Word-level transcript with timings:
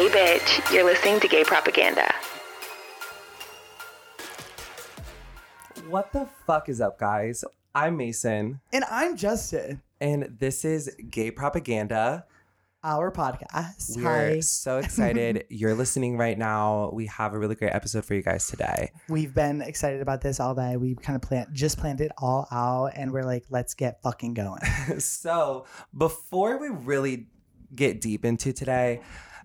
Hey, 0.00 0.08
bitch, 0.08 0.72
you're 0.72 0.82
listening 0.82 1.20
to 1.20 1.28
gay 1.28 1.44
propaganda. 1.44 2.10
What 5.90 6.10
the 6.14 6.26
fuck 6.46 6.70
is 6.70 6.80
up, 6.80 6.98
guys? 6.98 7.44
I'm 7.74 7.98
Mason, 7.98 8.60
And 8.72 8.84
I'm 8.90 9.14
Justin, 9.14 9.82
and 10.00 10.38
this 10.38 10.64
is 10.64 10.96
Gay 11.10 11.30
Propaganda. 11.30 12.24
our 12.82 13.12
podcast. 13.12 13.98
We're 13.98 14.36
Hi. 14.36 14.40
so 14.40 14.78
excited 14.82 15.44
you're 15.50 15.74
listening 15.74 16.16
right 16.16 16.38
now. 16.38 16.88
We 16.94 17.04
have 17.08 17.34
a 17.34 17.38
really 17.38 17.54
great 17.54 17.74
episode 17.74 18.06
for 18.06 18.14
you 18.14 18.22
guys 18.22 18.46
today. 18.46 18.92
We've 19.10 19.34
been 19.34 19.60
excited 19.60 20.00
about 20.00 20.22
this 20.22 20.40
all 20.40 20.54
day. 20.54 20.78
We 20.78 20.94
kind 20.94 21.14
of 21.16 21.20
planned, 21.20 21.48
just 21.52 21.76
planned 21.76 22.00
it 22.00 22.10
all 22.16 22.48
out, 22.50 22.92
and 22.94 23.12
we're 23.12 23.24
like, 23.24 23.44
let's 23.50 23.74
get 23.74 24.00
fucking 24.00 24.32
going. 24.32 24.62
so, 24.98 25.66
before 25.94 26.56
we 26.56 26.70
really 26.70 27.26
get 27.76 28.00
deep 28.00 28.24
into 28.24 28.54
today, 28.54 29.02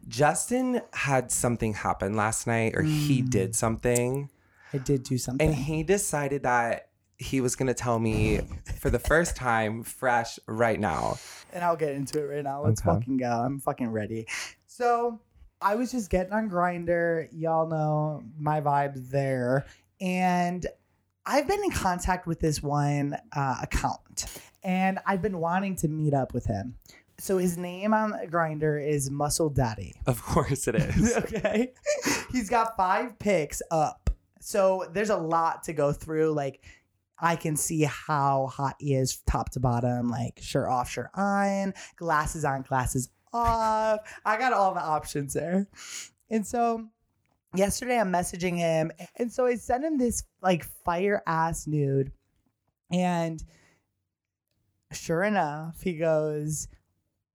Justin 0.08 0.82
had 0.94 1.32
something 1.32 1.74
happen 1.74 2.16
last 2.16 2.46
night, 2.48 2.76
or 2.76 2.84
he 2.84 3.22
Mm. 3.24 3.30
did 3.30 3.56
something, 3.56 4.30
I 4.74 4.78
did 4.78 5.04
do 5.04 5.18
something. 5.18 5.48
and 5.48 5.56
he 5.56 5.84
decided 5.84 6.44
that 6.44 6.90
he 7.18 7.40
was 7.42 7.56
going 7.56 7.68
to 7.68 7.74
tell 7.74 7.98
me 7.98 8.42
for 8.80 8.90
the 8.90 9.00
first 9.00 9.36
time, 9.38 9.84
fresh, 9.84 10.38
right 10.48 10.80
now. 10.80 11.16
and 11.54 11.64
I'll 11.64 11.78
get 11.78 11.94
into 11.94 12.20
it 12.20 12.24
right 12.26 12.44
now. 12.44 12.62
Let's 12.64 12.82
Okay. 12.82 13.00
fucking 13.00 13.18
go. 13.18 13.32
I'm 13.32 13.60
fucking 13.60 13.90
ready. 13.90 14.28
So 14.68 15.20
I 15.62 15.76
was 15.76 15.92
just 15.92 16.10
getting 16.10 16.34
on 16.34 16.50
Grindr. 16.50 17.30
Y'all 17.32 17.68
know 17.68 18.24
my 18.38 18.60
vibe 18.60 19.10
there, 19.10 19.66
and 20.02 20.66
I've 21.26 21.48
been 21.48 21.64
in 21.64 21.72
contact 21.72 22.28
with 22.28 22.40
this 22.42 22.62
one 22.62 23.18
uh, 23.34 23.56
account, 23.64 24.26
and 24.64 25.00
I've 25.06 25.22
been 25.22 25.40
wanting 25.40 25.78
to 25.78 25.88
meet 25.88 26.14
up 26.14 26.34
with 26.34 26.46
him. 26.46 26.76
So 27.18 27.38
his 27.38 27.58
name 27.58 27.94
on 27.94 28.12
Grindr 28.30 28.86
is 28.86 29.10
Muscle 29.10 29.50
Daddy. 29.50 29.96
Of 30.06 30.22
course 30.22 30.68
it 30.68 30.76
is. 30.76 31.16
okay. 31.18 31.74
He's 32.32 32.50
got 32.50 32.76
five 32.78 33.18
picks 33.20 33.62
up. 33.72 34.10
So 34.42 34.86
there's 34.94 35.10
a 35.10 35.18
lot 35.18 35.64
to 35.64 35.74
go 35.74 35.92
through. 35.92 36.34
Like, 36.34 36.64
I 37.18 37.36
can 37.38 37.56
see 37.56 37.84
how 37.84 38.48
hot 38.48 38.76
he 38.80 38.94
is 38.94 39.22
top 39.26 39.50
to 39.52 39.60
bottom, 39.60 40.10
like 40.10 40.40
shirt 40.42 40.68
off, 40.70 40.90
shirt 40.90 41.10
on, 41.16 41.74
glasses 41.96 42.44
on, 42.44 42.62
glasses 42.64 43.10
off. 43.34 44.02
I 44.26 44.38
got 44.38 44.52
all 44.54 44.74
the 44.74 44.82
options 44.84 45.34
there. 45.34 45.68
And 46.30 46.46
so 46.46 46.86
yesterday 47.56 47.98
I'm 48.00 48.12
messaging 48.12 48.58
him. 48.58 48.92
And 49.16 49.32
so 49.32 49.46
I 49.46 49.56
sent 49.56 49.86
him 49.86 49.98
this 49.98 50.24
like 50.42 50.66
fire 50.84 51.24
ass 51.26 51.66
nude. 51.68 52.12
And 52.92 53.42
sure 54.92 55.24
enough, 55.24 55.82
he 55.82 55.94
goes, 55.98 56.68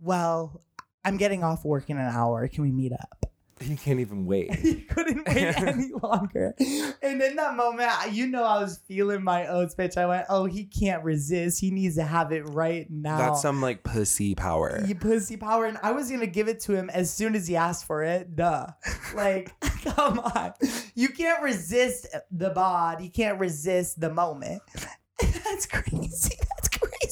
Well, 0.00 0.62
I'm 1.04 1.16
getting 1.16 1.44
off 1.44 1.64
work 1.64 1.90
in 1.90 1.98
an 1.98 2.08
hour. 2.08 2.46
Can 2.48 2.62
we 2.64 2.70
meet 2.70 2.92
up? 2.92 3.30
he 3.60 3.76
can't 3.76 4.00
even 4.00 4.24
wait. 4.24 4.54
he 4.58 4.76
couldn't 4.82 5.26
wait 5.28 5.36
any 5.56 5.90
longer. 6.02 6.54
And 7.02 7.20
in 7.20 7.36
that 7.36 7.54
moment, 7.56 7.90
you 8.12 8.26
know, 8.26 8.42
I 8.42 8.60
was 8.60 8.78
feeling 8.88 9.22
my 9.22 9.46
oats, 9.46 9.74
bitch. 9.74 9.96
I 9.96 10.06
went, 10.06 10.26
oh, 10.28 10.46
he 10.46 10.64
can't 10.64 11.04
resist. 11.04 11.60
He 11.60 11.70
needs 11.70 11.96
to 11.96 12.04
have 12.04 12.32
it 12.32 12.48
right 12.48 12.86
now. 12.90 13.18
That's 13.18 13.42
some 13.42 13.60
like 13.60 13.82
pussy 13.82 14.34
power. 14.34 14.82
you 14.86 14.94
pussy 14.94 15.36
power. 15.36 15.66
And 15.66 15.78
I 15.82 15.92
was 15.92 16.10
gonna 16.10 16.26
give 16.26 16.48
it 16.48 16.60
to 16.60 16.74
him 16.74 16.90
as 16.90 17.12
soon 17.12 17.34
as 17.34 17.46
he 17.46 17.56
asked 17.56 17.86
for 17.86 18.02
it. 18.02 18.34
Duh. 18.34 18.66
Like, 19.14 19.52
come 19.84 20.20
on. 20.20 20.52
You 20.94 21.10
can't 21.10 21.42
resist 21.42 22.06
the 22.30 22.50
bod. 22.50 23.02
You 23.02 23.10
can't 23.10 23.38
resist 23.38 24.00
the 24.00 24.12
moment. 24.12 24.62
That's 25.20 25.66
crazy. 25.66 26.36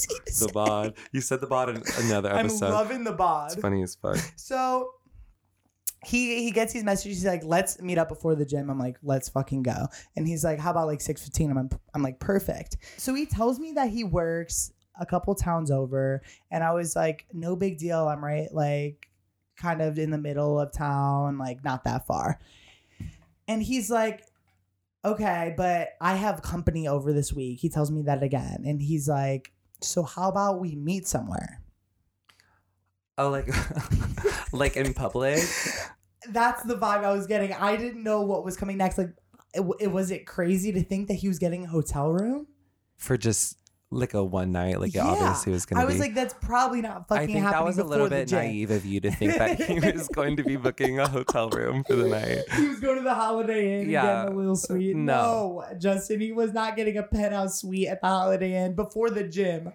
The 0.07 0.51
bod. 0.53 0.95
You 1.13 1.21
said 1.21 1.41
the 1.41 1.47
bod 1.47 1.71
in 1.71 1.83
another 1.99 2.33
episode. 2.35 2.67
I'm 2.67 2.73
loving 2.73 3.05
the 3.05 3.13
bod. 3.13 3.53
It's 3.53 3.61
funny 3.61 3.83
as 3.83 3.95
fuck. 3.97 4.19
So 4.37 4.91
he 6.05 6.43
he 6.45 6.51
gets 6.51 6.73
these 6.73 6.84
messages. 6.84 7.19
He's 7.19 7.27
like, 7.27 7.45
"Let's 7.45 7.81
meet 7.81 7.99
up 7.99 8.09
before 8.09 8.34
the 8.34 8.47
gym." 8.47 8.71
I'm 8.71 8.78
like, 8.78 8.99
"Let's 9.03 9.28
fucking 9.28 9.62
go." 9.62 9.87
And 10.17 10.27
he's 10.27 10.45
like, 10.45 10.59
"How 10.59 10.71
about 10.71 10.87
like 10.87 11.00
6:15?" 11.00 11.50
I'm 11.50 11.69
I'm 11.95 12.03
like, 12.03 12.21
"Perfect." 12.21 12.77
So 12.97 13.15
he 13.15 13.27
tells 13.27 13.59
me 13.59 13.72
that 13.72 13.91
he 13.91 14.05
works 14.05 14.72
a 15.00 15.06
couple 15.06 15.34
towns 15.34 15.71
over, 15.71 16.22
and 16.51 16.62
I 16.62 16.72
was 16.72 16.95
like, 16.95 17.27
"No 17.33 17.56
big 17.56 17.78
deal. 17.78 18.06
I'm 18.09 18.25
right 18.25 18.49
like 18.53 19.09
kind 19.56 19.83
of 19.83 19.99
in 19.99 20.11
the 20.11 20.19
middle 20.19 20.61
of 20.61 20.72
town, 20.72 21.39
like 21.39 21.65
not 21.65 21.84
that 21.84 22.06
far." 22.06 22.39
And 23.49 23.62
he's 23.62 23.91
like, 23.91 24.22
"Okay, 25.05 25.55
but 25.56 25.91
I 26.01 26.15
have 26.15 26.43
company 26.43 26.87
over 26.87 27.12
this 27.12 27.33
week." 27.33 27.59
He 27.59 27.69
tells 27.69 27.91
me 27.91 28.03
that 28.03 28.22
again, 28.22 28.62
and 28.65 28.81
he's 28.81 29.09
like, 29.09 29.53
"So 29.81 30.03
how 30.03 30.28
about 30.28 30.61
we 30.61 30.75
meet 30.75 31.06
somewhere?" 31.06 31.62
Oh, 33.16 33.31
like, 33.31 33.49
like 34.53 34.77
in 34.77 34.94
public. 34.94 35.41
that's 36.31 36.62
the 36.62 36.77
vibe 36.77 37.05
I 37.05 37.12
was 37.12 37.27
getting. 37.27 37.53
I 37.53 37.77
didn't 37.77 38.03
know 38.03 38.22
what 38.22 38.44
was 38.44 38.56
coming 38.56 38.77
next. 38.77 38.99
Like, 38.99 39.11
it, 39.55 39.65
it 39.81 39.89
was 39.89 40.11
it 40.11 40.27
crazy 40.27 40.72
to 40.72 40.83
think 40.83 41.09
that 41.09 41.15
he 41.15 41.28
was 41.28 41.39
getting 41.39 41.65
a 41.65 41.69
hotel 41.69 42.11
room? 42.11 42.47
for 42.99 43.16
just 43.16 43.56
like 43.91 44.15
a 44.15 44.22
one 44.22 44.53
night. 44.53 44.81
Like 44.81 44.91
it 44.91 44.97
Yeah. 44.97 45.06
obviously 45.06 45.53
was 45.53 45.65
gonna 45.66 45.81
be. 45.81 45.82
I 45.82 45.87
was 45.87 45.94
be. 45.94 46.00
like, 46.03 46.15
that's 46.15 46.34
probably 46.34 46.82
not 46.82 47.09
fucking 47.09 47.31
I 47.31 47.32
think 47.32 47.44
that 47.44 47.65
was 47.65 47.78
a 47.78 47.84
little 47.84 48.09
bit 48.09 48.31
naive 48.31 48.71
of 48.71 48.84
you 48.84 49.00
to 49.00 49.10
think 49.10 49.37
that 49.38 49.60
he 49.60 49.81
was 49.93 50.09
going 50.09 50.37
to 50.37 50.44
be 50.44 50.56
booking 50.56 50.99
a 50.99 51.09
hotel 51.09 51.49
room 51.50 51.84
for 51.84 51.97
the 51.97 52.09
night. 52.09 52.43
He 52.56 52.69
was 52.69 52.81
going 52.81 52.97
to 52.98 53.03
the 53.03 53.15
Holiday 53.15 53.81
Inn 53.81 53.91
Yeah. 53.91 54.28
a 54.28 54.31
little 54.31 54.56
suite. 54.56 54.94
No. 54.97 55.65
No. 55.71 55.78
Justin, 55.78 56.21
he 56.21 56.32
was 56.32 56.53
not 56.53 56.77
getting 56.77 56.97
a 56.98 57.03
penthouse 57.03 57.60
suite 57.60 57.88
at 57.88 58.00
the 58.03 58.09
Holiday 58.09 58.62
Inn 58.65 58.75
before 58.75 59.10
the 59.10 59.25
gym. 59.25 59.72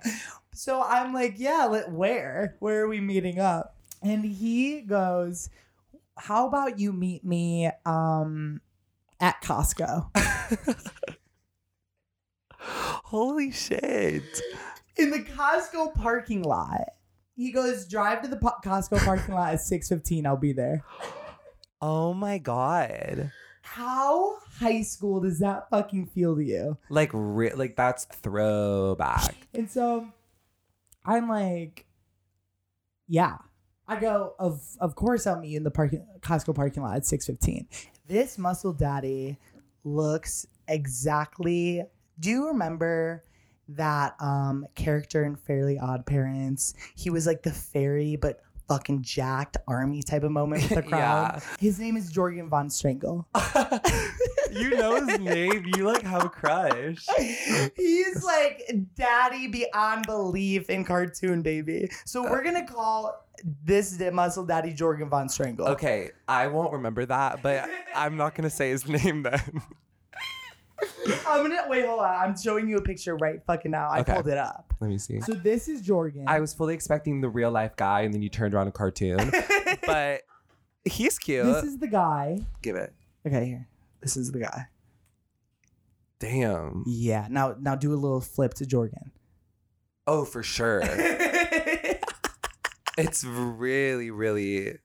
So 0.54 0.84
I'm 0.84 1.14
like, 1.14 1.36
yeah, 1.38 1.66
let, 1.66 1.92
where? 1.92 2.56
Where 2.60 2.84
are 2.84 2.88
we 2.88 3.02
meeting 3.02 3.40
up? 3.40 3.76
And 4.04 4.24
he 4.24 4.82
goes, 4.82 5.50
how 6.18 6.48
about 6.48 6.78
you 6.78 6.94
meet 6.94 7.26
me 7.26 7.72
um, 7.86 8.62
at 9.20 9.42
Costco? 9.42 10.10
Holy 13.14 13.52
shit! 13.52 14.42
in 14.98 15.12
the 15.12 15.20
Costco 15.20 15.94
parking 15.94 16.42
lot. 16.42 16.94
He 17.36 17.52
goes, 17.52 17.86
drive 17.88 18.24
to 18.24 18.28
the 18.28 18.38
po- 18.38 18.56
Costco 18.66 19.06
parking 19.06 19.36
lot 19.36 19.54
at 19.54 19.60
6.15. 19.60 20.26
I'll 20.26 20.36
be 20.36 20.52
there. 20.52 20.84
Oh 21.80 22.16
my 22.16 22.40
god! 22.40 23.32
How 23.62 24.40
high 24.58 24.82
school 24.82 25.20
does 25.20 25.38
that 25.40 25.70
fucking 25.70 26.08
feel 26.08 26.36
to 26.36 26.44
you? 26.44 26.76
Like, 26.90 27.12
re- 27.14 27.54
like 27.54 27.76
that's 27.76 28.06
throwback. 28.06 29.36
And 29.54 29.70
so 29.70 30.08
I'm 31.06 31.30
like, 31.30 31.86
yeah. 33.08 33.38
I 33.88 34.00
go, 34.00 34.34
of 34.40 34.60
of 34.80 34.96
course 34.96 35.28
I'll 35.28 35.40
meet 35.40 35.50
you 35.50 35.58
in 35.58 35.64
the 35.64 35.70
parking 35.70 36.04
Costco 36.22 36.56
parking 36.56 36.82
lot 36.82 36.96
at 36.96 37.04
6.15. 37.04 37.68
This 38.08 38.40
muscle 38.40 38.74
daddy 38.74 39.38
looks 39.84 40.48
exactly 40.68 41.84
do 42.20 42.30
you 42.30 42.48
remember 42.48 43.24
that 43.70 44.16
um 44.20 44.66
character 44.76 45.24
in 45.24 45.36
Fairly 45.36 45.80
Odd 45.80 46.06
Parents? 46.06 46.74
He 46.96 47.10
was 47.10 47.26
like 47.26 47.44
the 47.44 47.52
fairy 47.52 48.16
but 48.16 48.42
fucking 48.68 49.02
jacked 49.02 49.58
army 49.68 50.02
type 50.02 50.24
of 50.24 50.32
moment 50.32 50.64
with 50.64 50.76
the 50.76 50.84
crowd. 50.84 51.42
Yeah. 51.44 51.58
His 51.60 51.80
name 51.80 51.98
is 51.98 52.12
Jorgen 52.14 52.50
von 52.50 52.70
Strangle. 52.70 53.28
you 54.52 54.72
know 54.72 55.06
his 55.06 55.20
name. 55.20 55.66
You 55.76 55.86
like 55.86 56.04
have 56.04 56.26
a 56.26 56.30
crush. 56.30 57.06
He's 57.76 58.24
like 58.24 58.64
daddy 58.96 59.48
beyond 59.48 60.06
belief 60.06 60.70
in 60.70 60.86
cartoon 60.86 61.42
baby. 61.42 61.90
So 62.06 62.24
we're 62.24 62.44
gonna 62.44 62.66
call 62.66 63.26
this 63.64 64.00
muscle 64.12 64.46
daddy 64.46 64.74
Jorgen 64.74 65.10
von 65.10 65.30
Strangle. 65.30 65.68
Okay, 65.68 66.12
I 66.28 66.48
won't 66.48 66.72
remember 66.72 67.06
that, 67.06 67.42
but 67.44 67.70
I'm 67.96 68.18
not 68.18 68.36
gonna 68.36 68.50
say 68.50 68.70
his 68.70 68.88
name 68.88 69.24
then. 69.24 69.42
I'm 71.28 71.44
gonna 71.44 71.66
wait. 71.68 71.86
Hold 71.86 72.00
on. 72.02 72.16
I'm 72.16 72.38
showing 72.38 72.70
you 72.70 72.78
a 72.78 72.82
picture 72.82 73.16
right 73.18 73.42
fucking 73.46 73.72
now. 73.72 73.90
I 73.90 74.00
Okay. 74.00 74.14
pulled 74.14 74.28
it 74.28 74.38
up. 74.38 74.74
Let 74.80 74.90
me 74.90 74.98
see. 74.98 75.20
So 75.22 75.34
this 75.34 75.68
is 75.68 75.82
Jorgen. 75.82 76.24
I 76.28 76.40
was 76.40 76.54
fully 76.54 76.74
expecting 76.74 77.22
the 77.22 77.30
real 77.30 77.52
life 77.52 77.76
guy, 77.76 78.02
and 78.02 78.14
then 78.14 78.22
you 78.22 78.30
turned 78.30 78.54
around 78.54 78.68
a 78.68 78.72
cartoon. 78.72 79.32
but 79.86 80.22
he's 80.86 81.18
cute. 81.20 81.46
this 81.46 81.64
is 81.64 81.78
the 81.78 81.88
guy. 81.88 82.40
Give 82.62 82.76
it. 82.76 82.94
Okay, 83.26 83.46
here. 83.46 83.68
This 84.02 84.18
is 84.18 84.32
the 84.32 84.40
guy. 84.40 84.68
Damn. 86.20 86.84
Yeah. 86.86 87.28
Now, 87.30 87.56
now 87.60 87.76
do 87.76 87.94
a 87.94 87.96
little 87.96 88.22
flip 88.22 88.54
to 88.56 88.66
Jorgen. 88.66 89.12
Oh, 90.08 90.26
for 90.26 90.44
sure. 90.44 90.82
it's 92.98 93.24
really, 93.24 94.12
really. 94.12 94.78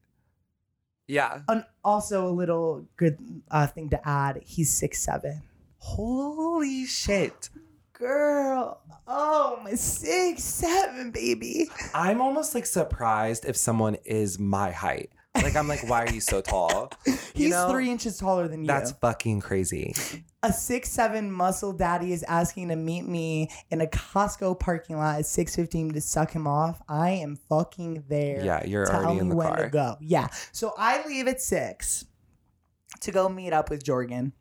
Yeah. 1.06 1.40
and 1.48 1.64
also 1.84 2.28
a 2.28 2.30
little 2.30 2.86
good 2.96 3.18
uh, 3.50 3.66
thing 3.66 3.88
to 3.90 4.08
add. 4.08 4.40
He's 4.44 4.70
six 4.70 5.00
seven. 5.00 5.42
Holy 5.78 6.84
shit. 6.86 7.50
Girl, 7.92 8.80
oh 9.08 9.58
my 9.64 9.74
six 9.74 10.44
seven 10.44 11.10
baby. 11.10 11.68
I'm 11.94 12.20
almost 12.20 12.54
like 12.54 12.66
surprised 12.66 13.44
if 13.44 13.56
someone 13.56 13.96
is 14.04 14.38
my 14.38 14.70
height. 14.70 15.10
Like 15.34 15.56
I'm 15.56 15.66
like, 15.68 15.88
why 15.88 16.04
are 16.04 16.10
you 16.12 16.20
so 16.20 16.40
tall? 16.40 16.90
You 17.34 17.44
He's 17.44 17.52
know? 17.52 17.70
three 17.70 17.88
inches 17.88 18.18
taller 18.18 18.48
than 18.48 18.62
you. 18.62 18.66
That's 18.66 18.90
fucking 18.90 19.40
crazy. 19.40 19.94
a 20.42 20.52
six 20.52 20.90
seven 20.90 21.30
muscle 21.30 21.72
daddy 21.72 22.12
is 22.12 22.24
asking 22.24 22.68
to 22.70 22.76
meet 22.76 23.06
me 23.06 23.48
in 23.70 23.80
a 23.80 23.86
Costco 23.86 24.58
parking 24.58 24.96
lot 24.96 25.20
at 25.20 25.26
six 25.26 25.54
fifteen 25.54 25.92
to 25.92 26.00
suck 26.00 26.32
him 26.32 26.48
off. 26.48 26.82
I 26.88 27.10
am 27.10 27.36
fucking 27.48 28.04
there. 28.08 28.44
Yeah, 28.44 28.64
you're 28.66 28.86
Tell 28.86 28.96
already 29.04 29.14
me 29.14 29.20
in 29.20 29.28
the 29.28 29.36
when 29.36 29.46
car. 29.46 29.56
to 29.64 29.68
go. 29.70 29.96
Yeah. 30.00 30.28
So 30.50 30.74
I 30.76 31.06
leave 31.06 31.28
at 31.28 31.40
six 31.40 32.04
to 33.00 33.12
go 33.12 33.28
meet 33.28 33.52
up 33.52 33.70
with 33.70 33.84
Jorgen, 33.84 34.32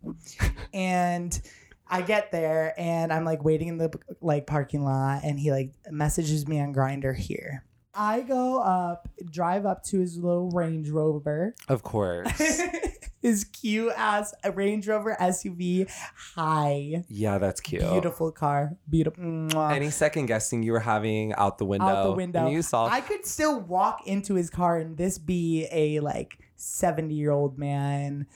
and 0.73 1.39
I 1.87 2.01
get 2.01 2.31
there 2.31 2.73
and 2.77 3.13
I'm 3.13 3.23
like 3.23 3.43
waiting 3.43 3.69
in 3.69 3.77
the 3.77 3.91
like 4.21 4.47
parking 4.47 4.83
lot, 4.83 5.21
and 5.23 5.39
he 5.39 5.51
like 5.51 5.71
messages 5.89 6.47
me 6.47 6.59
on 6.59 6.73
Grindr 6.73 7.15
here. 7.15 7.63
I 7.93 8.21
go 8.21 8.59
up, 8.61 9.09
drive 9.31 9.65
up 9.65 9.83
to 9.85 9.99
his 9.99 10.17
little 10.17 10.51
Range 10.51 10.87
Rover, 10.89 11.55
Of 11.67 11.81
course. 11.81 12.29
his 13.23 13.43
cute 13.45 13.91
ass 13.97 14.35
Range 14.53 14.87
Rover 14.87 15.17
SUV. 15.19 15.89
Hi, 16.35 17.03
yeah, 17.07 17.39
that's 17.39 17.59
cute. 17.59 17.81
beautiful 17.81 18.31
car, 18.31 18.77
beautiful. 18.87 19.23
Mwah. 19.23 19.71
Any 19.71 19.89
second 19.89 20.27
guessing 20.27 20.61
you 20.61 20.73
were 20.73 20.79
having 20.79 21.33
out 21.33 21.57
the 21.57 21.65
window. 21.65 21.87
out 21.87 22.03
the 22.03 22.11
window. 22.11 22.47
You 22.49 22.61
saw 22.61 22.85
I 22.85 23.01
could 23.01 23.25
still 23.25 23.59
walk 23.61 24.05
into 24.05 24.35
his 24.35 24.51
car 24.51 24.77
and 24.77 24.95
this 24.95 25.17
be 25.17 25.67
a 25.71 25.99
like 26.01 26.37
70 26.55 27.15
year 27.15 27.31
old 27.31 27.57
man 27.57 28.27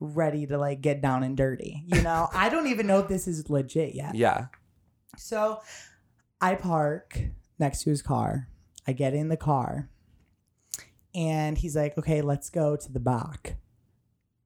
ready 0.00 0.46
to 0.46 0.58
like 0.58 0.80
get 0.80 1.00
down 1.00 1.22
and 1.22 1.36
dirty. 1.36 1.82
You 1.86 2.02
know, 2.02 2.28
I 2.34 2.48
don't 2.48 2.66
even 2.68 2.86
know 2.86 3.00
if 3.00 3.08
this 3.08 3.26
is 3.26 3.48
legit 3.50 3.94
yet. 3.94 4.14
Yeah. 4.14 4.46
So 5.16 5.60
I 6.40 6.54
park 6.54 7.20
next 7.58 7.82
to 7.84 7.90
his 7.90 8.02
car. 8.02 8.48
I 8.86 8.92
get 8.92 9.12
in 9.12 9.28
the 9.28 9.36
car 9.36 9.90
and 11.14 11.58
he's 11.58 11.76
like, 11.76 11.98
okay, 11.98 12.22
let's 12.22 12.50
go 12.50 12.76
to 12.76 12.92
the 12.92 13.00
back 13.00 13.56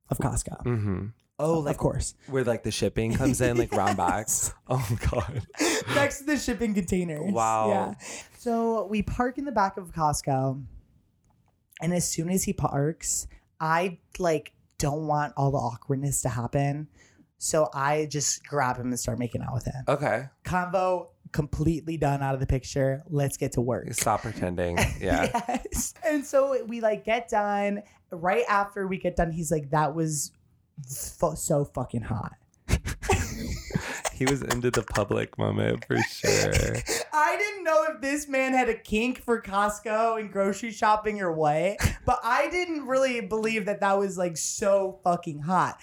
of 0.09 0.19
Costco. 0.19 0.65
Mm-hmm. 0.65 1.07
Oh, 1.39 1.67
of 1.67 1.77
course. 1.77 2.15
where 2.29 2.45
like 2.45 2.63
the 2.63 2.71
shipping 2.71 3.15
comes 3.15 3.41
in, 3.41 3.57
like 3.57 3.73
round 3.73 3.97
back. 3.99 4.29
Oh 4.69 4.99
god. 5.11 5.47
next 5.95 6.19
to 6.19 6.25
the 6.25 6.37
shipping 6.37 6.73
containers. 6.73 7.33
Wow. 7.33 7.69
Yeah. 7.69 7.95
So 8.39 8.87
we 8.87 9.03
park 9.03 9.39
in 9.39 9.45
the 9.45 9.53
back 9.53 9.77
of 9.77 9.93
Costco, 9.93 10.65
and 11.81 11.93
as 11.93 12.09
soon 12.09 12.31
as 12.31 12.45
he 12.45 12.53
parks, 12.53 13.27
I 13.61 13.99
like 14.19 14.53
don't 14.83 15.07
want 15.07 15.33
all 15.37 15.53
the 15.53 15.59
awkwardness 15.59 16.23
to 16.23 16.29
happen. 16.29 16.89
So 17.39 17.69
I 17.73 18.07
just 18.07 18.45
grab 18.47 18.77
him 18.77 18.87
and 18.89 18.99
start 18.99 19.19
making 19.19 19.43
out 19.43 19.55
with 19.55 19.65
him. 19.65 19.83
Okay. 19.89 20.25
Convo 20.45 21.09
completely 21.33 21.97
done 21.97 22.23
out 22.23 22.35
of 22.35 22.41
the 22.41 22.47
picture. 22.47 23.03
Let's 23.09 23.37
get 23.37 23.53
to 23.53 23.61
work. 23.61 23.93
Stop 23.95 24.23
pretending. 24.23 24.79
Yeah. 25.01 25.31
yes. 25.73 25.95
And 26.05 26.25
so 26.27 26.65
we 26.67 26.81
like 26.81 27.05
get 27.05 27.29
done. 27.29 27.83
Right 28.11 28.45
after 28.49 28.87
we 28.87 28.99
get 28.99 29.17
done, 29.17 29.31
he's 29.33 29.51
like, 29.51 29.71
"That 29.71 29.95
was 29.95 30.33
fu- 30.87 31.35
so 31.37 31.65
fucking 31.65 32.03
hot." 32.03 32.33
He 34.13 34.25
was 34.25 34.43
into 34.43 34.71
the 34.71 34.83
public 34.83 35.37
moment 35.39 35.85
for 35.85 35.97
sure. 35.99 36.77
I 37.13 37.37
didn't 37.37 37.65
know 37.65 37.85
if 37.91 38.01
this 38.01 38.29
man 38.29 38.53
had 38.53 38.69
a 38.69 38.75
kink 38.75 39.23
for 39.23 39.41
Costco 39.41 40.21
and 40.21 40.31
grocery 40.31 40.71
shopping 40.71 41.21
or 41.21 41.33
what, 41.33 41.77
but 42.05 42.21
I 42.23 42.49
didn't 42.51 42.87
really 42.87 43.21
believe 43.21 43.67
that 43.67 43.81
that 43.81 43.99
was 43.99 44.19
like 44.19 44.37
so 44.37 45.01
fucking 45.05 45.41
hot. 45.41 45.79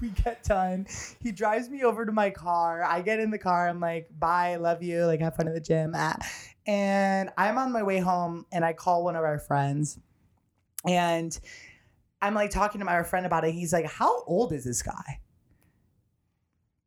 We 0.00 0.08
get 0.08 0.42
done. 0.44 0.86
He 1.20 1.32
drives 1.32 1.68
me 1.68 1.82
over 1.82 2.04
to 2.04 2.12
my 2.12 2.30
car. 2.30 2.82
I 2.82 3.02
get 3.02 3.20
in 3.20 3.30
the 3.30 3.38
car. 3.38 3.68
I'm 3.68 3.80
like, 3.80 4.08
bye, 4.18 4.56
love 4.56 4.82
you. 4.82 5.04
Like, 5.06 5.20
have 5.20 5.36
fun 5.36 5.48
at 5.48 5.54
the 5.54 5.60
gym. 5.60 5.92
Ah. 5.94 6.16
And 6.66 7.30
I'm 7.36 7.58
on 7.58 7.72
my 7.72 7.82
way 7.82 7.98
home 7.98 8.46
and 8.50 8.64
I 8.64 8.72
call 8.72 9.04
one 9.04 9.16
of 9.16 9.22
our 9.22 9.38
friends 9.38 9.98
and 10.86 11.38
I'm 12.20 12.34
like 12.34 12.50
talking 12.50 12.78
to 12.78 12.84
my 12.84 13.02
friend 13.02 13.26
about 13.26 13.44
it. 13.44 13.52
He's 13.52 13.72
like, 13.72 13.86
how 13.86 14.24
old 14.24 14.52
is 14.52 14.64
this 14.64 14.82
guy? 14.82 15.20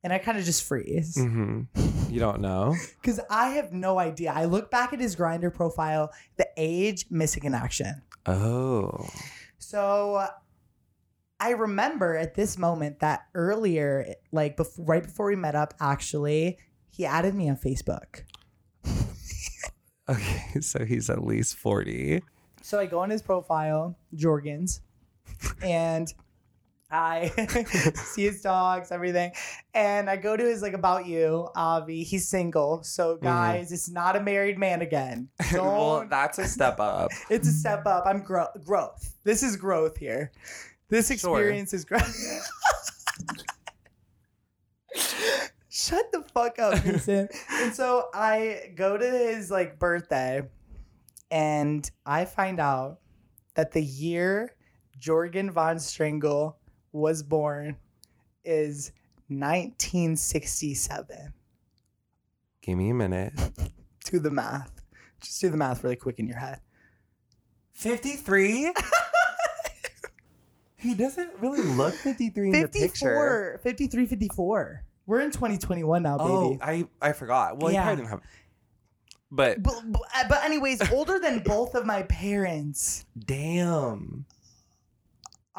And 0.04 0.14
I 0.14 0.20
kind 0.20 0.38
of 0.38 0.46
just 0.46 0.64
freeze 0.64 1.16
hmm 1.16 1.64
You 2.10 2.20
don't 2.20 2.40
know? 2.40 2.76
because 3.02 3.20
I 3.30 3.50
have 3.50 3.74
no 3.74 4.00
idea. 4.00 4.32
I 4.34 4.46
look 4.46 4.72
back 4.72 4.94
at 4.94 5.00
his 5.00 5.16
Grindr 5.16 5.54
profile, 5.54 6.12
the 6.38 6.48
age 6.56 7.06
missing 7.10 7.44
in 7.44 7.54
action. 7.54 8.02
Oh. 8.26 9.08
So 9.58 10.28
I 11.40 11.52
remember 11.52 12.16
at 12.16 12.36
this 12.36 12.58
moment 12.58 13.00
that 13.00 13.26
earlier, 13.36 14.16
like 14.32 14.58
before, 14.58 14.86
right 14.86 15.04
before 15.04 15.28
we 15.28 15.36
met 15.36 15.56
up, 15.56 15.74
actually, 15.80 16.58
he 16.90 17.06
added 17.06 17.36
me 17.36 17.50
on 17.50 17.58
Facebook. 17.58 18.24
Okay, 20.10 20.44
so 20.62 20.86
he's 20.86 21.10
at 21.10 21.24
least 21.24 21.56
40. 21.58 22.24
So 22.62 22.80
I 22.80 22.86
go 22.86 23.00
on 23.00 23.10
his 23.10 23.22
profile, 23.22 23.98
Jorgens, 24.16 24.82
and 25.62 26.12
I 26.90 27.32
see 27.96 28.24
his 28.24 28.42
dogs, 28.42 28.92
everything. 28.92 29.32
And 29.74 30.10
I 30.10 30.16
go 30.16 30.38
to 30.38 30.44
his 30.44 30.62
like 30.62 30.74
about 30.74 31.06
you, 31.06 31.50
Avi. 31.56 32.04
He's 32.04 32.28
single. 32.30 32.84
So 32.84 33.16
mm-hmm. 33.16 33.26
guys, 33.26 33.72
it's 33.72 33.90
not 33.90 34.16
a 34.16 34.22
married 34.22 34.58
man 34.58 34.82
again. 34.82 35.30
Well, 35.54 36.06
that's 36.10 36.40
a 36.40 36.48
step 36.48 36.80
up. 36.80 37.12
It's 37.30 37.48
a 37.48 37.52
step 37.52 37.86
up. 37.86 38.06
I'm 38.06 38.22
gro- 38.22 38.48
growth. 38.64 39.16
This 39.24 39.44
is 39.44 39.56
growth 39.56 39.98
here. 39.98 40.32
This 40.90 41.08
Sure. 41.08 41.16
experience 41.16 41.74
is 41.74 41.84
growth. 41.84 42.16
Shut 45.70 46.12
the 46.12 46.24
fuck 46.34 46.58
up, 46.60 46.84
Mason. 46.86 47.28
and 47.52 47.74
so 47.74 48.10
I 48.14 48.72
go 48.76 48.98
to 48.98 49.06
his 49.10 49.52
like 49.52 49.78
birthday 49.78 50.42
and 51.30 51.90
I 52.06 52.26
find 52.26 52.60
out 52.60 53.00
that 53.56 53.72
the 53.72 53.84
year 53.84 54.56
Jorgen 55.00 55.52
von 55.52 55.80
Strangle 55.80 56.57
was 56.92 57.24
born 57.24 57.78
is 58.44 58.92
1967. 59.30 61.34
Give 62.62 62.78
me 62.78 62.90
a 62.90 62.94
minute. 62.94 63.34
Do 64.06 64.20
the 64.20 64.32
math. 64.32 64.72
Just 65.22 65.42
do 65.42 65.50
the 65.50 65.58
math 65.58 65.84
really 65.84 65.96
quick 65.96 66.20
in 66.20 66.28
your 66.28 66.38
head. 66.38 66.60
53? 67.74 68.72
he 70.78 70.94
doesn't 70.94 71.32
really 71.40 71.62
look 71.62 71.94
53 71.96 72.48
in 72.48 72.52
the 72.62 72.68
picture. 72.68 73.60
54, 73.64 73.64
53, 73.64 74.06
54. 74.06 74.84
We're 75.08 75.22
in 75.22 75.32
2021 75.32 76.04
now, 76.04 76.18
baby. 76.18 76.30
Oh, 76.30 76.58
I, 76.62 76.88
I 77.02 77.14
forgot. 77.14 77.58
Well, 77.58 77.72
Yeah. 77.74 77.82
he 77.82 77.86
probably 77.86 78.04
didn't 78.04 78.10
have. 78.12 78.22
But 79.32 79.64
But, 79.64 79.82
but, 79.92 80.02
uh, 80.16 80.24
but 80.30 80.44
anyways, 80.46 80.90
older 80.92 81.20
than 81.20 81.40
both 81.40 81.74
of 81.76 81.86
my 81.86 82.04
parents. 82.04 83.06
damn. 83.18 84.26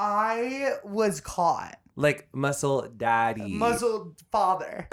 I 0.00 0.74
was 0.84 1.20
caught. 1.20 1.76
Like 1.96 2.28
muscle 2.32 2.88
daddy. 2.96 3.52
Muzzled 3.52 4.14
father. 4.30 4.86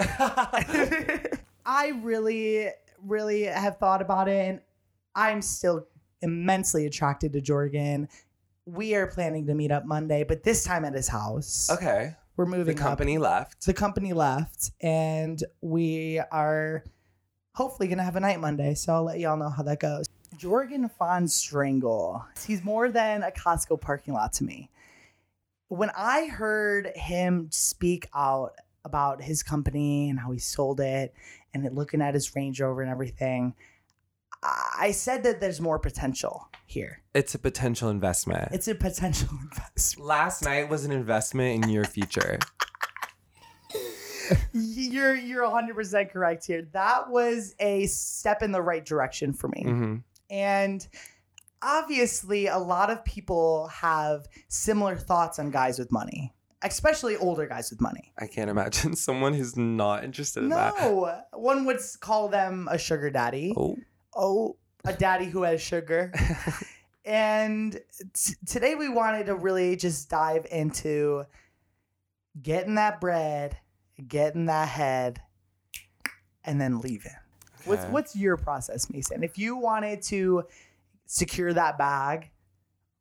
I 1.64 1.92
really, 2.02 2.68
really 3.04 3.42
have 3.44 3.78
thought 3.78 4.02
about 4.02 4.28
it, 4.28 4.48
and 4.48 4.60
I'm 5.14 5.40
still 5.42 5.86
immensely 6.22 6.86
attracted 6.86 7.32
to 7.34 7.40
Jorgen. 7.40 8.08
We 8.64 8.96
are 8.96 9.06
planning 9.06 9.46
to 9.46 9.54
meet 9.54 9.70
up 9.70 9.84
Monday, 9.86 10.24
but 10.24 10.42
this 10.42 10.64
time 10.64 10.84
at 10.84 10.94
his 10.94 11.06
house. 11.08 11.70
okay. 11.70 12.16
We're 12.36 12.44
The 12.44 12.56
moving 12.56 12.76
up. 12.78 12.82
company 12.82 13.16
left. 13.16 13.64
the 13.64 13.72
company 13.72 14.12
left 14.12 14.70
and 14.82 15.42
we 15.62 16.20
are 16.30 16.84
hopefully 17.54 17.88
gonna 17.88 18.02
have 18.02 18.16
a 18.16 18.20
night 18.20 18.40
Monday. 18.40 18.74
So 18.74 18.92
I'll 18.92 19.04
let 19.04 19.18
y'all 19.20 19.38
know 19.38 19.48
how 19.48 19.62
that 19.62 19.80
goes. 19.80 20.04
Jorgen 20.36 20.90
von 20.98 21.28
Strangle. 21.28 22.22
He's 22.46 22.62
more 22.62 22.90
than 22.90 23.22
a 23.22 23.30
Costco 23.30 23.80
parking 23.80 24.12
lot 24.12 24.34
to 24.34 24.44
me. 24.44 24.68
When 25.68 25.90
I 25.96 26.26
heard 26.26 26.92
him 26.94 27.48
speak 27.50 28.08
out 28.14 28.52
about 28.84 29.20
his 29.22 29.42
company 29.42 30.08
and 30.10 30.18
how 30.20 30.30
he 30.30 30.38
sold 30.38 30.80
it 30.80 31.12
and 31.52 31.66
it- 31.66 31.74
looking 31.74 32.00
at 32.00 32.14
his 32.14 32.34
Range 32.36 32.60
Rover 32.60 32.82
and 32.82 32.90
everything, 32.90 33.54
I 34.42 34.92
said 34.92 35.24
that 35.24 35.40
there's 35.40 35.60
more 35.60 35.78
potential 35.80 36.48
here. 36.66 37.02
It's 37.14 37.34
a 37.34 37.38
potential 37.38 37.88
investment. 37.88 38.48
It's 38.52 38.68
a 38.68 38.74
potential 38.76 39.28
investment. 39.42 40.06
Last 40.06 40.44
night 40.44 40.68
was 40.68 40.84
an 40.84 40.92
investment 40.92 41.64
in 41.64 41.70
your 41.70 41.84
future. 41.84 42.38
You're 44.52 45.14
you're 45.14 45.44
100% 45.44 46.10
correct 46.10 46.46
here. 46.46 46.62
That 46.72 47.08
was 47.10 47.54
a 47.60 47.86
step 47.86 48.42
in 48.42 48.50
the 48.52 48.60
right 48.62 48.84
direction 48.84 49.32
for 49.32 49.48
me. 49.48 49.62
hmm 49.62 49.96
And 50.30 50.86
obviously 51.66 52.46
a 52.46 52.58
lot 52.58 52.90
of 52.90 53.04
people 53.04 53.66
have 53.66 54.28
similar 54.48 54.96
thoughts 54.96 55.38
on 55.40 55.50
guys 55.50 55.78
with 55.78 55.90
money, 55.90 56.32
especially 56.62 57.16
older 57.16 57.46
guys 57.46 57.70
with 57.70 57.80
money. 57.80 58.12
I 58.18 58.28
can't 58.28 58.48
imagine 58.48 58.94
someone 58.96 59.34
who's 59.34 59.56
not 59.56 60.04
interested 60.04 60.44
in 60.44 60.50
that. 60.50 60.74
No, 60.78 61.20
one 61.32 61.64
would 61.64 61.80
call 62.00 62.28
them 62.28 62.68
a 62.70 62.78
sugar 62.78 63.10
daddy. 63.10 63.52
Oh. 63.56 63.76
Oh, 64.14 64.56
a 64.84 64.92
daddy 64.92 65.26
who 65.26 65.42
has 65.42 65.60
sugar. 65.60 66.12
and 67.04 67.78
t- 68.14 68.34
today 68.46 68.76
we 68.76 68.88
wanted 68.88 69.26
to 69.26 69.34
really 69.34 69.76
just 69.76 70.08
dive 70.08 70.46
into 70.50 71.24
getting 72.40 72.76
that 72.76 73.00
bread, 73.00 73.58
getting 74.06 74.46
that 74.46 74.68
head, 74.68 75.20
and 76.44 76.60
then 76.60 76.80
leaving. 76.80 77.12
What's 77.64 77.84
what's 77.86 78.14
your 78.14 78.36
process, 78.36 78.88
Mason? 78.88 79.24
If 79.24 79.38
you 79.38 79.56
wanted 79.56 80.00
to 80.02 80.44
secure 81.06 81.52
that 81.52 81.78
bag, 81.78 82.30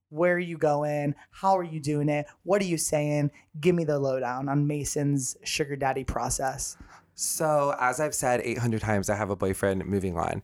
Where 0.09 0.35
are 0.35 0.39
you 0.39 0.57
going? 0.57 1.15
How 1.31 1.57
are 1.57 1.63
you 1.63 1.79
doing 1.79 2.09
it? 2.09 2.27
What 2.43 2.61
are 2.61 2.65
you 2.65 2.77
saying? 2.77 3.31
Give 3.59 3.75
me 3.75 3.83
the 3.83 3.99
lowdown 3.99 4.47
on 4.47 4.67
Mason's 4.67 5.35
sugar 5.43 5.75
daddy 5.75 6.03
process. 6.03 6.77
So, 7.15 7.73
as 7.79 7.99
I've 7.99 8.13
said 8.13 8.41
800 8.43 8.81
times, 8.81 9.09
I 9.09 9.15
have 9.15 9.29
a 9.29 9.35
boyfriend. 9.35 9.85
Moving 9.85 10.17
on. 10.17 10.43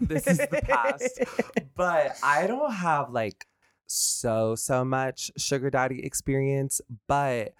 This 0.00 0.26
is 0.26 0.38
the 0.38 0.60
past. 0.62 1.20
but 1.74 2.16
I 2.22 2.46
don't 2.46 2.72
have 2.72 3.10
like 3.10 3.46
so, 3.86 4.54
so 4.54 4.84
much 4.84 5.30
sugar 5.36 5.70
daddy 5.70 6.04
experience. 6.04 6.80
But 7.06 7.54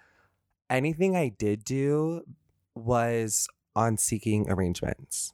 anything 0.69 1.15
I 1.15 1.29
did 1.29 1.63
do 1.63 2.21
was 2.75 3.47
on 3.75 3.97
seeking 3.97 4.49
arrangements. 4.49 5.33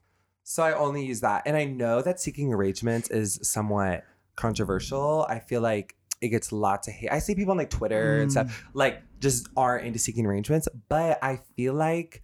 So 0.49 0.63
I 0.63 0.73
only 0.73 1.05
use 1.05 1.21
that. 1.21 1.43
And 1.45 1.55
I 1.55 1.65
know 1.65 2.01
that 2.01 2.19
seeking 2.19 2.51
arrangements 2.51 3.11
is 3.11 3.39
somewhat 3.43 4.03
controversial. 4.35 5.27
I 5.29 5.37
feel 5.37 5.61
like 5.61 5.95
it 6.21 6.29
gets 6.29 6.51
lots 6.51 6.87
of 6.87 6.95
hate. 6.95 7.11
I 7.11 7.19
see 7.19 7.35
people 7.35 7.51
on 7.51 7.57
like 7.57 7.69
Twitter 7.69 8.19
and 8.19 8.31
stuff 8.31 8.47
mm. 8.47 8.69
like 8.73 9.03
just 9.19 9.47
aren't 9.55 9.85
into 9.85 9.99
seeking 9.99 10.25
arrangements, 10.25 10.67
but 10.87 11.19
I 11.21 11.39
feel 11.55 11.75
like 11.75 12.23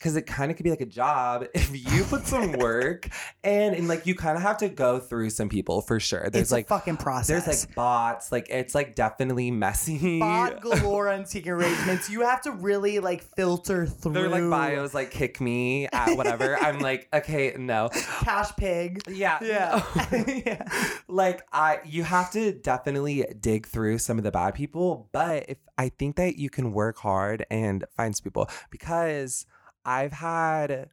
because 0.00 0.16
it 0.16 0.22
kind 0.22 0.50
of 0.50 0.56
could 0.56 0.64
be 0.64 0.70
like 0.70 0.80
a 0.80 0.86
job 0.86 1.44
if 1.54 1.70
you 1.92 2.04
put 2.04 2.26
some 2.26 2.52
work 2.58 3.08
and 3.44 3.74
and 3.74 3.86
like 3.86 4.06
you 4.06 4.14
kind 4.14 4.36
of 4.36 4.42
have 4.42 4.56
to 4.56 4.68
go 4.68 4.98
through 4.98 5.30
some 5.30 5.48
people 5.48 5.82
for 5.82 6.00
sure. 6.00 6.28
There's 6.30 6.44
it's 6.44 6.52
like 6.52 6.64
a 6.64 6.68
fucking 6.68 6.96
process. 6.96 7.44
there's 7.44 7.66
like 7.66 7.74
bots, 7.74 8.32
like 8.32 8.48
it's 8.48 8.74
like 8.74 8.94
definitely 8.94 9.50
messy. 9.50 10.18
bot 10.18 10.60
galore 10.62 11.08
on 11.10 11.26
seeking 11.26 11.52
arrangements. 11.52 12.08
You 12.08 12.22
have 12.22 12.40
to 12.42 12.52
really 12.52 12.98
like 12.98 13.22
filter 13.22 13.86
through. 13.86 14.12
They're 14.12 14.28
like 14.28 14.48
bios 14.48 14.94
like 14.94 15.10
kick 15.10 15.40
me 15.40 15.86
at 15.92 16.16
whatever. 16.16 16.56
I'm 16.56 16.80
like, 16.80 17.08
okay, 17.12 17.54
no. 17.58 17.90
Cash 18.22 18.56
pig. 18.56 19.02
Yeah. 19.06 19.38
Yeah. 19.42 19.84
yeah. 20.26 20.68
like 21.08 21.42
I 21.52 21.80
you 21.84 22.04
have 22.04 22.30
to 22.32 22.52
definitely 22.52 23.26
dig 23.38 23.66
through 23.66 23.98
some 23.98 24.16
of 24.16 24.24
the 24.24 24.30
bad 24.30 24.54
people, 24.54 25.08
but 25.12 25.44
if 25.48 25.58
I 25.76 25.90
think 25.90 26.16
that 26.16 26.36
you 26.36 26.50
can 26.50 26.72
work 26.72 26.98
hard 26.98 27.44
and 27.50 27.84
find 27.96 28.14
some 28.14 28.24
people 28.24 28.48
because 28.70 29.46
I've 29.84 30.12
had 30.12 30.90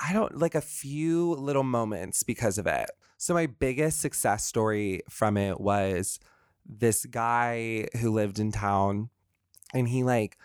I 0.00 0.12
don't 0.12 0.38
like 0.38 0.54
a 0.54 0.60
few 0.60 1.32
little 1.34 1.64
moments 1.64 2.22
because 2.22 2.56
of 2.58 2.66
it. 2.66 2.90
So 3.16 3.34
my 3.34 3.46
biggest 3.46 4.00
success 4.00 4.44
story 4.44 5.02
from 5.08 5.36
it 5.36 5.60
was 5.60 6.20
this 6.64 7.04
guy 7.06 7.88
who 8.00 8.12
lived 8.12 8.38
in 8.38 8.52
town 8.52 9.10
and 9.74 9.88
he 9.88 10.04
like 10.04 10.36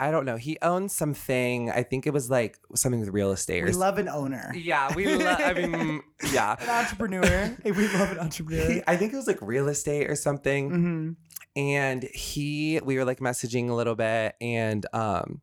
I 0.00 0.10
don't 0.10 0.24
know, 0.24 0.36
he 0.36 0.58
owned 0.62 0.90
something. 0.90 1.70
I 1.70 1.84
think 1.84 2.08
it 2.08 2.12
was 2.12 2.28
like 2.28 2.58
something 2.74 2.98
with 2.98 3.10
real 3.10 3.30
estate 3.30 3.62
or 3.62 3.66
We 3.66 3.72
love 3.72 3.98
an 3.98 4.08
owner. 4.08 4.52
yeah, 4.56 4.92
we 4.96 5.06
lo- 5.06 5.24
I 5.30 5.54
mean, 5.54 6.02
yeah. 6.32 6.56
An 6.60 6.68
entrepreneur. 6.68 7.56
We 7.64 7.86
love 7.88 8.10
an 8.10 8.18
entrepreneur. 8.18 8.68
He, 8.68 8.82
I 8.88 8.96
think 8.96 9.12
it 9.12 9.16
was 9.16 9.28
like 9.28 9.38
real 9.40 9.68
estate 9.68 10.10
or 10.10 10.16
something. 10.16 10.70
hmm 10.70 11.10
And 11.54 12.02
he, 12.14 12.80
we 12.82 12.96
were 12.98 13.04
like 13.04 13.20
messaging 13.20 13.68
a 13.70 13.74
little 13.74 13.94
bit. 13.94 14.34
And 14.40 14.84
um, 14.92 15.40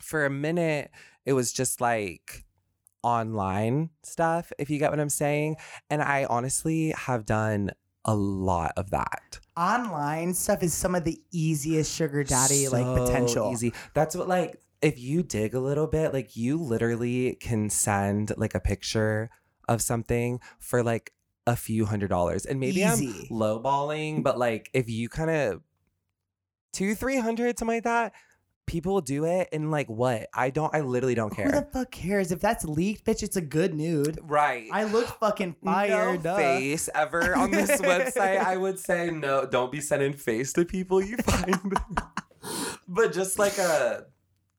for 0.00 0.24
a 0.24 0.30
minute, 0.30 0.90
it 1.28 1.34
was 1.34 1.52
just 1.52 1.78
like 1.78 2.46
online 3.02 3.90
stuff, 4.02 4.50
if 4.58 4.70
you 4.70 4.78
get 4.78 4.90
what 4.90 4.98
I'm 4.98 5.10
saying. 5.10 5.56
And 5.90 6.00
I 6.02 6.24
honestly 6.24 6.94
have 6.96 7.26
done 7.26 7.70
a 8.06 8.14
lot 8.14 8.72
of 8.78 8.88
that. 8.90 9.38
Online 9.54 10.32
stuff 10.32 10.62
is 10.62 10.72
some 10.72 10.94
of 10.94 11.04
the 11.04 11.20
easiest 11.30 11.94
sugar 11.94 12.24
daddy 12.24 12.68
like 12.68 12.86
potential. 12.86 13.52
Easy. 13.52 13.74
That's 13.92 14.16
what 14.16 14.26
like 14.26 14.58
if 14.80 14.98
you 14.98 15.22
dig 15.22 15.54
a 15.54 15.60
little 15.60 15.86
bit, 15.86 16.14
like 16.14 16.34
you 16.34 16.56
literally 16.56 17.34
can 17.34 17.68
send 17.68 18.32
like 18.38 18.54
a 18.54 18.60
picture 18.60 19.28
of 19.68 19.82
something 19.82 20.40
for 20.58 20.82
like 20.82 21.12
a 21.46 21.56
few 21.56 21.84
hundred 21.84 22.08
dollars. 22.08 22.46
And 22.46 22.58
maybe 22.58 22.80
Easy. 22.84 23.28
I'm 23.30 23.36
lowballing, 23.36 24.22
but 24.22 24.38
like 24.38 24.70
if 24.72 24.88
you 24.88 25.10
kind 25.10 25.30
of 25.30 25.60
two, 26.72 26.94
three 26.94 27.18
hundred, 27.18 27.58
something 27.58 27.76
like 27.76 27.84
that, 27.84 28.14
people 28.68 29.00
do 29.00 29.24
it 29.24 29.48
and 29.52 29.70
like 29.70 29.88
what? 29.88 30.28
I 30.32 30.50
don't 30.50 30.72
I 30.74 30.80
literally 30.80 31.16
don't 31.16 31.34
care. 31.34 31.46
Who 31.46 31.52
the 31.52 31.68
fuck 31.72 31.90
cares 31.90 32.30
if 32.30 32.40
that's 32.40 32.64
leaked, 32.64 33.04
bitch? 33.04 33.24
It's 33.24 33.36
a 33.36 33.40
good 33.40 33.74
nude. 33.74 34.18
Right. 34.22 34.68
I 34.72 34.84
look 34.84 35.06
fucking 35.06 35.56
fire. 35.64 36.16
no 36.18 36.36
face 36.36 36.88
ever 36.94 37.34
on 37.34 37.50
this 37.50 37.80
website. 37.80 38.38
I 38.38 38.56
would 38.56 38.78
say 38.78 39.10
no, 39.10 39.46
don't 39.46 39.72
be 39.72 39.80
sending 39.80 40.12
face 40.12 40.52
to 40.52 40.64
people 40.64 41.02
you 41.02 41.16
find. 41.16 41.76
but 42.88 43.12
just 43.12 43.38
like 43.38 43.58
a 43.58 44.04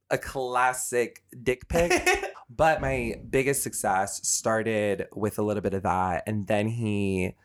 a 0.10 0.18
classic 0.18 1.24
dick 1.44 1.70
pic. 1.70 2.34
but 2.50 2.82
my 2.82 3.22
biggest 3.30 3.64
success 3.64 4.28
started 4.28 5.08
with 5.14 5.40
a 5.40 5.44
little 5.44 5.62
bit 5.62 5.74
of 5.74 5.84
that 5.84 6.24
and 6.26 6.48
then 6.48 6.68
he 6.68 7.36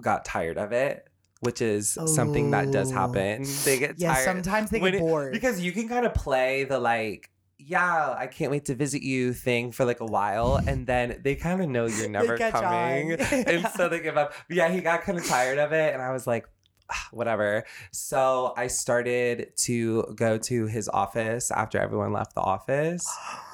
got 0.00 0.24
tired 0.24 0.58
of 0.58 0.72
it, 0.72 1.06
which 1.42 1.60
is 1.60 1.98
something 2.06 2.50
that 2.52 2.70
does 2.70 2.90
Oh. 2.92 2.94
happen. 2.94 3.44
They 3.64 3.78
get 3.78 3.98
yeah, 3.98 4.14
tired 4.14 4.24
sometimes 4.24 4.70
they 4.70 4.80
get 4.80 4.94
it- 4.94 5.00
bored. 5.00 5.32
because 5.32 5.60
you 5.60 5.72
can 5.72 5.88
kind 5.88 6.06
of 6.06 6.14
play 6.14 6.64
the 6.64 6.78
like 6.78 7.28
yeah, 7.64 8.16
I 8.18 8.26
can't 8.26 8.50
wait 8.50 8.64
to 8.64 8.74
visit 8.74 9.02
you 9.02 9.32
thing 9.32 9.70
for 9.70 9.84
like 9.84 10.00
a 10.00 10.04
while. 10.06 10.56
And 10.66 10.84
then 10.84 11.20
they 11.22 11.36
kind 11.36 11.62
of 11.62 11.68
know 11.68 11.86
you're 11.86 12.08
never 12.18 12.36
coming. 12.36 13.12
and 13.30 13.68
so 13.76 13.88
they 13.88 14.00
give 14.00 14.16
up. 14.16 14.32
Yeah, 14.50 14.68
he 14.68 14.80
got 14.80 15.02
kind 15.02 15.16
of 15.16 15.24
tired 15.24 15.58
of 15.58 15.72
it. 15.72 15.94
And 15.94 16.02
I 16.02 16.10
was 16.10 16.26
like, 16.26 16.44
"Ah, 16.90 17.06
whatever. 17.12 17.62
So 17.92 18.52
I 18.56 18.66
started 18.66 19.52
to 19.58 20.12
go 20.16 20.38
to 20.38 20.66
his 20.66 20.88
office 20.88 21.52
after 21.52 21.78
everyone 21.78 22.12
left 22.12 22.34
the 22.34 22.40
office. 22.40 23.06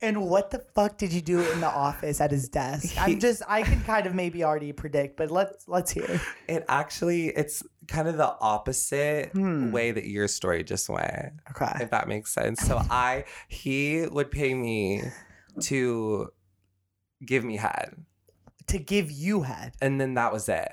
And 0.00 0.22
what 0.28 0.50
the 0.52 0.60
fuck 0.74 0.96
did 0.96 1.12
you 1.12 1.20
do 1.20 1.40
in 1.40 1.60
the 1.60 1.66
office 1.68 2.20
at 2.20 2.30
his 2.30 2.48
desk? 2.48 2.94
I'm 3.00 3.18
just 3.26 3.42
I 3.48 3.62
can 3.62 3.80
kind 3.82 4.06
of 4.06 4.14
maybe 4.14 4.44
already 4.44 4.72
predict, 4.72 5.16
but 5.16 5.30
let's 5.30 5.66
let's 5.66 5.90
hear. 5.90 6.20
It 6.48 6.64
actually, 6.68 7.28
it's 7.28 7.64
kind 7.88 8.06
of 8.06 8.16
the 8.16 8.36
opposite 8.40 9.30
Hmm. 9.32 9.72
way 9.72 9.90
that 9.90 10.06
your 10.06 10.28
story 10.28 10.62
just 10.62 10.88
went. 10.88 11.32
Okay. 11.50 11.72
if 11.80 11.90
that 11.90 12.06
makes 12.06 12.32
sense. 12.32 12.60
So 12.60 12.80
I 12.90 13.24
he 13.48 14.06
would 14.06 14.30
pay 14.30 14.54
me 14.54 15.02
to 15.62 16.28
give 17.26 17.44
me 17.44 17.56
head. 17.56 17.96
To 18.68 18.78
give 18.78 19.10
you 19.10 19.42
head. 19.42 19.72
And 19.80 20.00
then 20.00 20.14
that 20.14 20.32
was 20.32 20.48
it. 20.48 20.68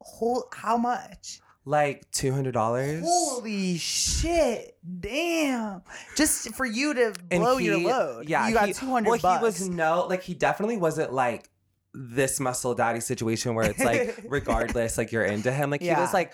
Whole 0.00 0.48
how 0.52 0.76
much? 0.76 1.40
Like 1.68 2.10
two 2.12 2.32
hundred 2.32 2.52
dollars. 2.52 3.02
Holy 3.04 3.76
shit. 3.76 4.76
Damn. 5.00 5.82
Just 6.16 6.54
for 6.54 6.64
you 6.64 6.94
to 6.94 7.14
blow 7.28 7.58
your 7.58 7.78
load. 7.78 8.26
Yeah. 8.28 8.48
You 8.48 8.54
got 8.54 8.68
he- 8.68 8.72
200 8.74 9.10
Well, 9.10 9.18
bucks. 9.20 9.38
he 9.40 9.44
was 9.44 9.68
no 9.68 10.06
like 10.08 10.22
he 10.22 10.32
definitely 10.32 10.78
wasn't 10.78 11.12
like 11.12 11.50
this 11.92 12.40
muscle 12.40 12.74
daddy 12.74 13.00
situation 13.00 13.54
where 13.54 13.70
it's 13.70 13.84
like 13.84 14.18
regardless, 14.28 14.96
like 14.96 15.12
you're 15.12 15.24
into 15.24 15.52
him. 15.52 15.68
Like 15.70 15.82
he 15.82 15.90
was 15.90 16.14
like 16.14 16.32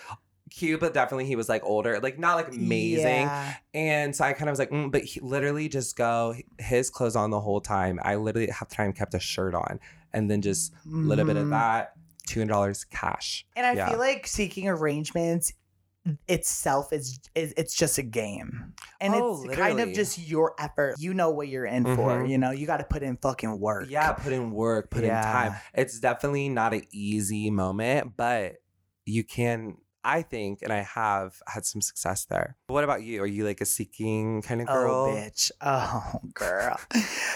cute, 0.51 0.79
but 0.79 0.93
definitely 0.93 1.25
he 1.25 1.35
was 1.35 1.49
like 1.49 1.63
older, 1.65 1.99
like 1.99 2.17
not 2.17 2.35
like 2.37 2.47
amazing. 2.53 3.03
Yeah. 3.23 3.53
And 3.73 4.15
so 4.15 4.23
I 4.23 4.31
kind 4.31 4.47
of 4.47 4.53
was 4.53 4.59
like, 4.59 4.69
mm, 4.69 4.89
but 4.89 5.03
he 5.03 5.19
literally 5.19 5.67
just 5.67 5.97
go 5.97 6.33
his 6.59 6.89
clothes 6.89 7.17
on 7.17 7.29
the 7.31 7.41
whole 7.41 7.59
time. 7.59 7.99
I 8.03 8.15
literally 8.15 8.47
half 8.49 8.69
the 8.69 8.75
time 8.75 8.93
kept 8.93 9.13
a 9.13 9.19
shirt 9.19 9.53
on, 9.53 9.81
and 10.13 10.31
then 10.31 10.41
just 10.41 10.71
a 10.73 10.77
little 10.89 11.25
bit 11.25 11.35
of 11.35 11.47
Mhm. 11.47 11.49
that, 11.49 11.93
two 12.25 12.39
hundred 12.39 12.53
dollars 12.53 12.83
cash. 12.83 13.45
And 13.55 13.65
I 13.65 13.73
Yeah. 13.73 13.89
feel 13.89 13.99
like 13.99 14.27
seeking 14.27 14.67
arrangements 14.67 15.53
itself 16.27 16.93
is, 16.93 17.19
is 17.33 17.53
it's 17.57 17.75
just 17.75 17.97
a 17.97 18.03
game. 18.03 18.73
And 19.01 19.13
Oh, 19.15 19.43
it's 19.43 19.55
kind 19.55 19.79
of 19.79 19.91
just 19.93 20.19
your 20.19 20.53
effort. 20.59 20.95
You 20.99 21.13
know 21.15 21.31
what 21.31 21.47
you're 21.47 21.65
in 21.65 21.83
for. 21.83 22.19
Mhm. 22.23 22.29
You 22.29 22.37
know, 22.37 22.51
you 22.51 22.67
got 22.67 22.77
to 22.77 22.83
put 22.83 23.01
in 23.01 23.17
fucking 23.17 23.59
work. 23.59 23.87
Yeah, 23.89 24.11
put 24.13 24.31
in 24.31 24.51
work, 24.51 24.91
put 24.91 25.03
in 25.03 25.09
time. 25.09 25.55
It's 25.73 25.99
definitely 25.99 26.49
not 26.49 26.73
an 26.75 26.83
easy 26.91 27.49
moment, 27.49 28.15
but 28.15 28.57
you 29.05 29.23
can. 29.23 29.77
I 30.05 30.21
think, 30.21 30.59
and 30.61 30.71
I 30.71 30.83
have 30.83 31.41
had 31.47 31.65
some 31.65 31.81
success 31.81 32.25
there. 32.25 32.55
What 32.67 32.83
about 32.83 33.01
you? 33.03 33.21
Are 33.23 33.27
you 33.27 33.43
like 33.45 33.59
a 33.59 33.65
seeking 33.65 34.41
kind 34.43 34.61
of 34.61 34.67
girl? 34.67 35.05
Oh, 35.09 35.15
bitch. 35.15 35.51
Oh, 35.61 36.21
girl. 36.33 36.79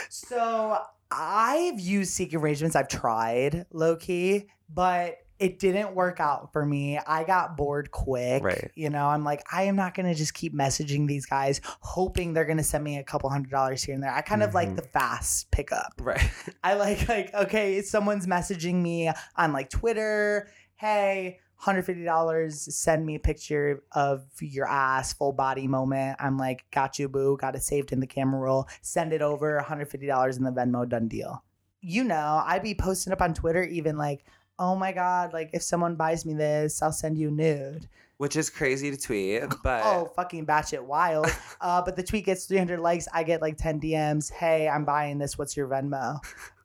so 0.10 0.78
I've 1.12 1.80
used 1.80 2.12
seek 2.12 2.34
arrangements. 2.34 2.76
I've 2.76 2.88
tried 2.88 3.66
low 3.72 3.96
key, 3.96 4.48
but 4.74 5.18
it 5.40 5.58
didn't 5.58 5.96
work 5.96 6.20
out 6.20 6.52
for 6.52 6.66
me. 6.66 6.98
I 7.00 7.24
got 7.24 7.56
bored 7.56 7.92
quick. 7.92 8.44
Right. 8.44 8.70
You 8.76 8.90
know, 8.90 9.08
I'm 9.08 9.24
like, 9.24 9.42
I 9.52 9.64
am 9.64 9.76
not 9.78 9.94
going 9.96 10.06
to 10.06 10.14
just 10.14 10.34
keep 10.34 10.54
messaging 10.54 11.08
these 11.08 11.26
guys, 11.26 11.62
hoping 11.80 12.34
they're 12.34 12.44
going 12.46 12.58
to 12.58 12.64
send 12.64 12.84
me 12.84 12.98
a 12.98 13.04
couple 13.04 13.30
hundred 13.30 13.50
dollars 13.50 13.82
here 13.82 13.96
and 13.96 14.04
there. 14.04 14.14
I 14.14 14.22
kind 14.22 14.44
of 14.44 14.54
like 14.54 14.70
Mhm. 14.70 14.76
the 14.76 14.82
fast 14.82 15.50
pickup. 15.50 15.94
Right. 16.00 16.30
I 16.64 16.74
like, 16.74 17.08
like, 17.08 17.34
okay, 17.34 17.82
someone's 17.82 18.28
messaging 18.28 18.76
me 18.82 19.10
on 19.38 19.54
like 19.54 19.70
Twitter. 19.70 20.50
Hey, 20.76 21.40
$150, 21.64 22.52
send 22.52 23.06
me 23.06 23.16
a 23.16 23.20
picture 23.20 23.84
of 23.92 24.26
your 24.40 24.68
ass, 24.68 25.14
full 25.14 25.34
body 25.34 25.68
moment. 25.68 26.18
I'm 26.20 26.38
like, 26.38 26.66
got 26.72 27.00
you, 27.00 27.10
boo. 27.10 27.38
Got 27.38 27.56
it 27.56 27.64
saved 27.64 27.92
in 27.92 28.00
the 28.00 28.08
camera 28.08 28.40
roll. 28.40 28.68
Send 28.82 29.14
it 29.14 29.22
over, 29.22 29.64
$150 29.68 30.38
in 30.38 30.44
the 30.44 30.52
Venmo, 30.52 30.88
done 30.88 31.08
deal. 31.08 31.44
You 31.82 32.04
know, 32.04 32.42
I'd 32.46 32.64
be 32.64 32.76
posting 32.76 33.14
up 33.14 33.22
on 33.22 33.34
Twitter, 33.34 33.64
even 33.64 33.98
like, 33.98 34.26
oh 34.58 34.76
my 34.76 34.92
God, 34.92 35.34
like 35.34 35.52
if 35.54 35.62
someone 35.62 35.96
buys 35.96 36.26
me 36.26 36.34
this, 36.34 36.82
I'll 36.82 36.92
send 36.92 37.18
you 37.18 37.32
nude. 37.32 37.88
Which 38.18 38.36
is 38.36 38.50
crazy 38.50 38.92
to 38.92 38.98
tweet, 38.98 39.44
but 39.64 39.82
Oh, 39.86 40.12
fucking 40.16 40.46
batshit 40.46 40.82
wild. 40.84 41.28
uh, 41.62 41.82
but 41.82 41.96
the 41.96 42.04
tweet 42.04 42.26
gets 42.26 42.46
300 42.46 42.80
likes. 42.80 43.08
I 43.14 43.24
get 43.24 43.42
like 43.42 43.58
10 43.58 43.80
DMs. 43.80 44.32
Hey, 44.32 44.68
I'm 44.68 44.84
buying 44.86 45.18
this. 45.18 45.38
What's 45.38 45.56
your 45.56 45.68
Venmo? 45.68 46.20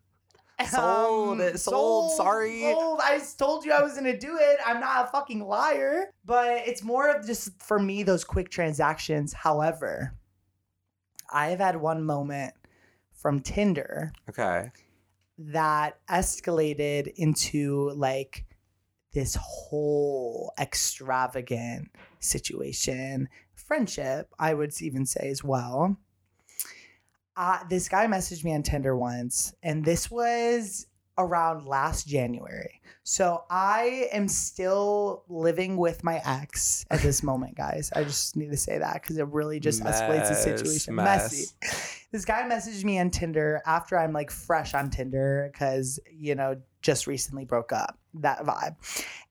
Sold. 0.68 1.40
Um, 1.40 1.56
Sold. 1.56 2.16
Sorry. 2.16 2.62
Sold. 2.62 3.00
I 3.02 3.20
told 3.38 3.64
you 3.64 3.72
I 3.72 3.82
was 3.82 3.94
gonna 3.94 4.18
do 4.18 4.36
it. 4.40 4.58
I'm 4.64 4.80
not 4.80 5.06
a 5.06 5.10
fucking 5.10 5.44
liar. 5.44 6.10
But 6.24 6.66
it's 6.66 6.82
more 6.82 7.08
of 7.08 7.26
just 7.26 7.60
for 7.62 7.78
me 7.78 8.02
those 8.02 8.24
quick 8.24 8.50
transactions. 8.50 9.32
However, 9.32 10.14
I 11.32 11.48
have 11.48 11.60
had 11.60 11.76
one 11.76 12.04
moment 12.04 12.54
from 13.12 13.40
Tinder 13.40 14.12
Okay. 14.28 14.70
that 15.38 15.98
escalated 16.08 17.12
into 17.16 17.90
like 17.90 18.44
this 19.12 19.36
whole 19.40 20.52
extravagant 20.60 21.88
situation, 22.20 23.28
friendship, 23.54 24.28
I 24.38 24.54
would 24.54 24.80
even 24.82 25.06
say 25.06 25.28
as 25.28 25.42
well. 25.42 25.96
Uh, 27.36 27.58
this 27.68 27.88
guy 27.88 28.06
messaged 28.06 28.44
me 28.44 28.54
on 28.54 28.62
Tinder 28.62 28.96
once, 28.96 29.54
and 29.62 29.84
this 29.84 30.10
was 30.10 30.86
around 31.18 31.66
last 31.66 32.06
January. 32.06 32.80
So 33.02 33.44
I 33.50 34.08
am 34.12 34.28
still 34.28 35.24
living 35.28 35.76
with 35.76 36.02
my 36.02 36.22
ex 36.24 36.86
at 36.90 37.00
this 37.00 37.22
moment, 37.22 37.56
guys. 37.56 37.90
I 37.94 38.04
just 38.04 38.36
need 38.36 38.50
to 38.50 38.56
say 38.56 38.78
that 38.78 39.02
because 39.02 39.18
it 39.18 39.26
really 39.28 39.60
just 39.60 39.82
escalates 39.82 40.28
the 40.28 40.34
situation. 40.34 40.94
mess. 40.94 41.32
Messy. 41.32 42.00
This 42.12 42.24
guy 42.24 42.48
messaged 42.48 42.84
me 42.84 42.98
on 42.98 43.10
Tinder 43.10 43.60
after 43.66 43.98
I'm 43.98 44.12
like 44.12 44.30
fresh 44.30 44.72
on 44.72 44.88
Tinder 44.88 45.50
because 45.52 45.98
you 46.10 46.34
know 46.34 46.56
just 46.80 47.06
recently 47.06 47.44
broke 47.44 47.72
up. 47.72 47.98
That 48.14 48.44
vibe. 48.44 48.76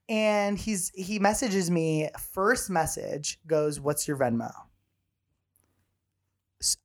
And 0.09 0.57
he's 0.57 0.91
he 0.93 1.17
messages 1.17 1.71
me 1.71 2.09
first 2.33 2.69
message 2.69 3.39
goes, 3.47 3.79
"What's 3.79 4.07
your 4.07 4.17
Venmo?" 4.17 4.51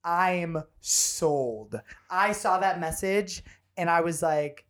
I'm 0.05 0.63
sold. 0.81 1.81
I 2.11 2.33
saw 2.33 2.59
that 2.59 2.81
message 2.81 3.43
and 3.77 3.89
I 3.89 4.01
was 4.01 4.23
like, 4.23 4.65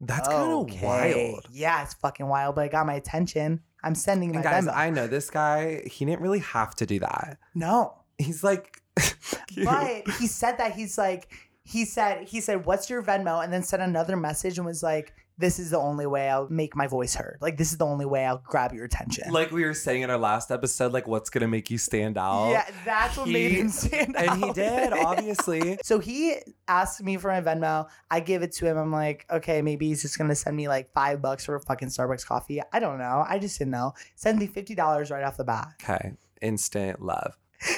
That's 0.00 0.28
kind 0.28 0.52
of 0.52 0.82
wild. 0.82 1.46
Yeah, 1.52 1.82
it's 1.82 1.94
fucking 1.94 2.26
wild, 2.26 2.54
but 2.54 2.66
it 2.66 2.72
got 2.72 2.86
my 2.86 2.94
attention. 2.94 3.60
I'm 3.82 3.94
sending 3.94 4.30
my 4.30 4.36
And 4.36 4.44
guys, 4.44 4.66
Venmo. 4.66 4.76
I 4.76 4.90
know 4.90 5.06
this 5.06 5.30
guy. 5.30 5.82
He 5.86 6.04
didn't 6.04 6.20
really 6.20 6.40
have 6.40 6.74
to 6.76 6.86
do 6.86 6.98
that. 7.00 7.38
no, 7.54 7.94
He's 8.18 8.44
like, 8.44 8.76
but 9.64 10.08
he 10.18 10.26
said 10.26 10.58
that 10.58 10.72
he's 10.72 10.98
like 10.98 11.32
he 11.62 11.84
said 11.84 12.28
he 12.28 12.40
said 12.40 12.66
what's 12.66 12.90
your 12.90 13.02
venmo 13.02 13.42
and 13.42 13.52
then 13.52 13.62
sent 13.62 13.80
another 13.82 14.16
message 14.16 14.58
and 14.58 14.66
was 14.66 14.82
like 14.82 15.14
this 15.40 15.58
is 15.58 15.70
the 15.70 15.78
only 15.78 16.06
way 16.06 16.28
i'll 16.28 16.48
make 16.50 16.76
my 16.76 16.86
voice 16.86 17.14
heard. 17.14 17.38
Like 17.40 17.56
this 17.56 17.72
is 17.72 17.78
the 17.78 17.86
only 17.86 18.04
way 18.06 18.24
i'll 18.26 18.42
grab 18.44 18.72
your 18.72 18.84
attention. 18.84 19.32
Like 19.32 19.50
we 19.50 19.64
were 19.64 19.74
saying 19.74 20.02
in 20.02 20.10
our 20.10 20.18
last 20.18 20.50
episode, 20.50 20.92
like 20.92 21.08
what's 21.08 21.30
gonna 21.30 21.48
make 21.48 21.70
you 21.70 21.78
stand 21.78 22.16
out? 22.18 22.50
yeah 22.50 22.66
that's 22.84 23.16
what 23.16 23.26
made 23.28 23.50
He- 23.52 23.60
him 23.60 23.68
stand 23.70 24.16
out 24.16 24.28
and 24.36 24.44
he 24.44 24.52
did, 24.52 24.92
obviously. 25.10 25.78
so 25.82 25.98
he 25.98 26.36
asked 26.68 27.02
me 27.02 27.16
for 27.16 27.28
my 27.28 27.40
venmo. 27.40 27.88
I 28.10 28.20
give 28.20 28.42
it 28.42 28.52
to 28.52 28.66
him. 28.66 28.76
I'm 28.76 28.92
like 28.92 29.26
okay 29.30 29.62
maybe 29.62 29.88
he's 29.88 30.02
just 30.02 30.18
gonna 30.18 30.34
send 30.36 30.56
me 30.56 30.68
like 30.68 30.92
five 30.92 31.20
bucks 31.22 31.44
for 31.44 31.54
a 31.56 31.60
fucking 31.60 31.88
starbucks 31.88 32.24
coffee. 32.26 32.60
I 32.72 32.78
don't 32.78 32.98
know. 32.98 33.24
I 33.28 33.38
just 33.38 33.58
didn't 33.58 33.72
know. 33.72 33.94
Send 34.14 34.38
me 34.38 34.46
$50 34.46 35.10
right 35.10 35.24
off 35.24 35.36
the 35.36 35.44
bat. 35.44 35.68
Okay, 35.82 36.12
instant 36.42 37.00
love. 37.02 37.36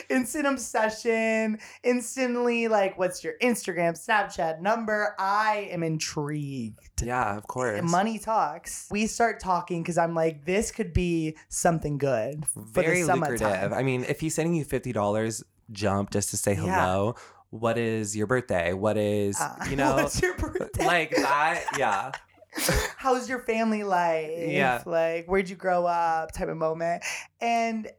Instant 0.09 0.47
obsession, 0.47 1.59
instantly 1.83 2.69
like, 2.69 2.99
what's 2.99 3.23
your 3.25 3.35
Instagram, 3.43 3.93
Snapchat 3.93 4.61
number? 4.61 5.15
I 5.19 5.69
am 5.71 5.83
intrigued. 5.83 7.03
Yeah, 7.03 7.37
of 7.37 7.47
course. 7.47 7.83
Money 7.83 8.19
talks. 8.19 8.89
We 8.91 9.07
start 9.07 9.41
talking 9.41 9.83
because 9.83 9.99
I'm 9.99 10.15
like, 10.15 10.45
this 10.45 10.71
could 10.71 10.93
be 10.93 11.37
something 11.49 11.99
good 11.99 12.47
for 12.47 12.62
very 12.62 13.05
lucrative. 13.05 13.73
I 13.73 13.83
mean, 13.83 14.05
if 14.09 14.21
he's 14.21 14.35
sending 14.35 14.55
you 14.55 14.65
fifty 14.65 14.93
dollars 14.93 15.43
jump 15.71 16.11
just 16.11 16.31
to 16.31 16.37
say 16.37 16.55
Yeah. 16.55 16.61
hello, 16.61 17.15
what 17.51 17.79
is 17.79 18.17
your 18.17 18.27
birthday? 18.27 18.73
What 18.73 18.97
is 18.97 19.41
Uh, 19.41 19.55
you 19.69 19.77
know 19.77 19.95
what's 19.97 20.21
your 20.23 20.37
birthday? 20.37 20.87
like 20.87 21.11
that? 21.11 21.65
Yeah. 21.79 22.12
How's 22.97 23.29
your 23.31 23.39
family 23.41 23.83
life? 23.83 24.31
Yeah. 24.37 24.83
Like, 24.85 25.27
where'd 25.27 25.49
you 25.49 25.57
grow 25.57 25.87
up? 25.87 26.33
Type 26.33 26.49
of 26.49 26.57
moment. 26.59 27.03
And 27.41 27.91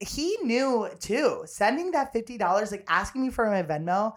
he 0.00 0.36
knew 0.42 0.88
too, 1.00 1.42
sending 1.46 1.90
that 1.92 2.12
$50, 2.14 2.70
like 2.70 2.84
asking 2.88 3.22
me 3.22 3.30
for 3.30 3.46
my 3.50 3.62
Venmo, 3.62 4.14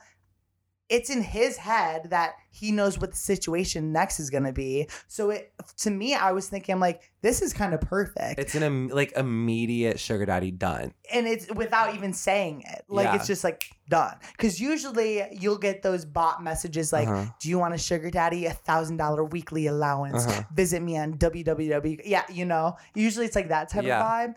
it's 0.89 1.09
in 1.09 1.21
his 1.21 1.55
head 1.55 2.09
that 2.09 2.33
he 2.49 2.69
knows 2.73 2.99
what 2.99 3.11
the 3.11 3.17
situation 3.17 3.93
next 3.93 4.19
is 4.19 4.29
going 4.29 4.43
to 4.43 4.51
be. 4.51 4.89
So 5.07 5.29
it 5.29 5.53
to 5.77 5.89
me, 5.89 6.15
I 6.15 6.33
was 6.33 6.49
thinking, 6.49 6.73
I'm 6.73 6.81
like, 6.81 7.01
this 7.21 7.41
is 7.41 7.53
kind 7.53 7.73
of 7.73 7.79
perfect. 7.79 8.37
It's 8.41 8.55
an 8.55 8.63
im- 8.63 8.87
like 8.89 9.13
immediate 9.15 10.01
sugar 10.01 10.25
daddy 10.25 10.51
done. 10.51 10.93
and 11.09 11.27
it's 11.27 11.47
without 11.53 11.95
even 11.95 12.11
saying 12.11 12.63
it. 12.67 12.83
Like, 12.89 13.05
Yeah. 13.05 13.15
it's 13.15 13.25
just 13.27 13.43
like 13.45 13.63
done. 13.89 14.17
Because 14.33 14.59
usually 14.59 15.23
you'll 15.31 15.57
get 15.57 15.81
those 15.81 16.03
bot 16.03 16.43
messages 16.43 16.91
like, 16.91 17.07
Uh-huh. 17.07 17.31
do 17.39 17.47
you 17.47 17.57
want 17.57 17.73
a 17.73 17.77
sugar 17.77 18.11
daddy? 18.11 18.45
A 18.45 18.51
thousand 18.53 18.97
dollar 18.97 19.23
weekly 19.23 19.67
allowance. 19.67 20.27
Uh-huh. 20.27 20.43
Visit 20.53 20.81
me 20.81 20.97
on 20.97 21.13
www. 21.17 22.01
Yeah, 22.03 22.23
you 22.29 22.43
know, 22.43 22.75
usually 22.95 23.25
it's 23.27 23.35
like 23.37 23.47
that 23.47 23.69
type 23.69 23.85
Yeah. 23.85 24.01
of 24.01 24.05
vibe. 24.29 24.35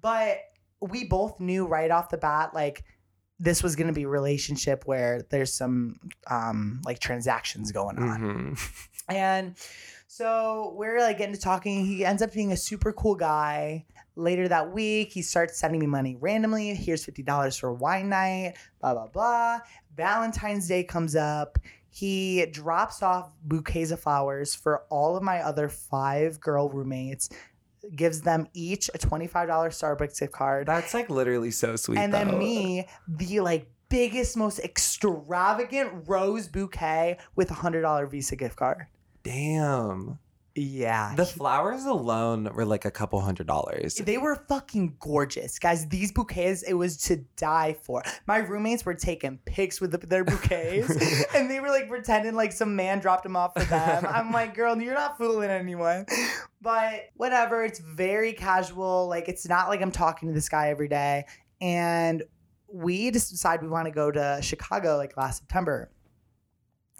But 0.00 0.38
we 0.80 1.04
both 1.04 1.40
knew 1.40 1.66
right 1.66 1.90
off 1.90 2.10
the 2.10 2.18
bat, 2.18 2.54
like 2.54 2.84
this 3.38 3.62
was 3.62 3.76
going 3.76 3.86
to 3.88 3.92
be 3.92 4.04
a 4.04 4.08
relationship 4.08 4.84
where 4.86 5.22
there's 5.30 5.52
some 5.52 5.96
um 6.30 6.80
like 6.84 6.98
transactions 6.98 7.72
going 7.72 7.98
on. 7.98 8.20
Mhm. 8.56 8.88
And 9.08 9.54
so 10.08 10.74
we're 10.76 10.98
like 11.00 11.18
getting 11.18 11.34
to 11.34 11.40
talking. 11.40 11.84
He 11.84 12.04
ends 12.04 12.22
up 12.22 12.32
being 12.32 12.50
a 12.52 12.56
super 12.56 12.92
cool 12.92 13.14
guy. 13.14 13.84
Later 14.16 14.48
that 14.48 14.72
week, 14.72 15.12
he 15.12 15.20
starts 15.22 15.58
sending 15.58 15.78
me 15.78 15.86
money 15.86 16.16
randomly. 16.16 16.74
Here's 16.74 17.04
$50 17.04 17.60
for 17.60 17.72
wine 17.74 18.08
night, 18.08 18.54
blah, 18.80 18.94
blah, 18.94 19.08
blah. 19.08 19.58
Valentine's 19.94 20.66
Day 20.66 20.82
comes 20.84 21.14
up. 21.14 21.58
He 21.90 22.46
drops 22.46 23.02
off 23.02 23.32
bouquets 23.42 23.90
of 23.90 24.00
flowers 24.00 24.54
for 24.54 24.84
all 24.90 25.16
of 25.16 25.22
my 25.22 25.40
other 25.40 25.68
five 25.68 26.40
girl 26.40 26.68
roommates, 26.68 27.28
gives 27.94 28.22
them 28.22 28.48
each 28.54 28.88
a 28.94 28.98
$25 28.98 29.30
Starbucks 29.48 30.18
gift 30.20 30.32
card. 30.32 30.66
That's 30.66 30.94
like 30.94 31.10
literally 31.10 31.50
so 31.50 31.76
sweet. 31.76 31.98
and 31.98 32.12
though. 32.12 32.18
then 32.18 32.38
me, 32.38 32.86
the 33.06 33.40
like 33.40 33.70
biggest, 33.88 34.36
most 34.36 34.58
extravagant 34.60 35.90
rose 36.06 36.48
bouquet 36.48 37.18
with 37.34 37.50
a 37.50 37.54
$100 37.54 38.10
Visa 38.10 38.36
gift 38.36 38.56
card. 38.56 38.86
Damn. 39.22 40.18
Yeah. 40.56 41.14
The 41.14 41.26
flowers 41.26 41.84
alone 41.84 42.48
were 42.54 42.64
like 42.64 42.86
a 42.86 42.90
couple 42.90 43.20
hundred 43.20 43.46
dollars. 43.46 43.96
They 43.96 44.16
were 44.16 44.36
fucking 44.48 44.96
gorgeous, 44.98 45.58
guys. 45.58 45.86
These 45.88 46.12
bouquets, 46.12 46.62
it 46.62 46.72
was 46.72 46.96
to 47.04 47.16
die 47.36 47.76
for. 47.82 48.02
My 48.26 48.38
roommates 48.38 48.84
were 48.84 48.94
taking 48.94 49.38
pics 49.44 49.80
with 49.80 49.92
the, 49.92 49.98
their 49.98 50.24
bouquets, 50.24 50.90
and 51.34 51.50
they 51.50 51.60
were 51.60 51.68
like 51.68 51.88
pretending 51.88 52.34
like 52.34 52.52
some 52.52 52.74
man 52.74 53.00
dropped 53.00 53.24
them 53.24 53.36
off 53.36 53.52
for 53.54 53.64
them. 53.64 54.06
I'm 54.08 54.32
like, 54.32 54.54
girl, 54.54 54.80
you're 54.80 54.94
not 54.94 55.18
fooling 55.18 55.50
anyone. 55.50 56.06
But 56.62 57.10
whatever, 57.16 57.62
it's 57.62 57.78
very 57.78 58.32
casual. 58.32 59.08
Like, 59.08 59.28
it's 59.28 59.46
not 59.46 59.68
like 59.68 59.82
I'm 59.82 59.92
talking 59.92 60.28
to 60.28 60.34
this 60.34 60.48
guy 60.48 60.70
every 60.70 60.88
day. 60.88 61.26
And 61.60 62.22
we 62.72 63.10
just 63.10 63.30
decided 63.30 63.62
we 63.62 63.68
want 63.68 63.86
to 63.86 63.92
go 63.92 64.10
to 64.10 64.40
Chicago 64.42 64.96
like 64.96 65.16
last 65.16 65.38
September 65.38 65.90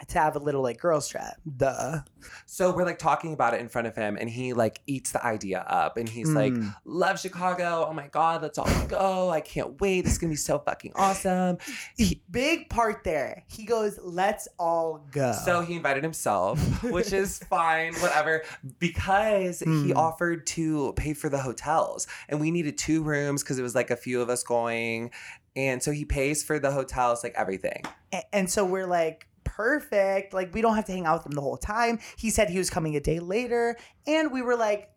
to 0.09 0.19
have 0.19 0.37
a 0.37 0.39
little 0.39 0.63
like 0.63 0.79
girls 0.79 1.09
trip. 1.09 1.23
Duh. 1.57 2.01
So 2.45 2.71
we're 2.75 2.85
like 2.85 2.99
talking 2.99 3.33
about 3.33 3.55
it 3.55 3.61
in 3.61 3.69
front 3.69 3.87
of 3.87 3.97
him, 3.97 4.17
and 4.21 4.29
he 4.29 4.53
like 4.53 4.81
eats 4.87 5.13
the 5.13 5.25
idea 5.25 5.61
up, 5.61 5.97
and 5.97 6.07
he's 6.09 6.29
like, 6.31 6.53
Mm. 6.53 6.75
"Love 6.85 7.19
Chicago! 7.19 7.87
Oh 7.89 7.93
my 7.95 8.09
god, 8.09 8.43
let's 8.43 8.59
all 8.59 8.69
go! 8.89 9.31
I 9.31 9.41
can't 9.41 9.81
wait! 9.81 10.03
This 10.03 10.13
is 10.13 10.19
gonna 10.19 10.33
be 10.33 10.37
so 10.37 10.59
fucking 10.59 10.93
awesome!" 10.97 11.57
He- 11.97 12.23
big 12.31 12.69
part 12.69 13.05
there. 13.05 13.45
He 13.47 13.65
goes, 13.65 13.99
"Let's 14.03 14.49
all 14.59 15.07
go." 15.13 15.33
so 15.45 15.63
he 15.63 15.75
invited 15.77 16.03
himself, 16.03 16.61
which 16.85 17.13
is 17.13 17.39
fine, 17.51 17.95
whatever, 17.95 18.43
because 18.79 19.61
he 19.61 19.67
Mm. 19.93 19.97
offered 19.97 20.47
to 20.49 20.93
pay 20.95 21.15
for 21.15 21.29
the 21.29 21.39
hotels, 21.39 22.07
and 22.29 22.41
we 22.41 22.51
needed 22.51 22.77
two 22.79 23.03
rooms 23.03 23.43
because 23.43 23.59
it 23.59 23.63
was 23.63 23.75
like 23.75 23.91
a 23.91 23.97
few 23.97 24.21
of 24.21 24.29
us 24.29 24.43
going, 24.43 25.11
and 25.55 25.83
so 25.83 25.91
he 25.91 26.05
pays 26.05 26.43
for 26.45 26.59
the 26.59 26.71
hotels, 26.71 27.23
like 27.25 27.35
everything. 27.37 27.83
A- 28.13 28.35
and 28.35 28.51
so 28.51 28.65
we're 28.65 28.87
like 28.87 29.27
perfect. 29.57 30.35
Like 30.35 30.53
we 30.55 30.61
don't 30.61 30.77
have 30.77 30.85
to 30.87 30.93
hang 30.93 31.07
out 31.07 31.19
with 31.19 31.27
him 31.27 31.33
the 31.33 31.41
whole 31.41 31.57
time. 31.57 31.99
He 32.19 32.31
said 32.31 32.51
he 32.51 32.59
was 32.59 32.71
coming 32.71 32.95
a 32.97 33.01
day 33.01 33.19
later. 33.19 33.77
And 34.07 34.31
we 34.31 34.43
were 34.43 34.57
like 34.57 34.91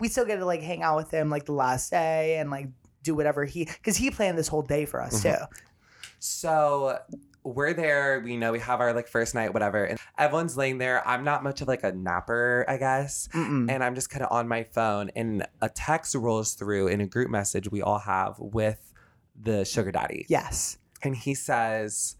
we 0.00 0.08
still 0.08 0.24
get 0.24 0.36
to 0.36 0.44
like 0.46 0.62
hang 0.62 0.82
out 0.82 0.96
with 0.96 1.10
him 1.10 1.28
like 1.28 1.44
the 1.44 1.52
last 1.52 1.90
day 1.90 2.38
and 2.38 2.50
like 2.50 2.68
do 3.02 3.14
whatever 3.14 3.44
he 3.44 3.64
because 3.64 3.96
he 3.96 4.10
planned 4.10 4.38
this 4.38 4.48
whole 4.48 4.62
day 4.62 4.84
for 4.84 5.00
us 5.02 5.22
Mhm. 5.22 5.36
too. 5.38 5.44
So 6.20 6.98
we're 7.44 7.72
there. 7.72 8.20
We 8.24 8.36
know 8.36 8.52
we 8.52 8.58
have 8.58 8.80
our 8.80 8.92
like 8.92 9.08
first 9.08 9.34
night, 9.34 9.52
whatever, 9.54 9.84
and 9.84 9.98
everyone's 10.18 10.56
laying 10.56 10.78
there. 10.78 11.06
I'm 11.06 11.24
not 11.24 11.42
much 11.42 11.60
of 11.62 11.68
like 11.68 11.84
a 11.84 11.92
napper, 11.92 12.64
I 12.68 12.76
guess, 12.76 13.28
Mm-mm. 13.32 13.70
and 13.70 13.82
I'm 13.82 13.94
just 13.94 14.10
kind 14.10 14.24
of 14.24 14.30
on 14.32 14.48
my 14.48 14.64
phone, 14.64 15.10
and 15.16 15.46
a 15.62 15.68
text 15.68 16.14
rolls 16.14 16.54
through 16.54 16.88
in 16.88 17.00
a 17.00 17.06
group 17.06 17.30
message 17.30 17.70
we 17.70 17.80
all 17.80 18.00
have 18.00 18.36
with 18.38 18.92
the 19.40 19.64
sugar 19.64 19.92
daddy, 19.92 20.26
yes. 20.28 20.78
And 21.02 21.14
he 21.16 21.34
says, 21.34 22.16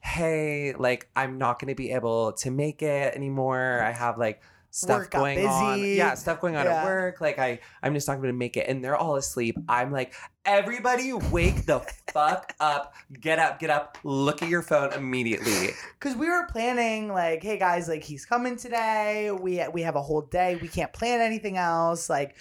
"Hey, 0.00 0.74
like 0.78 1.08
I'm 1.16 1.38
not 1.38 1.58
going 1.60 1.68
to 1.68 1.74
be 1.74 1.90
able 1.92 2.32
to 2.34 2.50
make 2.50 2.82
it 2.82 3.14
anymore. 3.14 3.82
I 3.82 3.92
have 3.92 4.18
like." 4.18 4.40
stuff 4.70 4.98
Work 4.98 5.10
going 5.12 5.46
on. 5.46 5.80
Yeah, 5.82 6.12
stuff 6.14 6.42
going 6.42 6.54
on 6.54 6.66
Yeah. 6.66 6.82
at 6.82 6.84
work. 6.84 7.22
Like 7.22 7.38
I, 7.38 7.58
I'm 7.82 7.94
just 7.94 8.06
not 8.06 8.16
going 8.16 8.28
to 8.28 8.34
make 8.34 8.56
it, 8.58 8.68
and 8.68 8.84
they're 8.84 8.96
all 8.96 9.16
asleep. 9.16 9.56
I'm 9.66 9.90
like, 9.90 10.12
everybody, 10.44 11.14
wake 11.14 11.64
the 11.64 11.80
fuck 12.12 12.54
up! 12.60 12.94
Get 13.18 13.38
up, 13.38 13.58
get 13.60 13.70
up! 13.70 13.96
Look 14.04 14.42
at 14.42 14.50
your 14.50 14.60
phone 14.62 14.92
immediately. 14.92 15.70
Because 15.98 16.16
we 16.16 16.28
were 16.28 16.46
planning, 16.52 17.08
like, 17.08 17.42
hey 17.42 17.58
guys, 17.58 17.88
like 17.88 18.04
he's 18.04 18.26
coming 18.26 18.56
today. 18.56 19.30
We 19.32 19.64
we 19.72 19.82
have 19.82 19.96
a 19.96 20.02
whole 20.02 20.22
day. 20.22 20.58
We 20.60 20.68
can't 20.68 20.92
plan 20.92 21.20
anything 21.22 21.56
else. 21.56 22.10
Like, 22.10 22.36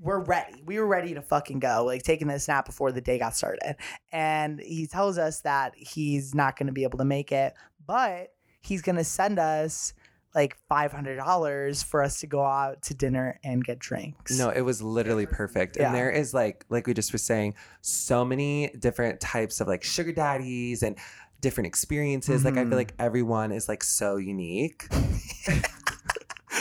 we're 0.00 0.20
ready. 0.20 0.62
We 0.64 0.78
were 0.78 0.86
ready 0.86 1.14
to 1.14 1.22
fucking 1.22 1.58
go. 1.58 1.84
Like 1.84 2.02
taking 2.02 2.28
this 2.28 2.48
nap 2.48 2.66
before 2.66 2.90
the 2.90 3.00
day 3.00 3.18
got 3.18 3.36
started. 3.36 3.76
And 4.10 4.60
he 4.60 4.86
tells 4.86 5.18
us 5.18 5.40
that 5.42 5.74
he's 5.76 6.34
not 6.34 6.58
going 6.58 6.68
to 6.68 6.72
be 6.72 6.84
able 6.84 6.98
to 6.98 7.04
make 7.04 7.32
it, 7.32 7.54
but 7.86 8.28
he's 8.60 8.82
going 8.82 8.96
to 8.96 9.04
send 9.04 9.38
us 9.38 9.92
like 10.34 10.56
five 10.68 10.92
hundred 10.92 11.16
dollars 11.16 11.82
for 11.82 12.02
us 12.02 12.20
to 12.20 12.26
go 12.26 12.44
out 12.44 12.82
to 12.82 12.94
dinner 12.94 13.38
and 13.42 13.64
get 13.64 13.80
drinks. 13.80 14.38
No, 14.38 14.50
it 14.50 14.60
was 14.60 14.80
literally 14.80 15.26
perfect. 15.26 15.76
Yeah. 15.76 15.86
And 15.86 15.94
there 15.94 16.10
is 16.10 16.32
like, 16.32 16.64
like 16.68 16.86
we 16.86 16.94
just 16.94 17.12
were 17.12 17.18
saying, 17.18 17.54
so 17.80 18.24
many 18.24 18.68
different 18.78 19.20
types 19.20 19.60
of 19.60 19.66
like 19.66 19.82
sugar 19.82 20.12
daddies 20.12 20.82
and 20.82 20.96
different 21.40 21.66
experiences. 21.66 22.44
Like 22.44 22.54
I 22.54 22.62
feel 22.62 22.72
mm. 22.72 22.76
like 22.76 22.94
everyone 22.98 23.50
is 23.50 23.68
like 23.68 23.82
so 23.82 24.16
unique. 24.16 24.86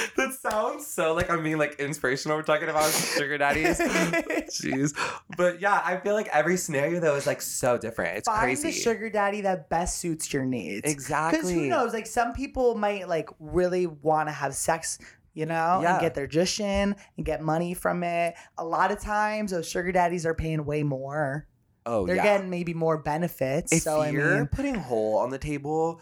that 0.17 0.33
sounds 0.33 0.85
so 0.87 1.13
like 1.13 1.29
I'm 1.29 1.43
being 1.43 1.57
like 1.57 1.79
inspirational. 1.79 2.37
We're 2.37 2.43
talking 2.43 2.69
about 2.69 2.91
sugar 3.17 3.37
daddies. 3.37 3.79
Jeez. 3.79 4.97
But 5.37 5.61
yeah, 5.61 5.81
I 5.83 5.97
feel 5.97 6.13
like 6.13 6.27
every 6.29 6.57
scenario 6.57 6.99
though 6.99 7.15
is 7.15 7.27
like 7.27 7.41
so 7.41 7.77
different. 7.77 8.17
It's 8.17 8.27
Find 8.27 8.41
crazy. 8.41 8.67
the 8.69 8.71
sugar 8.71 9.09
daddy 9.09 9.41
that 9.41 9.69
best 9.69 9.99
suits 9.99 10.31
your 10.33 10.45
needs. 10.45 10.89
exactly. 10.89 11.39
Because 11.39 11.51
who 11.51 11.67
knows? 11.67 11.93
Like 11.93 12.07
some 12.07 12.33
people 12.33 12.75
might 12.75 13.07
like 13.07 13.29
really 13.39 13.87
want 13.87 14.29
to 14.29 14.33
have 14.33 14.53
sex, 14.55 14.99
you 15.33 15.45
know, 15.45 15.79
Yeah. 15.81 15.93
and 15.93 16.01
get 16.01 16.15
their 16.15 16.27
dish 16.27 16.59
in 16.59 16.95
and 17.17 17.25
get 17.25 17.41
money 17.41 17.73
from 17.73 18.03
it. 18.03 18.35
A 18.57 18.65
lot 18.65 18.91
of 18.91 18.99
times, 18.99 19.51
those 19.51 19.67
sugar 19.67 19.91
daddies 19.91 20.25
are 20.25 20.33
paying 20.33 20.65
way 20.65 20.83
more. 20.83 21.47
Oh 21.85 22.05
They're 22.05 22.17
yeah. 22.17 22.23
getting 22.23 22.49
maybe 22.49 22.73
more 22.73 22.97
benefits. 22.97 23.71
if 23.71 23.83
so 23.83 24.03
you're 24.03 24.35
mean, 24.39 24.47
putting 24.47 24.75
whole 24.75 25.17
on 25.17 25.29
the 25.29 25.37
table, 25.39 26.01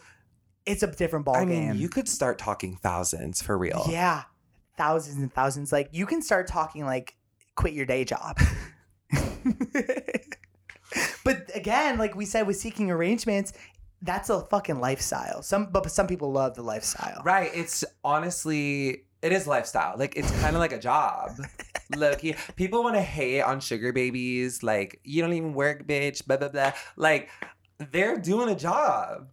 it's 0.67 0.83
a 0.83 0.87
different 0.87 1.25
ball 1.25 1.37
I 1.37 1.45
mean, 1.45 1.75
you 1.75 1.89
could 1.89 2.07
start 2.07 2.37
talking 2.37 2.75
thousands 2.75 3.41
for 3.41 3.57
real. 3.57 3.85
yeah, 3.89 4.23
thousands 4.77 5.17
and 5.17 5.33
thousands. 5.33 5.71
Like 5.71 5.89
you 5.91 6.05
can 6.05 6.21
start 6.21 6.47
talking 6.47 6.85
like 6.85 7.15
quit 7.55 7.73
your 7.73 7.85
day 7.85 8.03
job. 8.05 8.37
but 11.23 11.49
again, 11.55 11.97
like 11.97 12.15
we 12.15 12.25
said 12.25 12.45
with 12.45 12.57
seeking 12.57 12.91
arrangements, 12.91 13.53
that's 14.01 14.29
a 14.29 14.41
fucking 14.41 14.79
lifestyle. 14.79 15.41
Some 15.41 15.67
but 15.71 15.89
some 15.91 16.07
people 16.07 16.31
love 16.31 16.55
the 16.55 16.61
lifestyle. 16.61 17.21
Right. 17.23 17.49
It's 17.53 17.83
honestly, 18.03 19.05
it 19.21 19.31
is 19.31 19.47
lifestyle. 19.47 19.97
Like 19.97 20.15
it's 20.15 20.31
kind 20.41 20.55
of 20.55 20.59
like 20.59 20.73
a 20.73 20.79
job. 20.79 21.31
Look, 21.95 22.21
people 22.55 22.83
want 22.83 22.95
to 22.95 23.01
hate 23.01 23.41
on 23.41 23.59
sugar 23.59 23.93
babies. 23.93 24.61
Like 24.63 24.99
you 25.03 25.21
don't 25.21 25.33
even 25.33 25.53
work, 25.53 25.87
bitch. 25.87 26.25
Blah 26.27 26.37
blah 26.37 26.49
blah. 26.49 26.73
Like 26.95 27.29
they're 27.91 28.17
doing 28.17 28.49
a 28.49 28.55
job. 28.55 29.29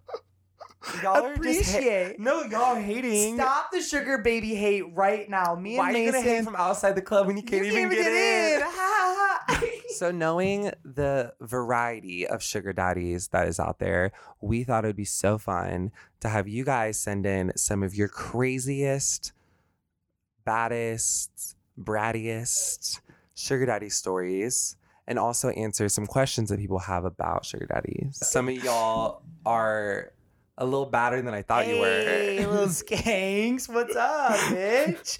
Y'all 1.02 1.24
are 1.24 1.36
just 1.36 1.70
ha- 1.72 1.78
Appreciate. 1.78 2.20
no, 2.20 2.42
y'all 2.44 2.76
are 2.76 2.80
hating. 2.80 3.36
Stop 3.36 3.70
the 3.72 3.80
sugar 3.80 4.18
baby 4.18 4.54
hate 4.54 4.94
right 4.94 5.28
now. 5.28 5.54
Me 5.54 5.70
and 5.72 5.78
Why 5.78 5.84
are 5.92 5.96
you 5.96 6.04
Mason. 6.06 6.12
gonna 6.22 6.22
hate 6.36 6.44
from 6.44 6.56
outside 6.56 6.94
the 6.94 7.02
club 7.02 7.26
when 7.26 7.36
you 7.36 7.42
can't 7.42 7.64
you 7.64 7.72
even 7.72 7.90
can't 7.90 7.92
get, 7.92 8.56
in? 8.56 8.60
Ha, 8.62 8.70
ha, 8.70 9.44
ha. 9.48 9.60
So 9.96 10.10
knowing 10.10 10.72
the 10.84 11.34
variety 11.40 12.26
of 12.26 12.42
sugar 12.42 12.72
daddies 12.72 13.28
that 13.28 13.46
is 13.46 13.60
out 13.60 13.78
there, 13.78 14.10
we 14.40 14.64
thought 14.64 14.84
it 14.84 14.88
would 14.88 14.96
be 14.96 15.04
so 15.04 15.38
fun 15.38 15.92
to 16.20 16.28
have 16.28 16.48
you 16.48 16.64
guys 16.64 16.98
send 16.98 17.26
in 17.26 17.52
some 17.56 17.82
of 17.82 17.94
your 17.94 18.08
craziest, 18.08 19.32
baddest, 20.44 21.56
brattiest 21.78 23.00
sugar 23.34 23.66
daddy 23.66 23.88
stories 23.88 24.76
and 25.06 25.18
also 25.18 25.50
answer 25.50 25.88
some 25.88 26.06
questions 26.06 26.48
that 26.50 26.58
people 26.58 26.78
have 26.78 27.04
about 27.04 27.44
sugar 27.44 27.66
daddies. 27.66 28.18
Some 28.22 28.48
of 28.48 28.54
y'all 28.64 29.22
are 29.44 30.12
a 30.56 30.64
little 30.64 30.86
badder 30.86 31.20
than 31.22 31.34
I 31.34 31.42
thought 31.42 31.66
you 31.66 31.80
were. 31.80 31.86
Hey, 31.86 32.44
were. 32.46 32.52
little 32.52 32.66
skanks. 32.68 33.68
What's 33.72 33.96
up, 33.96 34.32
bitch? 34.50 35.18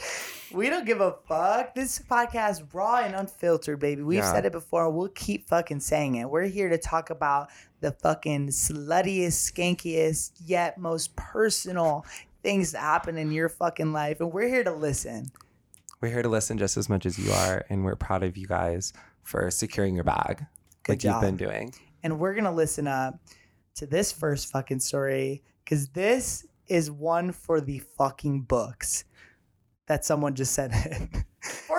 We 0.52 0.70
don't 0.70 0.86
give 0.86 1.00
a 1.00 1.16
fuck. 1.26 1.74
This 1.74 1.98
podcast 1.98 2.62
raw 2.72 2.98
and 2.98 3.14
unfiltered, 3.14 3.80
baby. 3.80 4.02
We've 4.02 4.18
Yeah. 4.20 4.32
said 4.32 4.46
it 4.46 4.52
before. 4.52 4.88
We'll 4.90 5.08
keep 5.08 5.48
fucking 5.48 5.80
saying 5.80 6.14
it. 6.16 6.30
We're 6.30 6.46
here 6.46 6.68
to 6.68 6.78
talk 6.78 7.10
about 7.10 7.48
the 7.80 7.90
fucking 7.90 8.48
sluttiest, 8.48 9.52
skankiest, 9.52 10.32
yet 10.44 10.78
most 10.78 11.16
personal 11.16 12.06
things 12.44 12.72
that 12.72 12.80
happen 12.80 13.16
in 13.18 13.32
your 13.32 13.48
fucking 13.48 13.92
life. 13.92 14.20
And 14.20 14.32
we're 14.32 14.48
here 14.48 14.62
to 14.64 14.72
listen. 14.72 15.32
We're 16.00 16.10
here 16.10 16.22
to 16.22 16.28
listen 16.28 16.58
just 16.58 16.76
as 16.76 16.88
much 16.88 17.06
as 17.06 17.18
you 17.18 17.32
are, 17.32 17.64
and 17.68 17.84
we're 17.84 17.96
proud 17.96 18.22
of 18.22 18.36
you 18.36 18.46
guys 18.46 18.92
for 19.22 19.50
securing 19.50 19.94
your 19.94 20.04
bag 20.04 20.44
Good 20.84 20.92
like 20.92 20.98
job. 21.00 21.22
you've 21.22 21.36
been 21.36 21.48
doing. 21.48 21.74
and 22.02 22.20
we're 22.20 22.34
gonna 22.34 22.52
listen 22.52 22.86
up 22.86 23.18
to 23.76 23.86
this 23.86 24.12
first 24.12 24.50
fucking 24.50 24.80
story 24.80 25.42
because 25.64 25.88
this 25.88 26.46
is 26.68 26.90
one 26.90 27.32
for 27.32 27.60
the 27.60 27.80
fucking 27.96 28.42
books 28.42 29.04
that 29.86 30.04
someone 30.04 30.34
just 30.34 30.52
sent 30.52 30.72
in. 30.86 31.24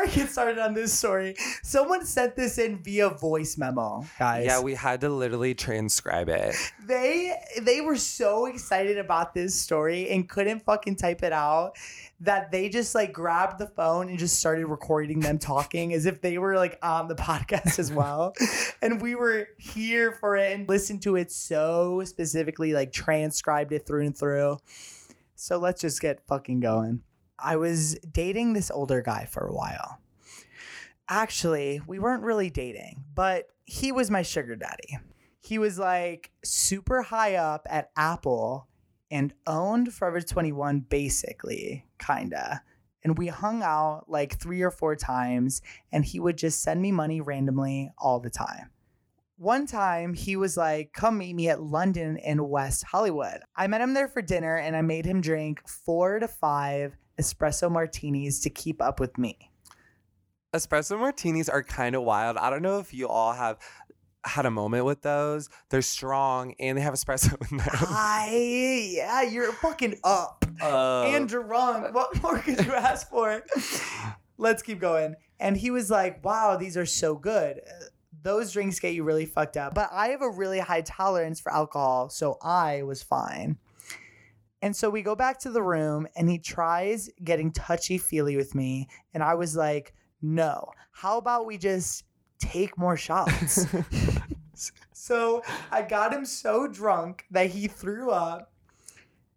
I 0.05 0.07
get 0.09 0.29
started 0.29 0.59
on 0.59 0.75
this 0.75 0.93
story, 0.93 1.35
someone 1.63 2.05
sent 2.05 2.35
this 2.35 2.59
in 2.59 2.77
via 2.83 3.09
voice 3.09 3.57
memo, 3.57 4.05
guys. 4.19 4.45
Yeah, 4.45 4.61
we 4.61 4.75
had 4.75 5.01
to 5.01 5.09
literally 5.09 5.55
transcribe 5.55 6.29
it. 6.29 6.55
they 6.85 7.33
they 7.59 7.81
were 7.81 7.95
so 7.95 8.45
excited 8.45 8.99
about 8.99 9.33
this 9.33 9.59
story 9.59 10.11
and 10.11 10.29
couldn't 10.29 10.59
fucking 10.59 10.97
type 10.97 11.23
it 11.23 11.33
out 11.33 11.71
that 12.19 12.51
they 12.51 12.69
just 12.69 12.93
like 12.93 13.13
grabbed 13.13 13.57
the 13.57 13.65
phone 13.65 14.07
and 14.09 14.19
just 14.19 14.39
started 14.39 14.67
recording 14.67 15.21
them 15.21 15.39
talking 15.39 15.91
as 15.91 16.05
if 16.05 16.21
they 16.21 16.37
were 16.37 16.55
like 16.55 16.77
on 16.83 17.07
the 17.07 17.15
podcast 17.25 17.79
as 17.79 17.91
well 17.91 18.33
and 18.83 19.01
we 19.01 19.15
were 19.15 19.47
here 19.57 20.11
for 20.11 20.37
it 20.37 20.53
and 20.53 20.69
listened 20.69 21.01
to 21.01 21.15
it 21.15 21.31
so 21.31 22.03
specifically 22.05 22.73
like 22.73 22.91
transcribed 22.93 23.73
it 23.73 23.87
through 23.87 24.05
and 24.05 24.15
through 24.15 24.57
so 25.35 25.57
let's 25.57 25.81
just 25.81 25.99
get 25.99 26.25
fucking 26.27 26.59
going 26.59 27.01
i 27.39 27.55
was 27.55 27.95
dating 28.11 28.53
this 28.53 28.71
older 28.71 29.01
guy 29.01 29.25
for 29.25 29.45
a 29.45 29.53
while 29.53 29.99
actually 31.09 31.81
we 31.87 31.99
weren't 31.99 32.23
really 32.23 32.49
dating 32.49 33.03
but 33.13 33.47
he 33.65 33.91
was 33.91 34.09
my 34.09 34.21
sugar 34.21 34.55
daddy 34.55 34.97
he 35.45 35.59
was 35.59 35.77
like 35.77 36.31
super 36.43 37.03
high 37.03 37.35
up 37.35 37.67
at 37.69 37.91
Apple 37.95 38.67
and 39.11 39.31
owned 39.45 39.93
Forever 39.93 40.19
21 40.19 40.79
basically, 40.79 41.85
kinda. 41.99 42.63
And 43.03 43.15
we 43.15 43.27
hung 43.27 43.61
out 43.61 44.05
like 44.07 44.39
three 44.39 44.63
or 44.63 44.71
four 44.71 44.95
times, 44.95 45.61
and 45.91 46.03
he 46.03 46.19
would 46.19 46.39
just 46.39 46.63
send 46.63 46.81
me 46.81 46.91
money 46.91 47.21
randomly 47.21 47.91
all 47.99 48.19
the 48.19 48.31
time. 48.31 48.71
One 49.37 49.67
time 49.67 50.15
he 50.15 50.35
was 50.35 50.57
like, 50.57 50.93
Come 50.93 51.19
meet 51.19 51.35
me 51.35 51.49
at 51.49 51.61
London 51.61 52.17
in 52.17 52.49
West 52.49 52.83
Hollywood. 52.85 53.41
I 53.55 53.67
met 53.67 53.81
him 53.81 53.93
there 53.93 54.07
for 54.07 54.23
dinner 54.23 54.55
and 54.57 54.75
I 54.75 54.81
made 54.81 55.05
him 55.05 55.21
drink 55.21 55.61
four 55.67 56.17
to 56.17 56.27
five 56.27 56.97
espresso 57.19 57.71
martinis 57.71 58.39
to 58.41 58.49
keep 58.49 58.81
up 58.81 58.99
with 58.99 59.17
me. 59.17 59.51
Espresso 60.53 60.97
martinis 60.97 61.49
are 61.49 61.63
kind 61.63 61.95
of 61.95 62.03
wild. 62.03 62.37
I 62.37 62.49
don't 62.49 62.61
know 62.61 62.79
if 62.79 62.93
you 62.93 63.07
all 63.07 63.33
have 63.33 63.57
had 64.25 64.45
a 64.45 64.51
moment 64.51 64.85
with 64.85 65.01
those. 65.01 65.49
They're 65.69 65.81
strong 65.81 66.55
and 66.59 66.77
they 66.77 66.81
have 66.81 66.93
espresso 66.93 67.33
in 67.51 67.57
them. 67.57 67.67
I, 67.71 68.93
yeah, 68.95 69.21
you're 69.21 69.51
fucking 69.53 69.99
up. 70.03 70.45
Uh, 70.61 71.03
and 71.03 71.27
drunk. 71.27 71.93
What 71.93 72.21
more 72.21 72.39
could 72.39 72.65
you 72.65 72.73
ask 72.73 73.09
for? 73.09 73.43
Let's 74.37 74.61
keep 74.61 74.79
going. 74.79 75.15
And 75.39 75.57
he 75.57 75.71
was 75.71 75.89
like, 75.89 76.23
wow, 76.23 76.55
these 76.57 76.77
are 76.77 76.85
so 76.85 77.15
good. 77.15 77.61
Those 78.23 78.51
drinks 78.51 78.79
get 78.79 78.93
you 78.93 79.03
really 79.03 79.25
fucked 79.25 79.57
up. 79.57 79.75
But 79.75 79.89
I 79.91 80.07
have 80.09 80.21
a 80.21 80.29
really 80.29 80.59
high 80.59 80.81
tolerance 80.81 81.39
for 81.39 81.53
alcohol, 81.53 82.09
so 82.09 82.37
I 82.41 82.83
was 82.83 83.03
fine. 83.03 83.57
And 84.65 84.75
so 84.75 84.89
we 84.89 85.03
go 85.03 85.13
back 85.13 85.37
to 85.41 85.51
the 85.51 85.61
room 85.61 86.07
and 86.15 86.27
he 86.27 86.39
tries 86.39 87.07
getting 87.23 87.51
touchy 87.51 87.99
feely 87.99 88.35
with 88.35 88.55
me. 88.55 88.87
And 89.13 89.21
I 89.21 89.35
was 89.35 89.55
like, 89.55 89.93
no. 90.23 90.71
How 90.91 91.19
about 91.19 91.45
we 91.45 91.59
just 91.59 92.03
take 92.39 92.75
more 92.75 92.97
shots? 92.97 93.67
so 94.91 95.43
I 95.71 95.83
got 95.83 96.11
him 96.11 96.25
so 96.25 96.67
drunk 96.67 97.25
that 97.29 97.51
he 97.51 97.67
threw 97.67 98.09
up, 98.09 98.53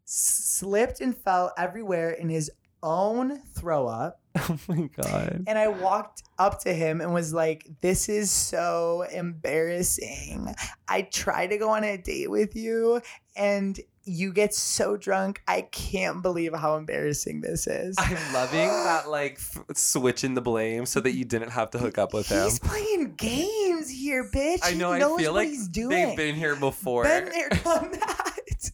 slipped 0.06 1.02
and 1.02 1.14
fell 1.14 1.52
everywhere 1.58 2.12
in 2.12 2.30
his 2.30 2.50
own 2.82 3.38
throw 3.54 3.86
up. 3.86 4.22
oh 4.38 4.58
my 4.66 4.88
god. 4.96 5.44
And 5.46 5.58
I 5.58 5.68
walked 5.68 6.22
up 6.38 6.60
to 6.60 6.72
him 6.72 7.02
and 7.02 7.12
was 7.12 7.34
like, 7.34 7.68
This 7.82 8.08
is 8.08 8.30
so 8.30 9.04
embarrassing. 9.12 10.54
I 10.88 11.02
tried 11.02 11.48
to 11.48 11.58
go 11.58 11.68
on 11.68 11.84
a 11.84 11.98
date 11.98 12.30
with 12.30 12.56
you 12.56 13.02
and 13.36 13.78
you 14.08 14.32
get 14.32 14.54
so 14.54 14.96
drunk. 14.96 15.42
I 15.46 15.62
can't 15.62 16.22
believe 16.22 16.54
how 16.54 16.76
embarrassing 16.76 17.40
this 17.42 17.66
is. 17.66 17.96
I'm 17.98 18.16
loving 18.32 18.66
that 18.68 19.08
like 19.08 19.34
f- 19.34 19.64
switching 19.76 20.34
the 20.34 20.40
blame 20.40 20.86
so 20.86 21.00
that 21.00 21.12
you 21.12 21.24
didn't 21.24 21.50
have 21.50 21.70
to 21.72 21.78
hook 21.78 21.98
up 21.98 22.12
with 22.14 22.28
him. 22.28 22.44
He's 22.44 22.58
playing 22.58 23.14
games 23.16 23.90
here, 23.90 24.28
bitch. 24.34 24.60
I 24.62 24.70
He 24.72 24.78
know. 24.78 24.92
I 24.92 24.98
knows 24.98 25.20
feel 25.20 25.32
what 25.32 25.40
like 25.40 25.48
he's 25.48 25.68
doing. 25.68 25.90
they've 25.90 26.16
been 26.16 26.34
here 26.34 26.56
before. 26.56 27.04
Been 27.04 27.26
there, 27.26 27.48
done 27.64 27.90
that. 27.92 28.70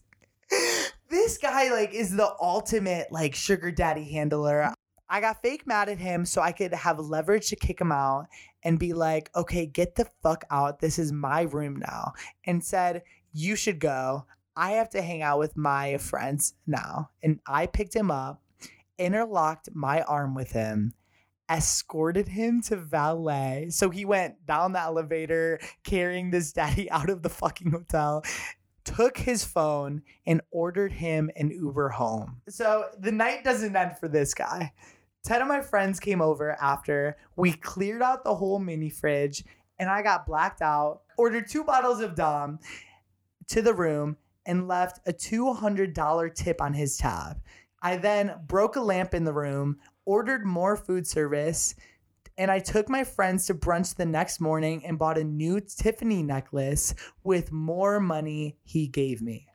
this 1.10 1.38
guy 1.38 1.70
like 1.72 1.92
is 1.92 2.14
the 2.14 2.32
ultimate 2.40 3.10
like 3.10 3.34
sugar 3.34 3.70
daddy 3.70 4.04
handler. 4.04 4.72
I 5.08 5.20
got 5.20 5.42
fake 5.42 5.66
mad 5.66 5.88
at 5.88 5.98
him 5.98 6.24
so 6.24 6.40
I 6.40 6.52
could 6.52 6.72
have 6.72 6.98
leverage 6.98 7.48
to 7.50 7.56
kick 7.56 7.80
him 7.80 7.92
out 7.92 8.26
and 8.62 8.78
be 8.78 8.94
like, 8.94 9.30
okay, 9.36 9.66
get 9.66 9.94
the 9.96 10.06
fuck 10.22 10.44
out. 10.50 10.80
This 10.80 10.98
is 10.98 11.12
my 11.12 11.42
room 11.42 11.76
now. 11.76 12.14
And 12.46 12.64
said, 12.64 13.02
you 13.32 13.54
should 13.54 13.78
go. 13.80 14.24
I 14.56 14.72
have 14.72 14.90
to 14.90 15.02
hang 15.02 15.22
out 15.22 15.38
with 15.38 15.56
my 15.56 15.98
friends 15.98 16.54
now. 16.66 17.10
And 17.22 17.40
I 17.46 17.66
picked 17.66 17.94
him 17.94 18.10
up, 18.10 18.42
interlocked 18.98 19.70
my 19.74 20.02
arm 20.02 20.34
with 20.34 20.52
him, 20.52 20.94
escorted 21.50 22.28
him 22.28 22.62
to 22.62 22.76
valet. 22.76 23.68
So 23.70 23.90
he 23.90 24.04
went 24.04 24.46
down 24.46 24.72
the 24.72 24.80
elevator 24.80 25.60
carrying 25.82 26.30
this 26.30 26.52
daddy 26.52 26.90
out 26.90 27.10
of 27.10 27.22
the 27.22 27.28
fucking 27.28 27.70
hotel. 27.70 28.24
Took 28.84 29.16
his 29.16 29.44
phone 29.44 30.02
and 30.26 30.42
ordered 30.50 30.92
him 30.92 31.30
an 31.36 31.50
Uber 31.50 31.88
home. 31.88 32.42
So 32.48 32.86
the 32.98 33.12
night 33.12 33.42
doesn't 33.42 33.74
end 33.74 33.98
for 33.98 34.08
this 34.08 34.34
guy. 34.34 34.72
10 35.24 35.40
of 35.40 35.48
my 35.48 35.62
friends 35.62 35.98
came 35.98 36.20
over 36.20 36.52
after. 36.60 37.16
We 37.34 37.52
cleared 37.54 38.02
out 38.02 38.24
the 38.24 38.34
whole 38.34 38.58
mini 38.58 38.90
fridge 38.90 39.42
and 39.78 39.88
I 39.88 40.02
got 40.02 40.26
blacked 40.26 40.60
out. 40.60 41.00
Ordered 41.16 41.48
two 41.48 41.64
bottles 41.64 42.00
of 42.00 42.14
Dom 42.14 42.58
to 43.48 43.62
the 43.62 43.72
room 43.72 44.18
and 44.46 44.68
left 44.68 45.00
a 45.06 45.12
$200 45.12 46.34
tip 46.34 46.60
on 46.60 46.74
his 46.74 46.96
tab. 46.96 47.40
I 47.82 47.96
then 47.96 48.34
broke 48.46 48.76
a 48.76 48.80
lamp 48.80 49.14
in 49.14 49.24
the 49.24 49.32
room, 49.32 49.78
ordered 50.04 50.44
more 50.46 50.76
food 50.76 51.06
service, 51.06 51.74
and 52.36 52.50
I 52.50 52.58
took 52.58 52.88
my 52.88 53.04
friends 53.04 53.46
to 53.46 53.54
brunch 53.54 53.94
the 53.94 54.06
next 54.06 54.40
morning 54.40 54.84
and 54.84 54.98
bought 54.98 55.18
a 55.18 55.24
new 55.24 55.60
Tiffany 55.60 56.22
necklace 56.22 56.94
with 57.22 57.52
more 57.52 58.00
money 58.00 58.56
he 58.64 58.88
gave 58.88 59.22
me. 59.22 59.48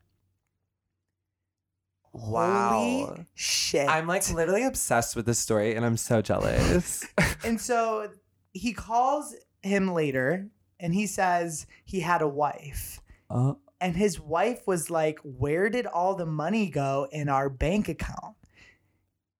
Wow. 2.12 2.70
Holy 2.70 3.26
shit. 3.34 3.88
I'm 3.88 4.06
like 4.06 4.28
literally 4.32 4.64
obsessed 4.64 5.14
with 5.14 5.26
this 5.26 5.38
story 5.38 5.74
and 5.74 5.84
I'm 5.84 5.96
so 5.96 6.22
jealous. 6.22 7.04
and 7.44 7.60
so 7.60 8.08
he 8.52 8.72
calls 8.72 9.34
him 9.62 9.92
later 9.92 10.48
and 10.80 10.94
he 10.94 11.06
says 11.06 11.66
he 11.84 12.00
had 12.00 12.22
a 12.22 12.28
wife. 12.28 13.00
oh, 13.28 13.58
And 13.80 13.96
his 13.96 14.20
wife 14.20 14.66
was 14.66 14.90
like, 14.90 15.18
Where 15.20 15.70
did 15.70 15.86
all 15.86 16.14
the 16.14 16.26
money 16.26 16.68
go 16.68 17.08
in 17.10 17.28
our 17.28 17.48
bank 17.48 17.88
account? 17.88 18.36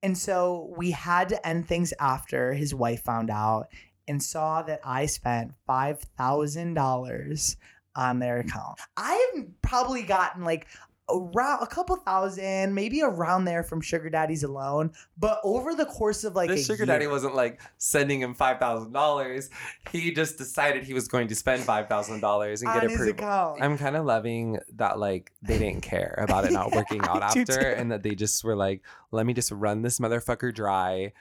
And 0.02 0.16
so 0.16 0.72
we 0.76 0.92
had 0.92 1.28
to 1.28 1.46
end 1.46 1.68
things 1.68 1.92
after 2.00 2.54
his 2.54 2.74
wife 2.74 3.02
found 3.02 3.30
out 3.30 3.68
and 4.08 4.22
saw 4.22 4.62
that 4.62 4.80
I 4.82 5.06
spent 5.06 5.52
$5,000 5.68 7.56
on 7.96 8.18
their 8.18 8.38
account. 8.38 8.80
I've 8.96 9.62
probably 9.62 10.02
gotten 10.02 10.42
like 10.44 10.66
around 11.12 11.62
a 11.62 11.66
couple 11.66 11.96
thousand, 11.96 12.74
maybe 12.74 13.02
around 13.02 13.44
there 13.44 13.62
from 13.62 13.80
sugar 13.80 14.10
daddies 14.10 14.42
alone. 14.42 14.92
But 15.18 15.40
over 15.44 15.74
the 15.74 15.86
course 15.86 16.24
of 16.24 16.34
like 16.34 16.48
this 16.48 16.62
a 16.62 16.64
sugar 16.64 16.84
year, 16.84 16.86
daddy 16.94 17.06
wasn't 17.06 17.34
like 17.34 17.60
sending 17.78 18.20
him 18.20 18.34
five 18.34 18.58
thousand 18.58 18.92
dollars. 18.92 19.50
He 19.90 20.12
just 20.12 20.38
decided 20.38 20.84
he 20.84 20.94
was 20.94 21.08
going 21.08 21.28
to 21.28 21.34
spend 21.34 21.62
five 21.62 21.88
thousand 21.88 22.20
dollars 22.20 22.62
and 22.62 22.72
get 22.72 22.82
his 22.84 22.94
approved. 22.94 23.10
account. 23.18 23.62
I'm 23.62 23.76
kind 23.78 23.96
of 23.96 24.04
loving 24.04 24.58
that 24.76 24.98
like 24.98 25.32
they 25.42 25.58
didn't 25.58 25.82
care 25.82 26.14
about 26.18 26.44
it 26.44 26.52
not 26.52 26.72
working 26.74 27.00
out 27.02 27.22
after, 27.22 27.44
too. 27.44 27.52
and 27.60 27.90
that 27.92 28.02
they 28.02 28.14
just 28.14 28.42
were 28.44 28.56
like, 28.56 28.82
"Let 29.10 29.26
me 29.26 29.34
just 29.34 29.50
run 29.50 29.82
this 29.82 29.98
motherfucker 29.98 30.54
dry 30.54 31.12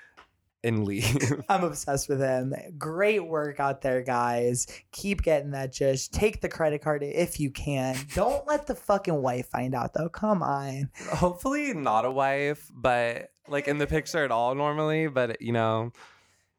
and 0.63 0.85
leave." 0.85 1.41
I'm 1.49 1.63
obsessed 1.63 2.09
with 2.09 2.19
him. 2.19 2.53
Great 2.77 3.27
work 3.27 3.59
out 3.59 3.81
there, 3.81 4.01
guys. 4.01 4.67
Keep 4.91 5.23
getting 5.23 5.51
that 5.51 5.73
just 5.73 6.13
take 6.13 6.41
the 6.41 6.49
credit 6.49 6.81
card 6.81 7.03
if 7.03 7.39
you 7.39 7.51
can. 7.51 7.95
Don't 8.15 8.47
let 8.47 8.67
the 8.67 8.75
fucking 8.75 9.21
wife 9.21 9.49
find 9.49 9.75
out 9.75 9.93
though. 9.93 10.09
Come 10.09 10.43
on. 10.43 10.89
Hopefully, 11.11 11.73
not 11.73 12.05
a 12.05 12.11
wife, 12.11 12.69
but 12.73 13.31
like 13.47 13.67
in 13.67 13.77
the 13.77 13.87
picture 13.87 14.23
at 14.23 14.31
all 14.31 14.55
normally. 14.55 15.07
But 15.07 15.41
you 15.41 15.53
know, 15.53 15.91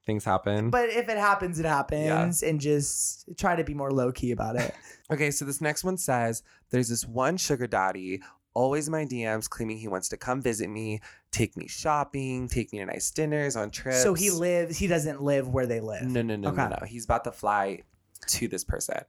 things 0.07 0.25
happen. 0.25 0.71
But 0.71 0.89
if 0.89 1.09
it 1.09 1.19
happens, 1.19 1.59
it 1.61 1.67
happens. 1.67 2.43
And 2.43 2.61
just 2.61 3.29
try 3.37 3.57
to 3.57 3.65
be 3.65 3.75
more 3.75 3.91
low 3.91 4.13
key 4.13 4.33
about 4.33 4.57
it. 4.57 4.75
Okay, 5.13 5.33
so 5.33 5.45
this 5.45 5.61
next 5.61 5.83
one 5.83 5.97
says 5.97 6.45
there's 6.71 6.89
this 6.89 7.05
one 7.05 7.37
sugar 7.37 7.67
daddy, 7.67 8.23
always 8.55 8.89
in 8.89 8.93
my 8.93 9.05
DMs, 9.05 9.49
claiming 9.49 9.79
he 9.79 9.89
wants 9.89 10.09
to 10.11 10.17
come 10.17 10.41
visit 10.43 10.69
me, 10.69 11.01
take 11.31 11.57
me 11.57 11.67
shopping, 11.69 12.49
take 12.49 12.73
me 12.73 12.79
to 12.79 12.87
nice 12.87 13.11
dinners 13.11 13.57
on 13.57 13.71
trips. 13.71 14.03
so 14.03 14.15
he 14.15 14.31
lives, 14.31 14.77
he 14.79 14.87
doesn't 14.87 15.23
live 15.23 15.49
where 15.49 15.67
they 15.67 15.81
live. 15.81 16.03
No, 16.03 16.23
no, 16.23 16.37
no, 16.37 16.49
Okay. 16.49 16.63
no, 16.63 16.69
no. 16.81 16.87
He's 16.87 17.05
about 17.05 17.25
to 17.25 17.33
fly 17.33 17.83
to 18.29 18.49
this 18.49 18.65
person. 18.65 19.01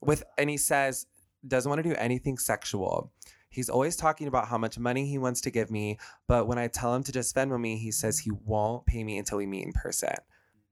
With 0.00 0.24
and 0.36 0.50
he 0.50 0.56
says 0.56 1.06
doesn't 1.46 1.68
want 1.68 1.82
to 1.82 1.88
do 1.88 1.94
anything 1.96 2.38
sexual. 2.38 3.12
He's 3.50 3.68
always 3.68 3.96
talking 3.96 4.28
about 4.28 4.48
how 4.48 4.56
much 4.58 4.78
money 4.78 5.06
he 5.06 5.18
wants 5.18 5.40
to 5.42 5.50
give 5.50 5.70
me, 5.70 5.98
but 6.26 6.46
when 6.46 6.58
I 6.58 6.68
tell 6.68 6.94
him 6.94 7.02
to 7.04 7.12
just 7.12 7.34
Venmo 7.36 7.60
me, 7.60 7.76
he 7.76 7.90
says 7.90 8.18
he 8.18 8.30
won't 8.30 8.86
pay 8.86 9.04
me 9.04 9.18
until 9.18 9.38
we 9.38 9.46
meet 9.46 9.66
in 9.66 9.72
person. 9.72 10.14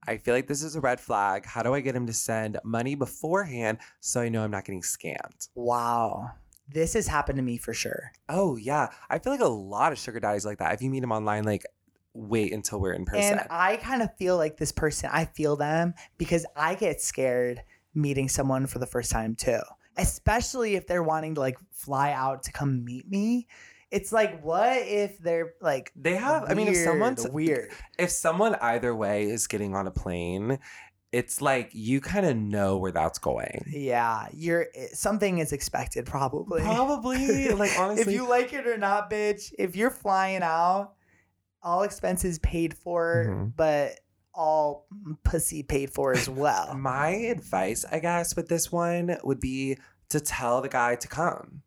I 0.09 0.17
feel 0.17 0.33
like 0.35 0.47
this 0.47 0.63
is 0.63 0.77
a 0.77 0.81
red 0.81 0.99
flag. 0.99 1.45
How 1.45 1.63
do 1.63 1.75
I 1.75 1.81
get 1.81 1.95
him 1.95 2.07
to 2.07 2.13
send 2.15 2.59
money 2.65 2.95
beforehand 2.95 3.79
so 4.01 4.23
I 4.23 4.31
know 4.31 4.43
I'm 4.43 4.51
not 4.51 4.65
getting 4.65 4.81
scammed? 4.81 5.49
Wow. 5.55 6.31
This 6.73 6.95
has 6.95 7.07
happened 7.07 7.37
to 7.37 7.43
me 7.43 7.59
for 7.59 7.75
sure. 7.75 8.13
Oh 8.29 8.57
yeah, 8.57 8.89
I 9.09 9.19
feel 9.19 9.33
like 9.33 9.41
a 9.41 9.49
lot 9.49 9.93
of 9.93 9.99
sugar 9.99 10.21
daddies 10.21 10.47
like 10.47 10.59
that. 10.59 10.75
If 10.75 10.83
you 10.83 10.91
meet 10.91 11.01
them 11.01 11.13
online, 11.13 11.45
like 11.45 11.65
wait 12.15 12.53
until 12.53 12.81
we're 12.81 12.93
in 12.93 13.05
person. 13.05 13.39
And 13.39 13.47
I 13.51 13.77
kind 13.77 14.03
of 14.03 14.15
feel 14.17 14.37
like 14.37 14.57
this 14.57 14.73
person, 14.73 15.11
I 15.13 15.25
feel 15.25 15.57
them 15.57 15.95
because 16.19 16.47
I 16.57 16.75
get 16.75 17.01
scared 17.01 17.63
meeting 17.95 18.29
someone 18.29 18.67
for 18.67 18.79
the 18.79 18.87
first 18.87 19.11
time 19.11 19.35
too. 19.35 19.61
Especially 19.97 20.77
if 20.77 20.87
they're 20.87 21.03
wanting 21.03 21.35
to 21.35 21.41
like 21.41 21.59
fly 21.73 22.13
out 22.13 22.45
to 22.45 22.53
come 22.53 22.85
meet 22.85 23.09
me. 23.09 23.47
It's 23.91 24.13
like, 24.13 24.41
what 24.43 24.79
if 24.79 25.19
they're 25.19 25.55
like 25.61 25.91
they 25.97 26.15
have. 26.15 26.45
I 26.49 26.55
mean, 26.55 26.69
if 26.69 26.77
someone's 26.77 27.29
weird, 27.29 27.73
if 27.99 28.11
someone 28.11 28.55
either 28.57 28.95
way 28.95 29.25
is 29.25 29.49
getting 29.49 29.75
on 29.75 29.89
a 29.89 29.91
plane, 29.91 30.61
it's 31.13 31.41
like 31.43 31.71
you 31.73 32.01
kind 32.01 32.25
of 32.27 32.37
know 32.37 32.79
where 32.79 32.93
that's 32.93 33.19
going. 33.19 33.65
yeah, 33.69 34.29
you're 34.33 34.67
eh, 34.75 34.87
something 34.93 35.39
is 35.39 35.53
expected 35.53 36.07
probably. 36.07 36.63
Probably, 36.63 37.49
like 37.51 37.73
honestly, 37.79 38.03
if 38.15 38.21
you 38.21 38.29
like 38.29 38.53
it 38.53 38.67
or 38.67 38.77
not, 38.79 39.11
bitch, 39.11 39.53
if 39.59 39.75
you're 39.77 39.91
flying 39.91 40.43
out, 40.43 40.93
all 41.63 41.83
expenses 41.83 42.39
paid 42.39 42.75
for, 42.75 43.27
Mhm. 43.29 43.53
but 43.57 43.99
all 44.33 44.87
pussy 45.25 45.63
paid 45.65 45.91
for 45.91 46.13
as 46.13 46.29
well. 46.29 46.75
my 46.75 47.09
advice, 47.09 47.85
I 47.91 47.99
guess, 47.99 48.37
with 48.37 48.49
this 48.49 48.71
one 48.71 49.17
would 49.25 49.41
be 49.41 49.77
to 50.11 50.21
tell 50.21 50.61
the 50.63 50.69
guy 50.69 50.95
to 50.95 51.09
come. 51.09 51.63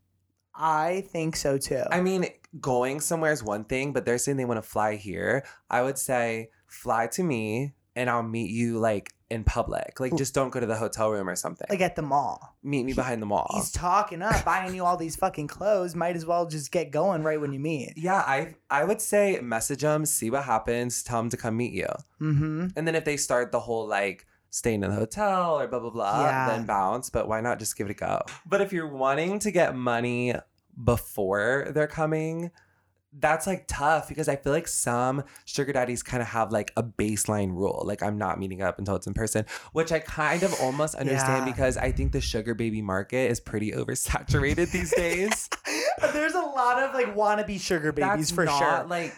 I 0.56 1.04
think 1.10 1.36
so 1.36 1.58
too. 1.58 1.84
I 1.92 2.00
mean, 2.02 2.26
going 2.62 3.02
somewhere 3.02 3.32
is 3.34 3.44
one 3.44 3.66
thing, 3.66 3.92
but 3.92 4.06
they're 4.06 4.18
saying 4.18 4.38
they 4.38 4.46
want 4.46 4.64
to 4.64 4.68
fly 4.70 4.96
here. 4.96 5.44
I 5.70 5.82
would 5.82 5.98
say 5.98 6.50
fly 6.68 7.08
to 7.08 7.24
me, 7.24 7.74
and 7.96 8.10
I'll 8.10 8.24
meet 8.24 8.50
you 8.52 8.80
like 8.80 9.12
in 9.34 9.44
public. 9.44 10.00
Like, 10.00 10.16
just 10.16 10.34
don't 10.34 10.50
go 10.52 10.60
to 10.60 10.66
the 10.66 10.76
hotel 10.78 11.10
room 11.12 11.28
or 11.28 11.36
something. 11.36 11.68
like 11.70 11.82
at 11.82 11.96
the 11.96 12.02
mall. 12.02 12.56
meet 12.64 12.86
me 12.86 12.94
behind 12.94 13.22
the 13.22 13.26
mall. 13.26 13.52
He's 13.56 13.72
talking 13.72 14.22
up, 14.22 14.46
buying 14.52 14.74
you 14.76 14.86
all 14.86 14.96
these 14.96 15.16
fucking 15.16 15.48
clothes. 15.48 15.96
Might 15.96 16.16
as 16.16 16.26
well 16.26 16.46
just 16.46 16.72
get 16.72 16.92
going 16.92 17.24
right 17.24 17.42
when 17.42 17.52
you 17.52 17.60
meet. 17.60 17.94
Yeah, 17.98 18.16
I 18.20 18.56
I 18.70 18.84
would 18.86 19.02
say 19.02 19.40
message 19.42 19.82
him, 19.84 20.06
see 20.06 20.30
what 20.30 20.44
happens, 20.44 21.04
tell 21.04 21.20
him 21.20 21.30
to 21.30 21.38
come 21.38 21.58
meet 21.58 21.74
you. 21.74 21.88
Mm-hmm. 22.22 22.68
And 22.76 22.88
then 22.88 22.96
if 22.96 23.04
they 23.06 23.18
start 23.18 23.52
the 23.52 23.60
whole 23.60 23.88
like 23.88 24.26
staying 24.52 24.84
in 24.84 24.90
the 24.92 24.96
hotel 24.96 25.60
or 25.60 25.68
blah 25.68 25.80
blah 25.80 25.90
blah, 25.90 26.24
Yeah. 26.26 26.48
then 26.50 26.66
bounce. 26.66 27.10
But 27.10 27.28
why 27.28 27.42
not 27.42 27.60
just 27.60 27.76
give 27.76 27.88
it 27.88 27.92
a 27.92 27.96
go? 27.96 28.22
But 28.46 28.62
if 28.62 28.72
you're 28.72 28.88
wanting 28.88 29.40
to 29.40 29.52
get 29.52 29.76
money 29.76 30.36
before 30.84 31.68
they're 31.74 31.88
coming, 31.88 32.52
that's 33.20 33.46
like 33.48 33.66
tough 33.68 34.08
because 34.10 34.28
I 34.28 34.36
feel 34.36 34.52
like 34.54 34.68
some 34.68 35.24
sugar 35.46 35.72
daddies 35.74 36.02
kind 36.04 36.22
of 36.22 36.30
have 36.30 36.52
like 36.52 36.72
a 36.76 36.84
baseline 36.84 37.52
rule. 37.52 37.84
Like 37.86 38.02
I'm 38.02 38.18
not 38.18 38.40
meeting 38.40 38.62
up 38.62 38.80
until 38.80 38.96
it's 38.96 39.08
in 39.08 39.14
person, 39.14 39.46
which 39.72 39.92
I 39.92 40.00
kind 40.00 40.44
of 40.44 40.54
almost 40.62 40.96
understand 40.96 41.46
Yeah. 41.46 41.54
because 41.54 41.78
I 41.78 41.92
think 41.92 42.12
the 42.12 42.22
sugar 42.22 42.54
baby 42.56 42.82
market 42.82 43.30
is 43.30 43.40
pretty 43.40 43.72
oversaturated 43.72 44.72
these 44.72 44.94
days. 44.96 45.50
There's 46.14 46.34
a 46.34 46.42
lot 46.42 46.82
of 46.82 46.94
like 46.94 47.16
wannabe 47.16 47.60
sugar 47.60 47.92
babies 47.92 48.30
That's 48.30 48.32
for 48.32 48.46
not, 48.46 48.60
sure. 48.60 48.84
Like 48.88 49.14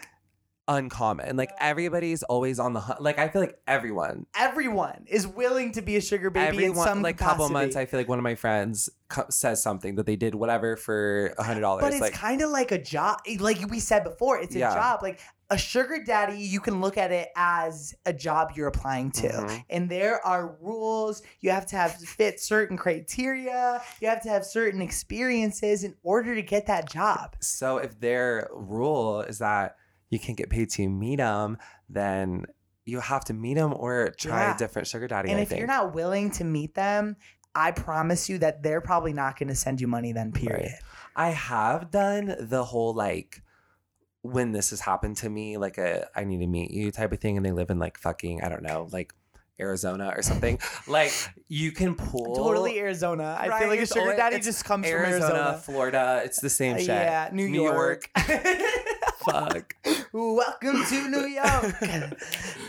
uncommon. 0.68 1.36
Like 1.36 1.50
everybody's 1.60 2.22
always 2.24 2.58
on 2.58 2.72
the 2.72 2.80
hunt. 2.80 3.00
Like 3.02 3.18
I 3.18 3.28
feel 3.28 3.40
like 3.42 3.58
everyone, 3.66 4.26
Everyone 4.36 5.04
is 5.06 5.26
willing 5.26 5.72
to 5.72 5.82
be 5.82 5.96
a 5.96 6.00
sugar 6.00 6.30
baby 6.30 6.46
everyone, 6.48 6.78
in 6.78 6.84
some 6.84 7.02
like 7.02 7.18
capacity. 7.18 7.38
couple 7.42 7.48
months. 7.52 7.76
I 7.76 7.86
feel 7.86 8.00
like 8.00 8.08
one 8.08 8.18
of 8.18 8.24
my 8.24 8.34
friends 8.34 8.88
co- 9.08 9.26
says 9.30 9.62
something 9.62 9.94
that 9.96 10.06
they 10.06 10.16
did 10.16 10.34
whatever 10.34 10.76
for 10.76 11.34
a 11.38 11.42
hundred 11.42 11.60
dollars. 11.60 11.82
But 11.82 11.92
it's 11.92 12.00
Like 12.00 12.12
kind 12.14 12.42
of 12.42 12.50
like 12.50 12.72
a 12.72 12.82
job. 12.82 13.20
Like 13.38 13.58
we 13.70 13.78
said 13.80 14.04
before, 14.04 14.38
it's 14.38 14.54
a 14.54 14.58
Yeah. 14.60 14.74
job. 14.74 15.02
Like 15.02 15.20
a 15.48 15.56
sugar 15.56 16.02
daddy, 16.04 16.38
you 16.40 16.58
can 16.58 16.80
look 16.80 16.98
at 16.98 17.12
it 17.12 17.28
as 17.36 17.94
a 18.04 18.12
job 18.12 18.50
you're 18.56 18.66
applying 18.66 19.12
to. 19.12 19.28
Mhm. 19.28 19.64
And 19.70 19.88
there 19.88 20.24
are 20.26 20.56
rules. 20.60 21.22
You 21.40 21.50
have 21.52 21.66
to 21.66 21.76
have 21.76 21.92
fit 21.94 22.40
certain 22.40 22.76
criteria. 22.76 23.80
You 24.00 24.08
have 24.08 24.22
to 24.22 24.28
have 24.28 24.44
certain 24.44 24.82
experiences 24.82 25.84
in 25.84 25.94
order 26.02 26.34
to 26.34 26.42
get 26.42 26.66
that 26.66 26.90
job. 26.90 27.36
so 27.40 27.78
if 27.78 28.00
their 28.00 28.48
rule 28.52 29.20
is 29.20 29.38
that 29.38 29.76
you 30.10 30.18
can't 30.18 30.38
get 30.38 30.50
paid 30.50 30.70
to 30.70 30.88
meet 30.88 31.16
them, 31.16 31.58
then 31.88 32.44
you 32.84 33.00
have 33.00 33.24
to 33.24 33.34
meet 33.34 33.54
them 33.54 33.74
or 33.74 34.10
try 34.18 34.42
Yeah. 34.48 34.54
a 34.54 34.58
different 34.58 34.86
sugar 34.88 35.08
daddy. 35.08 35.30
and 35.30 35.38
I 35.38 35.42
if 35.42 35.48
think. 35.48 35.58
you're 35.58 35.66
not 35.66 35.94
willing 35.94 36.30
to 36.32 36.44
meet 36.44 36.74
them, 36.74 37.16
I 37.54 37.72
promise 37.72 38.28
you 38.28 38.38
that 38.38 38.62
they're 38.62 38.80
probably 38.80 39.12
not 39.12 39.38
going 39.38 39.48
to 39.48 39.54
send 39.54 39.80
you 39.80 39.88
money 39.88 40.12
then, 40.12 40.30
period. 40.30 40.72
I 41.16 41.30
have 41.30 41.90
done 41.90 42.36
the 42.38 42.64
whole 42.64 42.92
like 42.94 43.42
when 44.22 44.52
this 44.52 44.70
has 44.70 44.80
happened 44.80 45.16
to 45.18 45.28
me, 45.30 45.56
like 45.56 45.78
a 45.78 46.08
I 46.14 46.24
need 46.24 46.38
to 46.38 46.46
meet 46.46 46.70
you 46.70 46.90
type 46.92 47.12
of 47.12 47.20
thing, 47.20 47.36
and 47.36 47.46
they 47.46 47.52
live 47.52 47.70
in 47.70 47.78
like 47.78 47.98
fucking 47.98 48.42
I 48.42 48.48
don't 48.48 48.62
know, 48.62 48.88
like 48.92 49.14
Arizona 49.58 50.12
or 50.14 50.22
something. 50.22 50.58
like 50.86 51.12
you 51.48 51.72
can 51.72 51.94
pull 52.08 52.36
Totally 52.36 52.78
Arizona. 52.78 53.36
I 53.38 53.58
feel 53.58 53.68
like 53.68 53.80
a 53.80 53.86
sugar 53.86 54.00
always- 54.00 54.16
daddy 54.16 54.40
just 54.40 54.64
comes 54.64 54.86
Arizona, 54.86 55.26
from 55.26 55.36
Arizona. 55.36 55.58
Florida. 55.64 56.22
It's 56.24 56.40
the 56.40 56.50
same 56.50 56.76
Uh, 56.76 56.78
shit. 56.78 56.88
Yeah, 56.88 57.30
New, 57.32 57.48
New 57.48 57.62
York. 57.62 58.10
Fuck. 59.24 59.74
Welcome 60.12 60.84
to 60.84 61.08
New 61.08 61.26
York. 61.26 61.74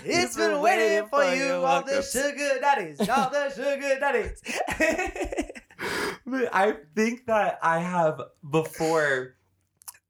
it's 0.03 0.35
been 0.35 0.59
waiting 0.61 1.07
for 1.07 1.23
you, 1.33 1.53
all 1.53 1.83
the 1.83 2.01
sugar 2.01 2.59
daddies, 2.59 2.99
all 3.07 3.29
the 3.29 3.49
sugar 3.53 3.99
daddies. 3.99 4.41
But 6.25 6.49
I 6.53 6.73
think 6.95 7.27
that 7.27 7.59
I 7.61 7.79
have 7.79 8.19
before 8.49 9.35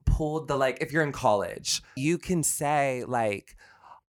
pulled 0.05 0.47
the 0.47 0.55
like 0.55 0.77
if 0.81 0.91
you're 0.93 1.03
in 1.03 1.11
college, 1.11 1.81
you 1.97 2.17
can 2.17 2.43
say 2.43 3.03
like, 3.05 3.56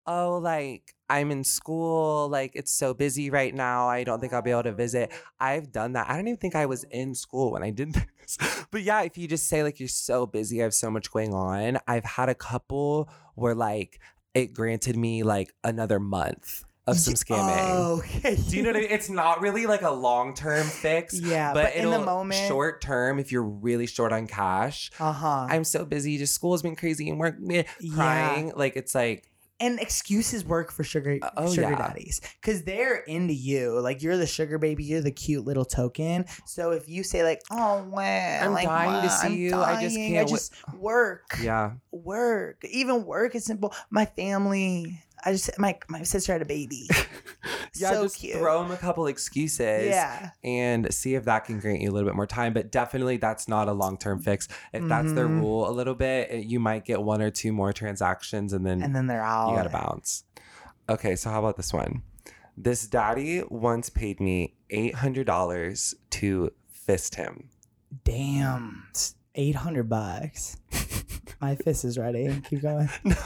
oh, 0.09 0.39
like 0.43 0.95
I'm 1.11 1.31
in 1.31 1.45
school, 1.45 2.29
like 2.29 2.53
it's 2.55 2.73
so 2.73 2.95
busy 2.95 3.31
right 3.31 3.55
now. 3.55 3.89
I 3.89 4.03
don't 4.05 4.19
think 4.21 4.33
I'll 4.33 4.43
be 4.43 4.51
able 4.51 4.65
to 4.65 4.73
visit. 4.73 5.13
I've 5.39 5.71
done 5.71 5.93
that. 5.93 6.09
I 6.11 6.17
don't 6.17 6.27
even 6.27 6.39
think 6.39 6.55
I 6.57 6.67
was 6.67 6.85
in 6.91 7.15
school 7.15 7.53
when 7.53 7.63
I 7.63 7.71
did 7.71 7.93
this. 8.21 8.39
But 8.71 8.83
yeah, 8.83 9.03
if 9.03 9.17
you 9.17 9.29
just 9.29 9.49
say 9.49 9.63
like 9.63 9.79
you're 9.79 9.89
so 9.89 10.27
busy, 10.27 10.61
I 10.61 10.65
have 10.65 10.75
so 10.75 10.91
much 10.91 11.11
going 11.13 11.33
on. 11.35 11.79
I've 11.87 12.05
had 12.05 12.29
a 12.29 12.35
couple 12.35 13.09
where 13.37 13.55
like 13.55 14.01
it 14.35 14.53
granted 14.55 14.97
me 14.97 15.23
like 15.23 15.55
another 15.65 15.99
month 16.01 16.65
of 16.87 16.97
some 16.99 17.15
scamming. 17.15 17.57
Oh, 17.59 18.03
okay. 18.17 18.35
Do 18.37 18.57
you 18.57 18.63
know 18.63 18.71
what 18.71 18.77
I 18.77 18.81
mean? 18.81 18.91
It's 18.91 19.11
not 19.11 19.43
really 19.43 19.67
like 19.67 19.83
a 19.83 19.91
long 19.91 20.33
term 20.35 20.67
fix. 20.67 21.19
Yeah, 21.21 21.53
but, 21.53 21.65
but 21.65 21.75
in 21.75 21.91
the 21.91 21.99
moment- 21.99 22.47
short 22.49 22.81
term, 22.81 23.19
if 23.19 23.31
you're 23.33 23.43
really 23.43 23.87
short 23.87 24.13
on 24.13 24.27
cash, 24.27 24.91
Uh 24.99 25.13
huh. 25.13 25.47
I'm 25.51 25.65
so 25.65 25.85
busy. 25.85 26.17
Just 26.19 26.35
school's 26.35 26.63
been 26.63 26.77
crazy 26.77 27.09
and 27.11 27.19
work 27.19 27.39
meh, 27.41 27.65
Yeah. 27.81 27.95
crying. 27.95 28.53
Like 28.57 28.77
it's 28.77 28.95
like 28.95 29.31
and 29.61 29.81
excuses 29.81 30.45
work 30.45 30.71
for 30.73 30.85
sugar 30.85 31.19
Uh, 31.21 31.31
oh, 31.37 31.53
sugar 31.53 31.71
yeah. 31.71 31.77
daddies 31.77 32.21
because 32.41 32.63
they're 32.63 32.99
into 32.99 33.35
you. 33.35 33.81
Like 33.81 34.03
you're 34.03 34.17
the 34.17 34.27
sugar 34.27 34.59
baby, 34.59 34.85
you're 34.85 35.01
the 35.01 35.11
cute 35.11 35.45
little 35.45 35.65
token. 35.65 36.25
So 36.47 36.71
if 36.73 36.89
you 36.89 37.03
say 37.03 37.23
like, 37.23 37.43
"Oh 37.51 37.85
man, 37.85 38.45
I'm 38.45 38.53
like, 38.53 38.67
dying 38.67 39.03
to 39.03 39.11
see 39.11 39.27
I'm 39.27 39.35
you. 39.35 39.55
I 39.57 39.81
just 39.83 39.97
can't 39.97 40.27
I 40.27 40.31
just 40.31 40.53
work, 40.75 41.39
yeah, 41.43 41.73
work. 41.91 42.65
Even 42.65 43.05
work 43.05 43.35
is 43.35 43.45
simple. 43.45 43.75
My 43.91 44.05
family. 44.05 45.03
I 45.25 45.33
just 45.33 45.59
my 45.59 45.79
my 45.89 46.03
sister 46.03 46.33
had 46.33 46.43
a 46.43 46.47
baby. 46.47 46.89
yeah. 47.75 47.91
so 47.93 48.03
just 48.05 48.19
cute. 48.19 48.37
throw 48.37 48.63
them 48.63 48.71
a 48.73 48.77
couple 48.77 49.07
excuses. 49.07 49.87
yeah. 49.87 50.31
And 50.45 50.93
see 50.95 51.15
if 51.15 51.25
that 51.25 51.45
can 51.45 51.59
grant 51.61 51.81
you 51.81 51.91
a 51.91 51.93
little 51.93 52.09
bit 52.09 52.15
more 52.17 52.27
time. 52.27 52.53
But 52.55 52.71
definitely, 52.71 53.17
that's 53.17 53.49
not 53.49 53.69
a 53.69 53.73
long 53.73 53.99
term 53.99 54.21
fix. 54.21 54.49
If 54.73 54.87
that's 54.89 55.13
their 55.13 55.27
Mhm. 55.29 55.41
rule 55.41 55.69
a 55.69 55.73
little 55.73 55.95
bit, 55.95 56.45
you 56.45 56.61
might 56.61 56.85
get 56.85 57.03
one 57.03 57.21
or 57.23 57.31
two 57.31 57.53
more 57.53 57.73
transactions 57.73 58.53
and 58.53 58.65
then 58.67 58.83
And 58.83 58.95
then 58.95 59.07
they're 59.07 59.23
out. 59.25 59.51
you 59.51 59.57
gotta 59.57 59.71
bounce. 59.71 60.25
Okay, 60.89 61.17
so 61.17 61.31
how 61.31 61.41
about 61.41 61.57
this 61.57 61.73
one? 61.73 62.03
This 62.57 62.87
daddy 62.87 63.43
once 63.49 63.89
paid 63.91 64.21
me 64.21 64.55
eight 64.71 64.97
hundred 64.97 65.27
dollars 65.27 65.95
to 66.11 66.51
fist 66.71 67.15
him. 67.17 67.51
Damn, 68.05 68.85
eight 69.35 69.55
hundred 69.57 69.89
bucks. 69.89 70.57
My 71.41 71.55
fist 71.55 71.85
is 71.85 71.97
ready. 71.99 72.41
Keep 72.49 72.63
going. 72.63 72.89
No. 73.05 73.17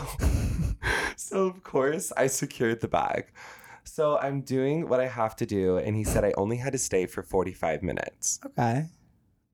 So 1.23 1.47
of 1.47 1.63
course 1.63 2.13
I 2.17 2.27
secured 2.27 2.81
the 2.81 2.89
bag. 2.89 3.27
So 3.85 4.19
I'm 4.19 4.43
doing 4.43 4.89
what 4.89 5.01
I 5.01 5.09
have 5.09 5.35
to 5.37 5.47
do, 5.47 5.79
and 5.79 5.97
he 5.97 6.05
said 6.05 6.25
I 6.25 6.33
only 6.37 6.57
had 6.57 6.73
to 6.73 6.79
stay 6.79 7.07
for 7.07 7.23
45 7.23 7.83
minutes. 7.83 8.39
Okay. 8.47 8.87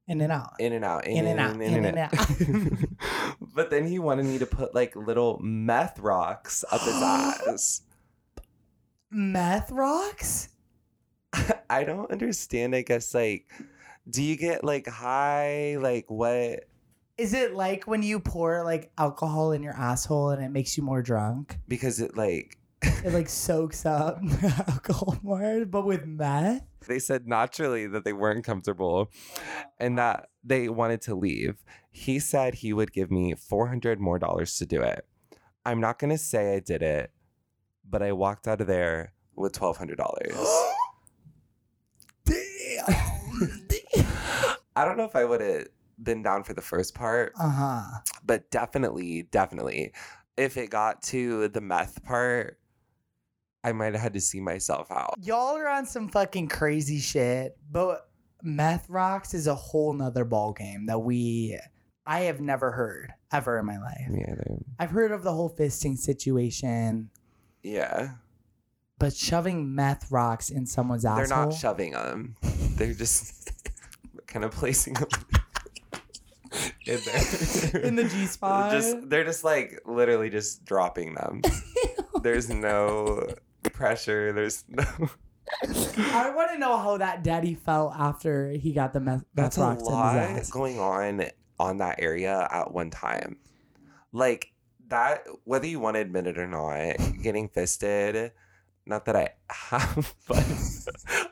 In 0.06 0.20
and 0.20 0.32
out. 0.32 0.54
In 0.58 0.72
and 0.72 0.84
out, 0.84 1.06
In 1.06 1.26
and 1.26 1.38
out, 1.38 1.60
in 1.60 1.84
and 1.84 1.98
out. 1.98 2.14
but 3.54 3.70
then 3.70 3.86
he 3.86 3.98
wanted 3.98 4.24
me 4.26 4.38
to 4.38 4.46
put 4.46 4.74
like 4.74 4.96
little 4.96 5.38
meth 5.42 5.98
rocks 5.98 6.64
up 6.70 6.80
his 6.80 6.94
ass. 7.02 7.82
Meth 9.10 9.70
rocks? 9.70 10.48
I 11.70 11.84
don't 11.84 12.10
understand. 12.10 12.74
I 12.74 12.82
guess 12.82 13.14
like, 13.14 13.46
do 14.08 14.22
you 14.22 14.36
get 14.36 14.64
like 14.64 14.86
high? 14.86 15.76
Like 15.78 16.10
what? 16.10 16.67
Is 17.18 17.34
it 17.34 17.54
like 17.54 17.84
when 17.88 18.02
you 18.02 18.20
pour 18.20 18.62
like 18.64 18.92
alcohol 18.96 19.50
in 19.52 19.62
your 19.62 19.74
asshole 19.74 20.30
and 20.30 20.42
it 20.42 20.50
makes 20.50 20.76
you 20.76 20.84
more 20.84 21.02
drunk? 21.02 21.58
Because 21.66 22.00
it 22.00 22.16
like 22.16 22.56
It 22.82 23.12
like 23.12 23.28
soaks 23.46 23.84
up 23.84 24.20
alcohol 24.68 25.18
more, 25.22 25.64
but 25.64 25.84
with 25.84 26.06
meth? 26.06 26.62
they 26.86 27.00
said 27.00 27.26
naturally 27.26 27.86
that 27.88 28.04
they 28.04 28.12
weren't 28.12 28.44
comfortable, 28.44 29.10
and 29.78 29.98
that 29.98 30.28
they 30.44 30.68
wanted 30.68 31.02
to 31.02 31.14
leave. 31.14 31.62
He 31.90 32.18
said 32.20 32.54
he 32.54 32.72
would 32.72 32.92
give 32.92 33.10
me 33.10 33.34
four 33.34 33.66
hundred 33.66 34.00
more 34.00 34.18
dollars 34.18 34.56
to 34.58 34.64
do 34.66 34.80
it. 34.82 35.04
I'm 35.66 35.80
not 35.80 35.98
gonna 35.98 36.16
say 36.18 36.54
I 36.54 36.60
did 36.60 36.82
it, 36.82 37.10
but 37.88 38.00
I 38.02 38.12
walked 38.12 38.46
out 38.46 38.60
of 38.60 38.68
there 38.68 39.12
with 39.34 39.52
twelve 39.52 39.76
hundred 39.76 39.98
dollars. 39.98 40.32
Damn. 42.24 42.86
I 44.76 44.84
don't 44.84 44.96
know 44.96 45.04
if 45.04 45.16
I 45.16 45.24
would 45.24 45.40
have 45.40 45.66
been 46.02 46.22
down 46.22 46.44
for 46.44 46.54
the 46.54 46.62
first 46.62 46.94
part, 46.94 47.32
uh 47.40 47.50
huh. 47.50 47.82
but 48.24 48.50
definitely, 48.50 49.22
definitely, 49.30 49.92
if 50.36 50.56
it 50.56 50.70
got 50.70 51.02
to 51.04 51.48
the 51.48 51.60
meth 51.60 52.02
part, 52.04 52.58
I 53.64 53.72
might 53.72 53.92
have 53.94 54.02
had 54.02 54.12
to 54.14 54.20
see 54.20 54.40
myself 54.40 54.90
out. 54.90 55.14
Y'all 55.20 55.56
are 55.56 55.68
on 55.68 55.84
some 55.86 56.08
fucking 56.08 56.48
crazy 56.48 57.00
shit, 57.00 57.56
but 57.70 58.08
meth 58.42 58.88
rocks 58.88 59.34
is 59.34 59.46
a 59.46 59.54
whole 59.54 59.92
nother 59.92 60.24
ball 60.24 60.52
game 60.52 60.86
that 60.86 61.00
we 61.00 61.58
I 62.06 62.20
have 62.20 62.40
never 62.40 62.70
heard 62.70 63.12
ever 63.32 63.58
in 63.58 63.66
my 63.66 63.78
life. 63.78 64.08
Me 64.08 64.24
either. 64.26 64.58
I've 64.78 64.90
heard 64.90 65.12
of 65.12 65.22
the 65.24 65.32
whole 65.32 65.50
fisting 65.50 65.98
situation, 65.98 67.10
Yeah, 67.62 68.12
but 68.98 69.12
shoving 69.12 69.74
meth 69.74 70.10
rocks 70.10 70.48
in 70.50 70.64
someone's 70.66 71.04
asshole. 71.04 71.16
they're 71.18 71.46
not 71.46 71.52
shoving 71.52 71.92
them; 71.92 72.36
they're 72.76 72.94
just 72.94 73.50
kind 74.26 74.44
of 74.44 74.52
placing 74.52 74.94
them 74.94 75.08
in 76.86 77.00
there 77.04 77.82
in 77.82 77.96
the 77.96 78.04
G 78.04 78.26
spot. 78.26 78.72
Just 78.72 79.08
they're 79.08 79.24
just 79.24 79.44
like 79.44 79.80
literally 79.86 80.30
just 80.30 80.64
dropping 80.64 81.14
them. 81.14 81.42
There's 82.22 82.48
no 82.48 83.28
pressure. 83.72 84.32
There's 84.32 84.64
no. 84.68 84.84
I 85.64 86.30
want 86.34 86.52
to 86.52 86.58
know 86.58 86.76
how 86.76 86.98
that 86.98 87.24
daddy 87.24 87.54
felt 87.54 87.94
after 87.96 88.50
he 88.50 88.72
got 88.72 88.92
the 88.92 89.00
meth, 89.00 89.24
That's 89.34 89.56
a 89.56 89.60
rocks 89.62 89.80
in 89.80 90.36
his 90.36 90.48
lot 90.48 90.50
going 90.52 90.78
on 90.78 91.24
on 91.58 91.78
that 91.78 91.96
area 92.00 92.46
at 92.50 92.72
one 92.72 92.90
time. 92.90 93.38
Like 94.12 94.52
that, 94.88 95.24
whether 95.44 95.66
you 95.66 95.80
want 95.80 95.96
to 95.96 96.00
admit 96.00 96.26
it 96.26 96.38
or 96.38 96.46
not, 96.46 96.96
getting 97.22 97.48
fisted. 97.48 98.32
Not 98.88 99.04
that 99.04 99.16
I 99.16 99.28
have, 99.50 100.14
but 100.28 100.42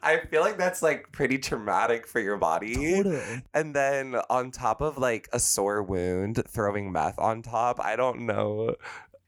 I 0.02 0.18
feel 0.30 0.42
like 0.42 0.58
that's 0.58 0.82
like 0.82 1.10
pretty 1.10 1.38
traumatic 1.38 2.06
for 2.06 2.20
your 2.20 2.36
body. 2.36 2.74
Totally. 2.74 3.42
And 3.54 3.74
then 3.74 4.14
on 4.28 4.50
top 4.50 4.82
of 4.82 4.98
like 4.98 5.26
a 5.32 5.40
sore 5.40 5.82
wound, 5.82 6.42
throwing 6.46 6.92
meth 6.92 7.18
on 7.18 7.40
top, 7.40 7.80
I 7.80 7.96
don't 7.96 8.26
know. 8.26 8.76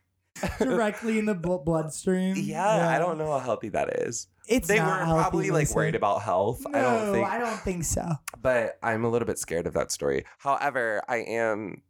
Directly 0.58 1.18
in 1.18 1.24
the 1.24 1.34
bl- 1.34 1.56
bloodstream. 1.56 2.36
Yeah, 2.36 2.88
I 2.88 2.98
don't 2.98 3.16
know 3.16 3.32
how 3.32 3.38
healthy 3.38 3.70
that 3.70 4.00
is. 4.00 4.28
It's 4.46 4.68
they 4.68 4.78
were 4.78 4.86
healthy, 4.86 5.20
probably 5.22 5.50
like 5.50 5.74
worried 5.74 5.94
about 5.94 6.20
health. 6.22 6.64
No, 6.68 6.78
I 6.78 6.82
don't 6.82 7.12
think, 7.14 7.28
I 7.28 7.38
don't 7.38 7.60
think 7.60 7.84
so. 7.84 8.12
but 8.40 8.78
I'm 8.82 9.04
a 9.04 9.08
little 9.08 9.26
bit 9.26 9.38
scared 9.38 9.66
of 9.66 9.72
that 9.74 9.90
story. 9.90 10.26
However, 10.38 11.02
I 11.08 11.18
am. 11.18 11.82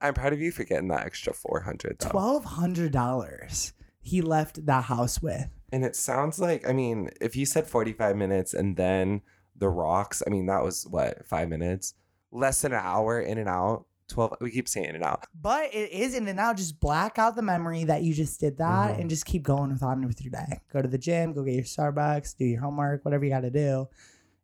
I'm 0.00 0.14
proud 0.14 0.32
of 0.32 0.40
you 0.40 0.50
for 0.52 0.64
getting 0.64 0.88
that 0.88 1.06
extra 1.06 1.32
four 1.34 1.60
hundred. 1.60 2.00
Twelve 2.00 2.44
hundred 2.44 2.92
dollars 2.92 3.72
he 4.02 4.20
left 4.20 4.66
that 4.66 4.84
house 4.84 5.22
with. 5.22 5.48
And 5.72 5.84
it 5.84 5.96
sounds 5.96 6.38
like 6.38 6.68
I 6.68 6.72
mean, 6.72 7.10
if 7.20 7.34
you 7.34 7.46
said 7.46 7.66
forty 7.66 7.92
five 7.92 8.16
minutes 8.16 8.52
and 8.54 8.76
then 8.76 9.22
the 9.56 9.68
rocks, 9.68 10.22
I 10.26 10.30
mean 10.30 10.46
that 10.46 10.62
was 10.62 10.86
what 10.88 11.26
five 11.26 11.48
minutes, 11.48 11.94
less 12.30 12.60
than 12.62 12.72
an 12.72 12.80
hour 12.82 13.20
in 13.20 13.38
and 13.38 13.48
out. 13.48 13.86
Twelve. 14.08 14.34
We 14.40 14.50
keep 14.50 14.68
saying 14.68 14.86
in 14.90 14.94
and 14.96 15.04
out. 15.04 15.24
But 15.40 15.72
it 15.74 15.90
is 15.90 16.14
in 16.14 16.28
and 16.28 16.38
out. 16.38 16.58
Just 16.58 16.78
black 16.80 17.18
out 17.18 17.34
the 17.36 17.42
memory 17.42 17.84
that 17.84 18.02
you 18.02 18.12
just 18.12 18.38
did 18.40 18.58
that 18.58 18.96
Mhm. 18.96 19.00
and 19.00 19.08
just 19.10 19.24
keep 19.24 19.42
going 19.42 19.70
with 19.72 19.82
on 19.82 20.06
with 20.06 20.20
your 20.22 20.30
day. 20.32 20.60
Go 20.70 20.82
to 20.82 20.88
the 20.88 20.98
gym, 20.98 21.32
go 21.32 21.42
get 21.42 21.54
your 21.54 21.64
Starbucks, 21.64 22.36
do 22.36 22.44
your 22.44 22.60
homework, 22.60 23.04
whatever 23.06 23.24
you 23.24 23.30
got 23.30 23.40
to 23.40 23.50
do. 23.50 23.88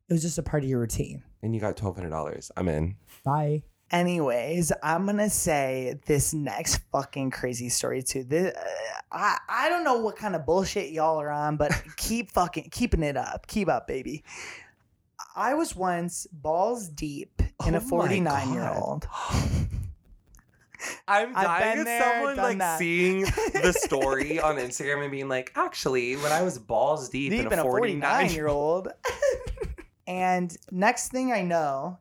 It 0.09 0.13
was 0.15 0.23
just 0.23 0.39
a 0.39 0.43
part 0.43 0.63
of 0.63 0.71
your 0.71 0.81
routine. 0.81 1.23
And 1.43 1.55
you 1.55 1.61
got 1.61 1.77
twelve 1.77 1.97
hundred 1.97 2.11
dollars. 2.11 2.51
I'm 2.57 2.69
in. 2.69 2.97
Bye. 3.25 3.65
Anyways, 3.91 4.71
I'm 4.83 5.07
gonna 5.07 5.31
say 5.31 5.99
this 6.07 6.35
next 6.35 6.81
fucking 6.93 7.31
crazy 7.31 7.71
story 7.71 8.03
too. 8.03 8.23
This, 8.23 8.55
uh, 8.55 8.61
I 9.11 9.39
I 9.49 9.69
don't 9.71 9.83
know 9.83 9.99
what 9.99 10.17
kind 10.17 10.37
of 10.37 10.45
bullshit 10.45 10.91
y'all 10.91 11.19
are 11.19 11.31
on, 11.31 11.57
but 11.57 11.73
keep 11.97 12.31
fucking 12.31 12.69
keeping 12.71 13.03
it 13.03 13.17
up. 13.17 13.47
Keep 13.47 13.69
up, 13.69 13.87
baby. 13.87 14.25
I 15.35 15.55
was 15.55 15.75
once 15.75 16.27
balls 16.33 16.89
deep 16.89 17.41
in 17.67 17.75
Oh 17.75 17.79
a 17.79 17.81
49 17.81 18.53
year 18.53 18.69
old. 18.69 19.07
I'm 21.09 21.33
dying 21.33 21.81
of 21.81 21.89
someone 21.89 22.37
like 22.37 22.59
that. 22.59 22.79
seeing 22.79 23.23
the 23.23 23.75
story 23.77 24.39
on 24.41 24.57
Instagram 24.57 25.03
and 25.03 25.11
being 25.11 25.29
like, 25.29 25.53
actually, 25.57 26.17
when 26.17 26.31
I 26.31 26.43
was 26.43 26.59
balls 26.59 27.09
deep, 27.09 27.33
Deep 27.33 27.51
in 27.51 27.59
a 27.59 27.63
49 27.63 28.31
year 28.31 28.49
old. 28.49 28.89
and 30.07 30.57
next 30.71 31.11
thing 31.11 31.33
I 31.33 31.43
know, 31.43 31.99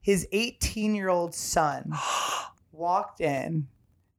his 0.00 0.26
18 0.32 0.94
year 0.94 1.08
old 1.08 1.34
son 1.34 1.92
walked 2.72 3.20
in 3.20 3.68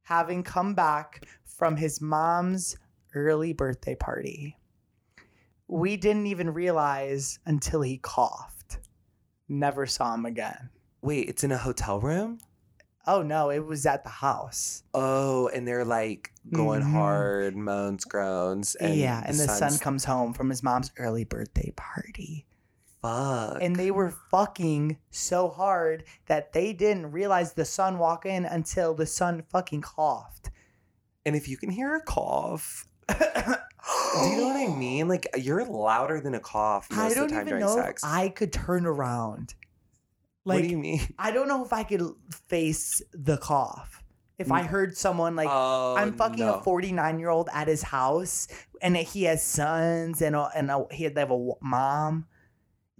having 0.02 0.42
come 0.42 0.74
back 0.74 1.26
from 1.44 1.76
his 1.76 2.00
mom's 2.00 2.76
early 3.14 3.52
birthday 3.52 3.94
party. 3.94 4.56
We 5.68 5.96
didn't 5.96 6.26
even 6.26 6.52
realize 6.52 7.38
until 7.46 7.82
he 7.82 7.98
coughed. 7.98 8.78
Never 9.48 9.86
saw 9.86 10.14
him 10.14 10.26
again. 10.26 10.70
Wait, 11.02 11.28
it's 11.28 11.44
in 11.44 11.52
a 11.52 11.58
hotel 11.58 12.00
room? 12.00 12.38
Oh 13.06 13.22
no, 13.22 13.50
it 13.50 13.66
was 13.66 13.84
at 13.86 14.04
the 14.04 14.10
house. 14.10 14.84
Oh, 14.94 15.48
and 15.48 15.66
they're 15.66 15.84
like 15.84 16.32
going 16.52 16.82
Mhm. 16.82 16.92
hard, 16.92 17.56
moans, 17.56 18.04
groans. 18.04 18.74
And 18.76 18.94
yeah, 18.96 19.22
and 19.26 19.38
the, 19.38 19.48
son 19.48 19.76
comes 19.78 20.04
home 20.04 20.32
from 20.32 20.50
his 20.50 20.62
mom's 20.62 20.92
early 20.98 21.24
birthday 21.24 21.72
party. 21.74 22.46
Fuck. 23.02 23.58
And 23.60 23.74
they 23.76 23.90
were 23.90 24.14
fucking 24.30 24.98
so 25.10 25.48
hard 25.48 26.04
that 26.26 26.52
they 26.52 26.72
didn't 26.72 27.10
realize 27.10 27.52
the 27.52 27.64
son 27.64 27.98
walk 27.98 28.24
in 28.24 28.44
until 28.44 28.94
the 28.94 29.06
son 29.06 29.42
fucking 29.50 29.82
coughed. 29.82 30.50
And 31.26 31.34
if 31.36 31.48
you 31.48 31.56
can 31.56 31.70
hear 31.70 31.94
a 31.96 32.02
cough, 32.02 32.86
do 33.08 33.14
you 33.18 34.36
know 34.36 34.46
what 34.46 34.56
I 34.56 34.74
mean? 34.76 35.08
Like 35.08 35.26
you're 35.36 35.64
louder 35.64 36.20
than 36.20 36.34
a 36.34 36.40
cough 36.40 36.88
most 36.90 36.98
I 36.98 37.08
of 37.08 37.14
don't 37.14 37.26
the 37.28 37.34
time 37.34 37.40
even 37.48 37.48
during 37.48 37.64
know 37.64 37.76
sex. 37.76 38.02
if 38.04 38.08
I 38.08 38.28
could 38.28 38.52
turn 38.52 38.86
around. 38.86 39.54
Like, 40.44 40.56
what 40.58 40.62
do 40.62 40.68
you 40.70 40.78
mean? 40.78 41.00
I 41.18 41.30
don't 41.30 41.46
know 41.48 41.64
if 41.64 41.72
I 41.72 41.82
could 41.84 42.02
face 42.48 43.00
the 43.12 43.36
cough. 43.36 44.02
If 44.38 44.50
I 44.50 44.62
Mm. 44.62 44.66
heard 44.66 44.96
someone 44.96 45.36
like 45.36 45.48
oh, 45.50 45.94
I'm 45.96 46.14
fucking 46.14 46.44
no. 46.46 46.54
a 46.54 46.62
49 46.62 47.18
year 47.20 47.28
old 47.28 47.48
at 47.52 47.68
his 47.68 47.82
house, 47.82 48.48
and 48.80 48.96
he 48.96 49.24
has 49.24 49.40
sons, 49.42 50.20
and 50.20 50.34
a, 50.34 50.50
and 50.56 50.68
a, 50.70 50.84
he 50.90 51.06
they 51.06 51.20
have 51.20 51.30
a 51.30 51.52
mom, 51.60 52.26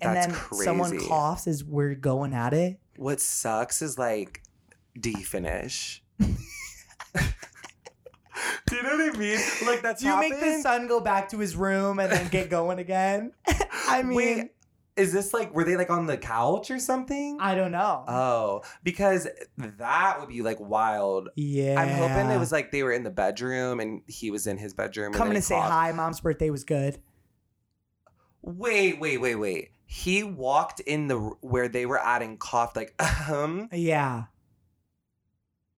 and 0.02 0.16
That's 0.16 0.26
then 0.26 0.64
someone 0.64 0.98
coughs 0.98 1.46
as 1.46 1.64
we're 1.64 1.94
going 1.94 2.34
at 2.34 2.52
it. 2.52 2.78
What 2.96 3.20
sucks 3.20 3.82
is 3.82 3.98
like, 3.98 4.42
do 4.98 5.10
you 5.10 5.24
finish? 5.24 6.02
do 6.18 6.26
you 8.72 8.82
know 8.82 8.96
what 8.96 9.14
I 9.14 9.18
mean? 9.18 9.38
Like 9.66 9.82
that's 9.82 10.02
Do 10.02 10.08
you 10.08 10.18
make 10.18 10.38
the 10.38 10.60
son 10.60 10.86
go 10.86 11.00
back 11.00 11.30
to 11.30 11.38
his 11.38 11.56
room 11.56 11.98
and 11.98 12.10
then 12.12 12.28
get 12.28 12.50
going 12.50 12.78
again? 12.78 13.32
I 13.88 14.02
mean, 14.02 14.16
Wait, 14.16 14.50
is 14.96 15.12
this 15.12 15.32
like 15.32 15.54
were 15.54 15.64
they 15.64 15.76
like 15.76 15.90
on 15.90 16.06
the 16.06 16.16
couch 16.16 16.70
or 16.70 16.78
something? 16.78 17.38
I 17.40 17.54
don't 17.54 17.72
know. 17.72 18.04
Oh, 18.06 18.62
because 18.82 19.26
that 19.56 20.20
would 20.20 20.28
be 20.28 20.42
like 20.42 20.60
wild. 20.60 21.30
yeah, 21.36 21.80
I'm 21.80 21.88
hoping 21.88 22.30
it 22.30 22.38
was 22.38 22.52
like 22.52 22.72
they 22.72 22.82
were 22.82 22.92
in 22.92 23.02
the 23.02 23.10
bedroom 23.10 23.80
and 23.80 24.02
he 24.06 24.30
was 24.30 24.46
in 24.46 24.58
his 24.58 24.74
bedroom. 24.74 25.12
coming 25.12 25.34
to 25.34 25.42
say 25.42 25.54
coughed. 25.54 25.70
hi. 25.70 25.92
Mom's 25.92 26.20
birthday 26.20 26.50
was 26.50 26.64
good. 26.64 26.98
Wait, 28.42 28.98
wait, 28.98 29.18
wait, 29.18 29.36
wait. 29.36 29.70
He 29.94 30.22
walked 30.22 30.80
in 30.80 31.08
the 31.08 31.18
where 31.42 31.68
they 31.68 31.84
were 31.84 31.98
at 32.02 32.22
and 32.22 32.40
coughed 32.40 32.76
like 32.76 32.94
um, 33.28 33.68
Yeah, 33.72 34.24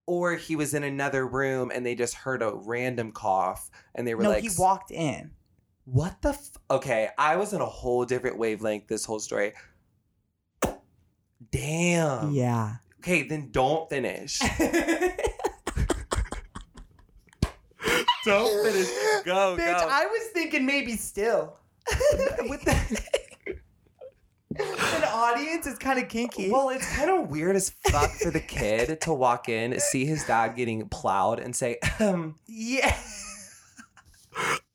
or 0.05 0.35
he 0.35 0.55
was 0.55 0.73
in 0.73 0.83
another 0.83 1.27
room 1.27 1.69
and 1.73 1.85
they 1.85 1.95
just 1.95 2.13
heard 2.13 2.41
a 2.41 2.53
random 2.53 3.11
cough 3.11 3.69
and 3.93 4.07
they 4.07 4.15
were 4.15 4.23
no, 4.23 4.29
like, 4.29 4.41
he 4.41 4.49
walked 4.57 4.89
in. 4.89 5.31
"What 5.83 6.21
the? 6.21 6.29
F-? 6.29 6.51
Okay, 6.71 7.09
I 7.17 7.35
was 7.35 7.51
in 7.51 7.59
a 7.59 7.65
whole 7.65 8.05
different 8.05 8.37
wavelength 8.37 8.87
this 8.87 9.03
whole 9.03 9.19
story. 9.19 9.51
Damn. 11.51 12.31
yeah. 12.31 12.75
Okay, 12.99 13.23
then 13.23 13.49
don't 13.51 13.89
finish. 13.89 14.39
don't 18.23 18.65
finish. 18.65 18.87
Go, 19.25 19.57
Bitch, 19.57 19.57
go. 19.57 19.87
I 19.91 20.05
was 20.05 20.27
thinking 20.33 20.65
maybe 20.65 20.95
still. 20.95 21.57
With 22.47 22.63
the- 22.63 23.03
audience 25.15 25.65
is 25.67 25.77
kind 25.77 25.99
of 25.99 26.09
kinky. 26.09 26.51
Well, 26.51 26.69
it's 26.69 26.95
kind 26.95 27.09
of 27.09 27.29
weird 27.29 27.55
as 27.55 27.69
fuck 27.89 28.11
for 28.11 28.31
the 28.31 28.39
kid 28.39 29.01
to 29.01 29.13
walk 29.13 29.49
in, 29.49 29.79
see 29.79 30.05
his 30.05 30.23
dad 30.25 30.55
getting 30.55 30.87
plowed, 30.89 31.39
and 31.39 31.55
say, 31.55 31.77
um, 31.99 32.35
yeah. 32.47 32.95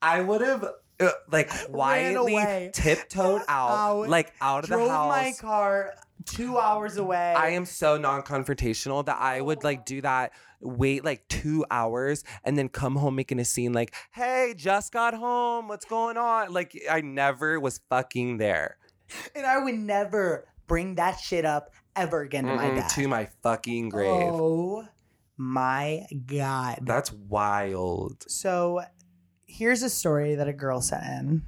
I 0.03 0.20
would 0.22 0.41
have 0.41 0.64
uh, 1.01 1.11
like 1.30 1.51
quietly 1.70 2.70
tiptoed 2.72 3.43
out, 3.49 3.70
Out. 3.70 4.09
like 4.09 4.32
out 4.41 4.64
of 4.64 4.70
the 4.70 4.76
house. 4.78 4.88
Drove 4.88 5.09
my 5.09 5.32
car 5.38 5.95
two 6.26 6.59
hours 6.59 6.97
away. 6.97 7.34
I 7.36 7.51
am 7.51 7.64
so 7.64 7.97
non-confrontational 7.99 9.05
that 9.07 9.18
I 9.18 9.41
would 9.41 9.64
like 9.64 9.84
do 9.84 10.01
that, 10.03 10.32
wait 10.61 11.05
like 11.05 11.26
two 11.28 11.64
hours, 11.70 12.24
and 12.45 12.57
then 12.57 12.68
come 12.68 12.97
home 12.97 13.16
making 13.16 13.38
a 13.38 13.45
scene 13.45 13.72
like, 13.72 13.95
"Hey, 14.12 14.55
just 14.57 14.93
got 14.93 15.14
home. 15.14 15.68
What's 15.68 15.84
going 15.84 16.16
on?" 16.16 16.53
Like 16.53 16.78
I 16.91 17.01
never 17.01 17.61
was 17.61 17.80
fucking 17.91 18.38
there. 18.38 18.76
and 19.35 19.47
I 19.47 19.59
would 19.59 19.75
never 19.75 20.47
bring 20.67 20.97
that 20.97 21.19
shit 21.21 21.45
up 21.45 21.73
ever 21.97 22.21
again 22.23 22.45
to 22.45 22.55
my 22.55 22.67
Mm-mm, 22.67 22.77
dad. 22.77 22.89
to 22.91 23.09
my 23.09 23.29
fucking 23.43 23.89
grave. 23.89 24.31
Oh 24.33 24.87
my 25.37 26.07
god. 26.27 26.81
That's 26.83 27.13
wild. 27.13 28.25
So 28.29 28.83
here's 29.47 29.83
a 29.83 29.91
story 29.91 30.35
that 30.37 30.49
a 30.49 30.53
girl 30.53 30.81
sent 30.81 31.05
in. 31.05 31.43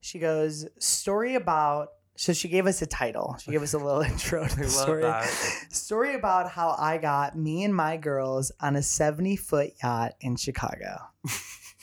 She 0.00 0.18
goes, 0.18 0.66
story 0.78 1.34
about 1.34 1.88
so 2.16 2.32
she 2.32 2.48
gave 2.48 2.66
us 2.68 2.80
a 2.80 2.86
title. 2.86 3.36
She 3.42 3.50
gave 3.50 3.62
us 3.62 3.74
a 3.74 3.78
little 3.78 4.00
intro 4.12 4.46
to 4.46 4.56
the 4.60 4.68
story. 4.68 5.02
that. 5.02 5.24
Story 5.70 6.14
about 6.14 6.50
how 6.50 6.76
I 6.78 6.98
got 6.98 7.36
me 7.36 7.64
and 7.64 7.74
my 7.74 7.96
girls 7.96 8.52
on 8.60 8.76
a 8.76 8.82
70 8.82 9.34
foot 9.36 9.70
yacht 9.82 10.12
in 10.20 10.36
Chicago. 10.36 10.98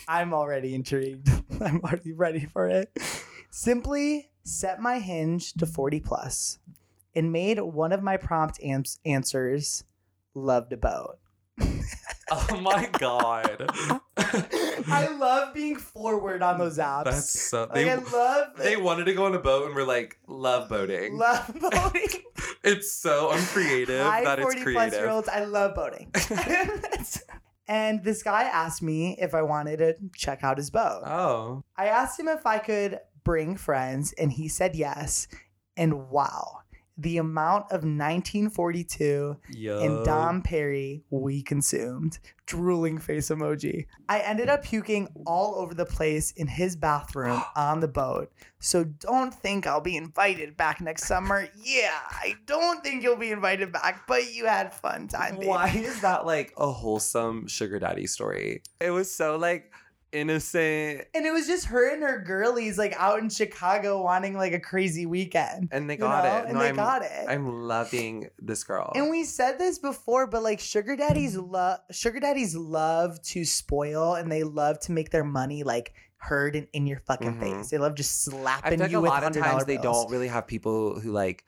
I'm 0.08 0.34
already 0.34 0.74
intrigued. 0.74 1.30
I'm 1.62 1.82
already 1.82 2.14
ready 2.14 2.46
for 2.46 2.70
it. 2.70 2.90
Simply 3.52 4.30
set 4.44 4.82
my 4.82 5.00
hinge 5.00 5.54
to 5.54 5.66
40 5.66 6.00
plus 6.00 6.58
and 7.14 7.32
made 7.32 7.60
one 7.60 7.92
of 7.92 8.02
my 8.02 8.18
prompt 8.18 8.60
ans- 8.64 9.00
answers 9.06 9.84
loved 10.34 10.74
a 10.74 10.78
boat. 10.78 11.20
Oh 12.34 12.62
my 12.62 12.88
god. 12.94 13.70
I 14.88 15.14
love 15.20 15.54
being 15.54 15.76
forward 15.76 16.42
on 16.42 16.58
those 16.60 16.78
apps. 16.78 17.04
That's 17.04 17.50
so 17.50 17.64
like, 17.64 17.74
they 17.74 17.92
I 17.92 17.96
love 17.96 18.48
they 18.56 18.78
wanted 18.78 19.04
to 19.08 19.14
go 19.14 19.26
on 19.26 19.36
a 19.36 19.40
boat 19.40 19.66
and 19.66 19.76
we're 19.76 19.84
like, 19.84 20.18
love 20.28 20.70
boating. 20.70 21.18
love 21.18 21.54
boating. 21.60 22.22
it's 22.64 22.94
so 22.94 23.32
uncreative 23.32 24.06
Hi, 24.06 24.24
that 24.24 24.40
it's 24.40 24.54
40 24.54 24.72
plus 24.74 24.94
year 24.94 25.10
olds. 25.10 25.28
I 25.28 25.44
love 25.44 25.76
boating. 25.76 26.10
and 27.68 28.02
this 28.02 28.24
guy 28.24 28.44
asked 28.44 28.82
me 28.82 29.18
if 29.20 29.34
I 29.36 29.42
wanted 29.42 29.80
to 29.80 29.96
check 30.16 30.42
out 30.42 30.56
his 30.58 30.70
boat. 30.70 31.04
Oh. 31.06 31.66
I 31.76 31.88
asked 31.88 32.18
him 32.18 32.30
if 32.30 32.46
I 32.46 32.60
could 32.60 32.98
bring 33.24 33.56
friends, 33.56 34.14
and 34.14 34.32
he 34.32 34.48
said 34.48 34.76
yes. 34.76 35.28
And 35.78 36.10
wow, 36.10 36.62
the 37.02 37.18
amount 37.18 37.66
of 37.66 37.84
1942 37.84 39.38
Yo. 39.54 39.80
and 39.80 40.06
Dom 40.06 40.42
Perry 40.42 41.04
we 41.10 41.42
consumed. 41.42 42.20
Drooling 42.46 42.98
face 42.98 43.30
emoji. 43.30 43.86
I 44.10 44.20
ended 44.20 44.50
up 44.50 44.64
puking 44.64 45.08
all 45.26 45.56
over 45.56 45.74
the 45.74 45.86
place 45.86 46.32
in 46.32 46.48
his 46.48 46.76
bathroom 46.76 47.42
on 47.56 47.80
the 47.80 47.88
boat. 47.88 48.32
So 48.60 48.84
don't 48.84 49.34
think 49.34 49.66
I'll 49.66 49.82
be 49.82 49.96
invited 49.96 50.58
back 50.58 50.82
next 50.82 51.06
summer. 51.06 51.48
Yeah, 51.64 51.98
I 52.12 52.36
don't 52.46 52.84
think 52.84 53.04
you'll 53.04 53.16
be 53.16 53.32
invited 53.32 53.72
back, 53.72 54.06
but 54.08 54.34
you 54.34 54.46
had 54.46 54.74
fun 54.74 55.08
time. 55.08 55.36
Baby. 55.36 55.48
Why 55.48 55.70
is 55.70 56.02
that 56.02 56.26
like 56.26 56.54
a 56.58 56.72
wholesome 56.72 57.48
sugar 57.48 57.80
daddy 57.80 58.06
story? 58.06 58.64
It 58.80 58.92
was 58.92 59.14
so 59.14 59.38
like 59.38 59.72
innocent 60.12 61.06
And 61.14 61.26
it 61.26 61.32
was 61.32 61.48
just 61.48 61.66
her 61.68 61.92
and 61.94 62.02
her 62.04 62.20
girlies 62.22 62.78
like 62.78 62.94
out 62.98 63.20
in 63.20 63.30
Chicago 63.30 64.02
wanting 64.04 64.36
like 64.36 64.54
a 64.54 64.60
crazy 64.60 65.06
weekend. 65.06 65.70
and 65.72 65.90
they 65.90 65.94
you 65.96 66.00
got 66.00 66.24
know? 66.24 66.38
it. 66.40 66.46
And 66.46 66.54
No, 66.56 66.60
they 66.60 66.70
I'm, 66.70 66.76
got 66.76 67.02
it. 67.04 67.26
I'm 67.28 67.68
loving 67.68 68.30
this 68.40 68.64
girl. 68.64 68.92
And 68.96 69.10
we 69.10 69.24
said 69.24 69.58
this 69.60 69.80
before, 69.80 70.28
but 70.28 70.44
like 70.44 70.60
sugar 70.60 70.96
daddies 70.96 71.36
love 71.38 71.80
sugar 71.92 72.20
daddies 72.20 72.56
love 72.56 73.22
to 73.24 73.46
spoil 73.46 74.16
and 74.16 74.32
they 74.32 74.44
love 74.44 74.80
to 74.82 74.92
make 74.92 75.10
their 75.12 75.24
money 75.24 75.64
like 75.64 75.94
heard 76.18 76.56
in, 76.56 76.68
in 76.74 76.86
your 76.88 77.00
fucking 77.00 77.36
Mhm. 77.36 77.40
face. 77.40 77.70
They 77.70 77.78
love 77.80 77.96
just 77.96 78.24
slapping 78.24 78.80
like 78.80 78.92
you 78.92 79.00
a 79.00 79.02
with 79.02 79.10
lot 79.10 79.24
of 79.24 79.34
times 79.34 79.46
dollar 79.46 79.66
they 79.66 79.78
don't 79.78 80.12
really 80.12 80.28
have 80.28 80.46
people 80.46 81.00
who 81.00 81.12
like 81.12 81.44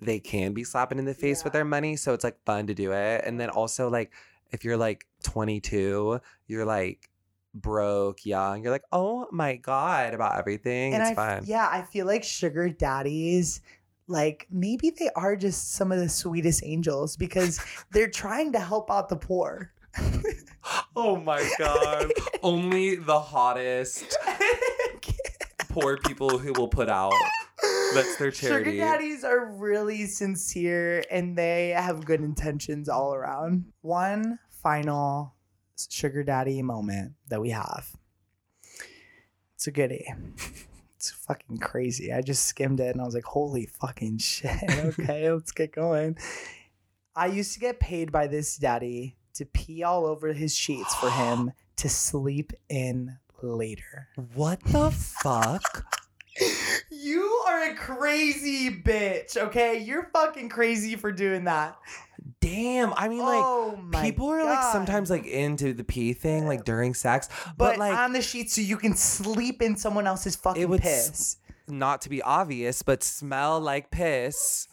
they 0.00 0.18
can 0.18 0.52
be 0.52 0.64
slapping 0.64 0.98
in 0.98 1.04
the 1.04 1.14
face 1.14 1.44
with 1.44 1.52
their 1.52 1.64
money, 1.64 1.94
so 1.96 2.12
it's 2.12 2.24
like 2.24 2.36
fun 2.44 2.66
to 2.66 2.74
do 2.74 2.92
it. 2.92 3.22
And 3.24 3.38
then 3.38 3.48
also 3.50 3.88
like 3.88 4.12
if 4.50 4.64
you're 4.64 4.76
like 4.76 5.06
22, 5.22 6.20
you're 6.46 6.64
like 6.64 7.08
broke, 7.54 8.26
young, 8.26 8.62
you're 8.62 8.72
like, 8.72 8.84
oh 8.92 9.26
my 9.30 9.56
god, 9.56 10.14
about 10.14 10.38
everything. 10.38 10.94
And 10.94 11.02
it's 11.02 11.12
I 11.12 11.14
fun. 11.14 11.44
yeah, 11.46 11.68
I 11.70 11.82
feel 11.82 12.06
like 12.06 12.24
sugar 12.24 12.68
daddies 12.68 13.60
like 14.06 14.46
maybe 14.50 14.90
they 14.90 15.08
are 15.16 15.36
just 15.36 15.72
some 15.72 15.90
of 15.90 15.98
the 15.98 16.08
sweetest 16.08 16.62
angels 16.64 17.16
because 17.16 17.60
they're 17.90 18.10
trying 18.10 18.52
to 18.52 18.60
help 18.60 18.90
out 18.90 19.08
the 19.08 19.16
poor. 19.16 19.72
Oh 20.96 21.16
my 21.16 21.46
god, 21.58 22.10
only 22.42 22.94
the 22.96 23.20
hottest 23.20 24.16
poor 25.58 25.98
people 25.98 26.38
who 26.38 26.54
will 26.54 26.68
put 26.68 26.88
out. 26.88 27.12
That's 27.92 28.16
their 28.16 28.30
charity. 28.30 28.70
Sugar 28.70 28.78
daddies 28.78 29.24
are 29.24 29.44
really 29.44 30.06
sincere 30.06 31.02
and 31.10 31.36
they 31.36 31.70
have 31.70 32.06
good 32.06 32.20
intentions 32.20 32.88
all 32.88 33.12
around. 33.12 33.66
One 33.82 34.38
final 34.48 35.33
sugar 35.76 36.22
daddy 36.22 36.62
moment 36.62 37.12
that 37.28 37.40
we 37.40 37.50
have. 37.50 37.90
It's 39.54 39.66
a 39.66 39.70
goodie. 39.70 40.12
It's 40.96 41.10
fucking 41.10 41.58
crazy. 41.58 42.14
I 42.14 42.22
just 42.22 42.46
skimmed 42.46 42.80
it 42.80 42.94
and 42.94 42.98
I 42.98 43.04
was 43.04 43.14
like, 43.14 43.24
holy 43.24 43.66
fucking 43.66 44.16
shit. 44.16 44.50
Okay, 44.70 45.30
let's 45.30 45.52
get 45.52 45.70
going. 45.70 46.16
I 47.14 47.26
used 47.26 47.52
to 47.52 47.60
get 47.60 47.78
paid 47.78 48.10
by 48.10 48.26
this 48.26 48.56
daddy 48.56 49.18
to 49.34 49.44
pee 49.44 49.82
all 49.82 50.06
over 50.06 50.32
his 50.32 50.56
sheets 50.56 50.94
for 50.94 51.10
him 51.10 51.52
to 51.76 51.90
sleep 51.90 52.54
in 52.70 53.18
later. 53.42 54.08
What 54.32 54.64
the 54.64 54.90
fuck? 54.90 55.84
You 56.90 57.44
are 57.46 57.70
a 57.70 57.74
crazy 57.74 58.70
bitch, 58.70 59.36
okay? 59.36 59.78
You're 59.78 60.08
fucking 60.12 60.48
crazy 60.48 60.96
for 60.96 61.12
doing 61.12 61.44
that. 61.44 61.76
Damn. 62.44 62.92
I 62.96 63.08
mean, 63.08 63.20
like, 63.20 63.42
oh 63.42 63.78
people 64.02 64.28
are 64.28 64.44
like 64.44 64.72
sometimes 64.72 65.08
like 65.10 65.26
into 65.26 65.72
the 65.72 65.84
pee 65.84 66.12
thing, 66.12 66.46
like 66.46 66.64
during 66.64 66.92
sex, 66.94 67.28
but, 67.56 67.56
but, 67.56 67.78
like 67.78 67.96
on 67.96 68.12
the 68.12 68.20
sheets 68.22 68.54
so 68.54 68.60
you 68.60 68.76
can 68.76 68.94
sleep 68.96 69.62
in 69.62 69.76
someone 69.76 70.06
else's 70.06 70.36
fucking 70.36 70.68
would 70.68 70.82
piss. 70.82 71.08
s- 71.08 71.36
not 71.68 72.02
to 72.02 72.10
be 72.10 72.20
obvious, 72.20 72.82
but 72.82 73.02
smell 73.02 73.60
like 73.60 73.90
piss 73.90 74.68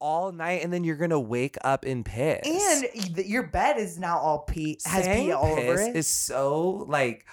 all 0.00 0.32
night, 0.32 0.62
and 0.64 0.72
then 0.72 0.82
you're 0.82 0.96
gonna 0.96 1.20
wake 1.20 1.56
up 1.62 1.84
in 1.84 2.02
piss. 2.04 2.40
And 2.44 3.16
your 3.26 3.44
bed 3.48 3.76
is 3.76 3.98
now 3.98 4.18
all 4.18 4.40
pee 4.40 4.78
has 4.86 5.04
Saying 5.04 5.26
pee 5.26 5.32
all 5.32 5.54
piss 5.54 5.64
over 5.68 5.80
it. 5.82 5.96
is 5.96 6.06
so 6.06 6.86
like 6.88 7.26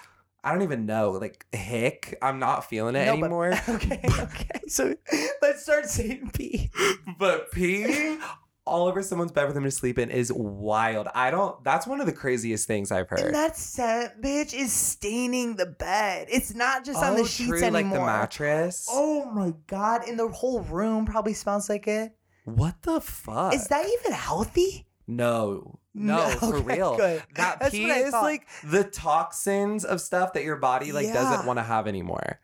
I 0.44 0.52
don't 0.52 0.62
even 0.62 0.86
know, 0.86 1.12
like 1.12 1.46
hick. 1.52 2.16
I'm 2.22 2.38
not 2.38 2.64
feeling 2.66 2.94
it 2.96 3.06
No, 3.06 3.16
but- 3.16 3.24
anymore. 3.24 3.52
okay, 3.68 4.00
okay. 4.18 4.60
So 4.68 4.94
let's 5.42 5.62
start 5.62 5.86
saying 5.88 6.30
pee. 6.34 6.70
but 7.18 7.50
peeing 7.52 8.20
all 8.70 8.86
over 8.86 9.02
someone's 9.02 9.32
bed 9.32 9.46
for 9.46 9.52
them 9.52 9.64
to 9.64 9.70
sleep 9.70 9.98
in 9.98 10.10
is 10.10 10.32
wild. 10.32 11.08
I 11.14 11.30
don't. 11.30 11.62
That's 11.64 11.86
one 11.86 12.00
of 12.00 12.06
the 12.06 12.12
craziest 12.12 12.66
things 12.66 12.90
I've 12.90 13.08
heard. 13.08 13.20
And 13.20 13.34
that 13.34 13.56
scent, 13.56 14.22
bitch, 14.22 14.54
is 14.54 14.72
staining 14.72 15.56
the 15.56 15.66
bed. 15.66 16.28
It's 16.30 16.54
not 16.54 16.84
just 16.84 17.02
on 17.02 17.14
oh, 17.14 17.22
the 17.22 17.28
sheets 17.28 17.48
true, 17.50 17.58
anymore. 17.62 17.82
like 17.82 17.92
the 17.92 18.00
mattress. 18.00 18.86
Oh 18.90 19.26
my 19.26 19.52
god! 19.66 20.08
And 20.08 20.18
the 20.18 20.28
whole 20.28 20.60
room 20.60 21.04
probably 21.04 21.34
smells 21.34 21.68
like 21.68 21.86
it. 21.88 22.12
What 22.44 22.80
the 22.82 23.00
fuck? 23.00 23.54
Is 23.54 23.66
that 23.68 23.84
even 23.86 24.12
healthy? 24.12 24.86
No. 25.06 25.78
No, 25.92 26.16
No, 26.16 26.28
for 26.38 26.56
okay, 26.56 26.76
real. 26.76 26.96
good. 26.96 27.22
That 27.34 27.58
That's 27.58 27.72
pee 27.72 27.84
is 27.90 28.12
thought. 28.12 28.22
like 28.22 28.46
the 28.64 28.84
toxins 28.84 29.84
of 29.84 30.00
stuff 30.00 30.34
that 30.34 30.44
your 30.44 30.56
body 30.56 30.92
like 30.92 31.06
Yeah. 31.06 31.14
doesn't 31.14 31.46
want 31.46 31.58
to 31.58 31.64
have 31.64 31.86
anymore. 31.88 32.40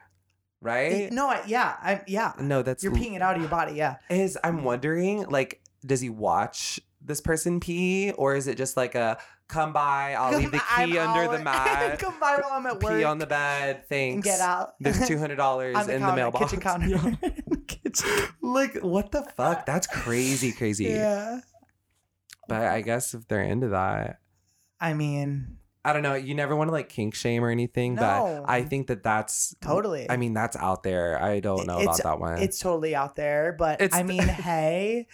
Right? 0.60 1.12
No, 1.12 1.28
I, 1.28 1.42
yeah, 1.46 1.76
I, 1.80 2.00
yeah. 2.08 2.32
no, 2.40 2.62
that's 2.62 2.82
You're 2.82 2.92
peeing 2.92 3.14
it 3.14 3.22
out 3.22 3.36
of 3.36 3.40
your 3.42 3.50
body. 3.50 3.74
Yeah. 3.74 3.96
is 4.10 4.36
I'm 4.42 4.64
wondering 4.64 5.24
like 5.26 5.60
does 5.86 6.00
he 6.00 6.10
watch 6.10 6.80
this 7.00 7.20
person 7.20 7.60
pee 7.60 8.12
or 8.18 8.34
is 8.34 8.48
it 8.48 8.56
just 8.58 8.76
like 8.76 8.94
a 8.96 9.16
come 9.48 9.72
by, 9.72 10.14
I'll 10.18 10.36
leave 10.36 10.50
the 10.50 10.60
I'm 10.70 10.90
key 10.90 10.98
under 10.98 11.20
out. 11.22 11.30
the 11.38 11.38
mat, 11.44 11.98
Come 12.00 12.18
by 12.18 12.36
while 12.42 12.50
I'm 12.52 12.66
at 12.66 12.82
work. 12.82 12.96
pee 12.98 13.04
on 13.04 13.18
the 13.18 13.26
bed, 13.26 13.84
thanks. 13.88 14.26
get 14.26 14.40
out. 14.40 14.74
There's 14.80 15.06
two 15.08 15.16
hundred 15.18 15.36
dollars 15.36 15.76
in 15.88 16.00
counter, 16.00 16.06
the 16.06 16.16
mailbox. 16.16 16.44
kitchen 16.46 16.60
counter. 16.60 16.88
Yeah. 16.88 17.30
kitchen. 17.68 18.10
like 18.42 18.78
what 18.82 19.12
the 19.12 19.22
fuck? 19.36 19.64
That's 19.66 19.86
crazy, 19.86 20.50
crazy. 20.52 20.86
Yeah. 20.86 21.40
But 22.48 22.62
I 22.62 22.80
guess 22.80 23.14
if 23.14 23.26
they're 23.28 23.42
into 23.42 23.68
that, 23.68 24.18
I 24.80 24.94
mean, 24.94 25.58
I 25.86 25.92
don't 25.92 26.02
know. 26.02 26.14
You 26.14 26.34
never 26.34 26.56
want 26.56 26.66
to 26.68 26.72
like 26.72 26.88
kink 26.88 27.14
shame 27.14 27.44
or 27.44 27.50
anything, 27.50 27.94
No. 27.94 28.42
but 28.44 28.50
I 28.50 28.62
think 28.64 28.88
that 28.88 29.04
that's 29.04 29.54
totally. 29.60 30.10
I 30.10 30.16
mean, 30.16 30.34
that's 30.34 30.56
out 30.56 30.82
there. 30.82 31.22
I 31.22 31.38
don't 31.38 31.64
know 31.64 31.78
It's- 31.80 32.00
about 32.00 32.10
that 32.14 32.20
one. 32.20 32.38
it's 32.38 32.58
totally 32.58 32.96
out 32.96 33.14
there, 33.14 33.54
but 33.56 33.80
It's 33.80 33.94
I 33.94 34.02
mean, 34.02 34.22
hey, 34.26 35.06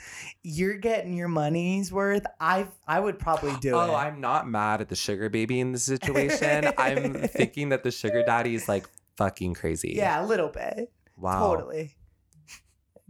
you're 0.43 0.79
getting 0.79 1.13
your 1.13 1.29
money's 1.29 1.93
worth. 1.93 2.25
I 2.41 2.69
I 2.89 3.01
would 3.01 3.19
probably 3.19 3.55
do 3.61 3.75
oh, 3.75 3.81
it. 3.83 3.89
oh, 3.91 3.95
I'm 3.95 4.21
not 4.23 4.49
mad 4.49 4.81
at 4.81 4.89
the 4.89 4.97
sugar 4.97 5.29
baby 5.29 5.61
in 5.61 5.73
this 5.73 5.85
situation. 5.85 6.73
I'm 6.79 7.15
thinking 7.29 7.69
that 7.69 7.85
the 7.85 7.91
sugar 7.91 8.23
daddy 8.25 8.55
is 8.55 8.67
like 8.69 8.87
fucking 9.19 9.53
crazy. 9.55 9.93
yeah, 9.97 10.25
a 10.25 10.27
little 10.27 10.49
bit. 10.49 10.91
Wow. 11.19 11.55
Totally. 11.55 11.95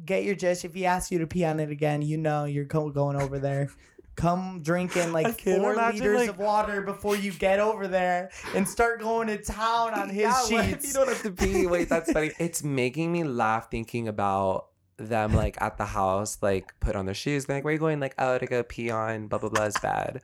Get 0.04 0.24
your 0.24 0.34
gist. 0.34 0.64
If 0.64 0.74
he 0.74 0.84
asks 0.84 1.12
you 1.12 1.20
to 1.20 1.28
pee 1.28 1.44
on 1.44 1.60
it 1.60 1.70
again, 1.70 2.02
you 2.02 2.16
know 2.18 2.44
you're 2.44 2.64
going 2.64 2.96
over 3.16 3.38
there. 3.38 3.70
Come 4.22 4.62
drinking 4.62 5.12
like 5.12 5.40
four 5.42 5.72
imagine, 5.72 5.98
liters 6.00 6.16
like- 6.20 6.28
of 6.30 6.38
water 6.38 6.80
before 6.80 7.16
you 7.16 7.32
get 7.32 7.58
over 7.58 7.88
there 7.88 8.30
and 8.54 8.68
start 8.68 9.00
going 9.00 9.26
to 9.26 9.36
town 9.42 9.94
on 9.94 10.08
his 10.10 10.22
Yeah, 10.22 10.44
sheets. 10.70 10.86
you 10.88 10.92
don't 10.94 11.08
have 11.08 11.22
to 11.22 11.32
pee. 11.32 11.66
Wait, 11.66 11.88
that's 11.88 12.12
funny. 12.12 12.30
It's 12.38 12.62
making 12.62 13.10
me 13.10 13.24
laugh 13.24 13.68
thinking 13.68 14.06
about 14.06 14.66
them 14.96 15.34
like 15.34 15.60
at 15.60 15.76
the 15.76 15.86
house, 15.86 16.38
like 16.40 16.72
put 16.78 16.94
on 16.94 17.04
their 17.06 17.16
shoes, 17.16 17.48
like, 17.48 17.64
where 17.64 17.72
are 17.72 17.74
you 17.74 17.80
going? 17.80 17.98
Like, 17.98 18.14
oh, 18.18 18.38
to 18.38 18.46
go 18.46 18.62
pee 18.62 18.90
on 18.90 19.26
blah 19.26 19.40
blah 19.40 19.48
blah's 19.48 19.74
bed. 19.82 20.22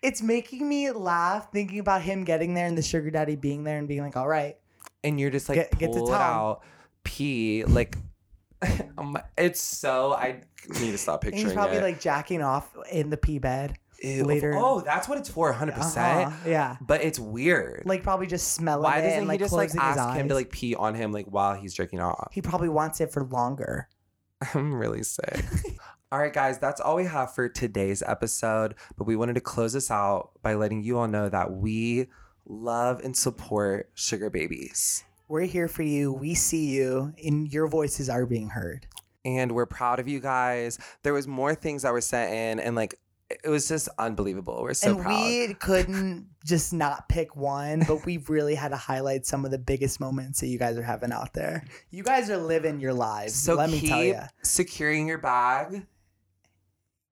It's 0.00 0.22
making 0.22 0.68
me 0.68 0.92
laugh 0.92 1.50
thinking 1.50 1.80
about 1.80 2.02
him 2.02 2.22
getting 2.22 2.54
there 2.54 2.66
and 2.66 2.78
the 2.78 2.82
sugar 2.82 3.10
daddy 3.10 3.34
being 3.34 3.64
there 3.64 3.78
and 3.78 3.88
being 3.88 4.02
like, 4.02 4.16
all 4.16 4.28
right. 4.28 4.56
And 5.02 5.18
you're 5.18 5.30
just 5.30 5.48
like 5.48 5.56
Get- 5.56 5.78
get 5.78 5.92
to 5.92 6.06
town. 6.06 6.12
out, 6.20 6.62
pee, 7.02 7.64
like 7.64 7.96
um, 8.98 9.18
it's 9.36 9.60
so 9.60 10.14
I 10.14 10.42
need 10.80 10.92
to 10.92 10.98
stop 10.98 11.22
picturing 11.22 11.44
he's 11.44 11.52
probably 11.52 11.78
it. 11.78 11.82
like 11.82 12.00
jacking 12.00 12.42
off 12.42 12.74
in 12.90 13.10
the 13.10 13.16
pee 13.16 13.38
bed. 13.38 13.78
Ew. 14.02 14.24
later. 14.24 14.54
Oh, 14.54 14.80
that's 14.80 15.08
what 15.08 15.18
it's 15.18 15.28
for, 15.30 15.48
100 15.50 15.72
percent 15.72 16.26
Uh-huh, 16.28 16.48
Yeah. 16.48 16.76
But 16.80 17.02
it's 17.02 17.18
weird. 17.18 17.84
Like 17.86 18.02
probably 18.02 18.26
just 18.26 18.52
smelling 18.52 18.82
why 18.82 18.98
it 18.98 19.02
doesn't 19.02 19.12
and 19.12 19.22
he 19.22 19.28
like 19.28 19.40
just 19.40 19.52
like 19.52 19.74
ask 19.76 20.16
him 20.16 20.28
to 20.28 20.34
like 20.34 20.50
pee 20.50 20.74
on 20.74 20.94
him 20.94 21.12
like 21.12 21.26
while 21.26 21.54
he's 21.54 21.72
jerking 21.72 22.00
off? 22.00 22.28
He 22.32 22.42
probably 22.42 22.68
wants 22.68 23.00
it 23.00 23.12
for 23.12 23.24
longer. 23.24 23.88
I'm 24.54 24.74
really 24.74 25.02
sick. 25.02 25.44
all 26.12 26.18
right, 26.18 26.32
guys, 26.32 26.58
that's 26.58 26.80
all 26.80 26.96
we 26.96 27.06
have 27.06 27.34
for 27.34 27.48
today's 27.48 28.02
episode. 28.06 28.74
But 28.96 29.06
we 29.06 29.16
wanted 29.16 29.34
to 29.34 29.40
close 29.40 29.72
this 29.72 29.90
out 29.90 30.30
by 30.42 30.54
letting 30.54 30.82
you 30.82 30.98
all 30.98 31.08
know 31.08 31.28
that 31.28 31.52
we 31.52 32.08
love 32.46 33.00
and 33.02 33.16
support 33.16 33.90
sugar 33.94 34.28
babies. 34.28 35.04
We're 35.34 35.46
here 35.46 35.66
for 35.66 35.82
you. 35.82 36.12
We 36.12 36.34
see 36.34 36.66
you, 36.66 37.12
and 37.24 37.52
your 37.52 37.66
voices 37.66 38.08
are 38.08 38.24
being 38.24 38.50
heard. 38.50 38.86
And 39.24 39.50
we're 39.50 39.66
proud 39.66 39.98
of 39.98 40.06
you 40.06 40.20
guys. 40.20 40.78
There 41.02 41.12
was 41.12 41.26
more 41.26 41.56
things 41.56 41.82
that 41.82 41.92
were 41.92 42.02
sent 42.02 42.32
in, 42.32 42.60
and 42.64 42.76
like 42.76 42.94
it 43.28 43.48
was 43.48 43.66
just 43.66 43.88
unbelievable. 43.98 44.60
We're 44.62 44.74
so 44.74 44.94
proud. 44.94 44.96
and 44.96 45.04
proud. 45.04 45.48
we 45.48 45.54
couldn't 45.54 46.28
just 46.44 46.72
not 46.72 47.08
pick 47.08 47.34
one, 47.34 47.82
but 47.88 48.06
we 48.06 48.18
really 48.28 48.54
had 48.54 48.68
to 48.68 48.76
highlight 48.76 49.26
some 49.26 49.44
of 49.44 49.50
the 49.50 49.58
biggest 49.58 49.98
moments 49.98 50.38
that 50.38 50.46
you 50.46 50.56
guys 50.56 50.76
are 50.76 50.84
having 50.84 51.10
out 51.10 51.32
there. 51.34 51.64
You 51.90 52.04
guys 52.04 52.30
are 52.30 52.36
living 52.36 52.78
your 52.78 52.94
lives. 52.94 53.34
so 53.34 53.56
let 53.56 53.70
me 53.70 53.80
tell 53.80 54.04
you. 54.04 54.20
securing 54.44 55.08
your 55.08 55.18
bag. 55.18 55.84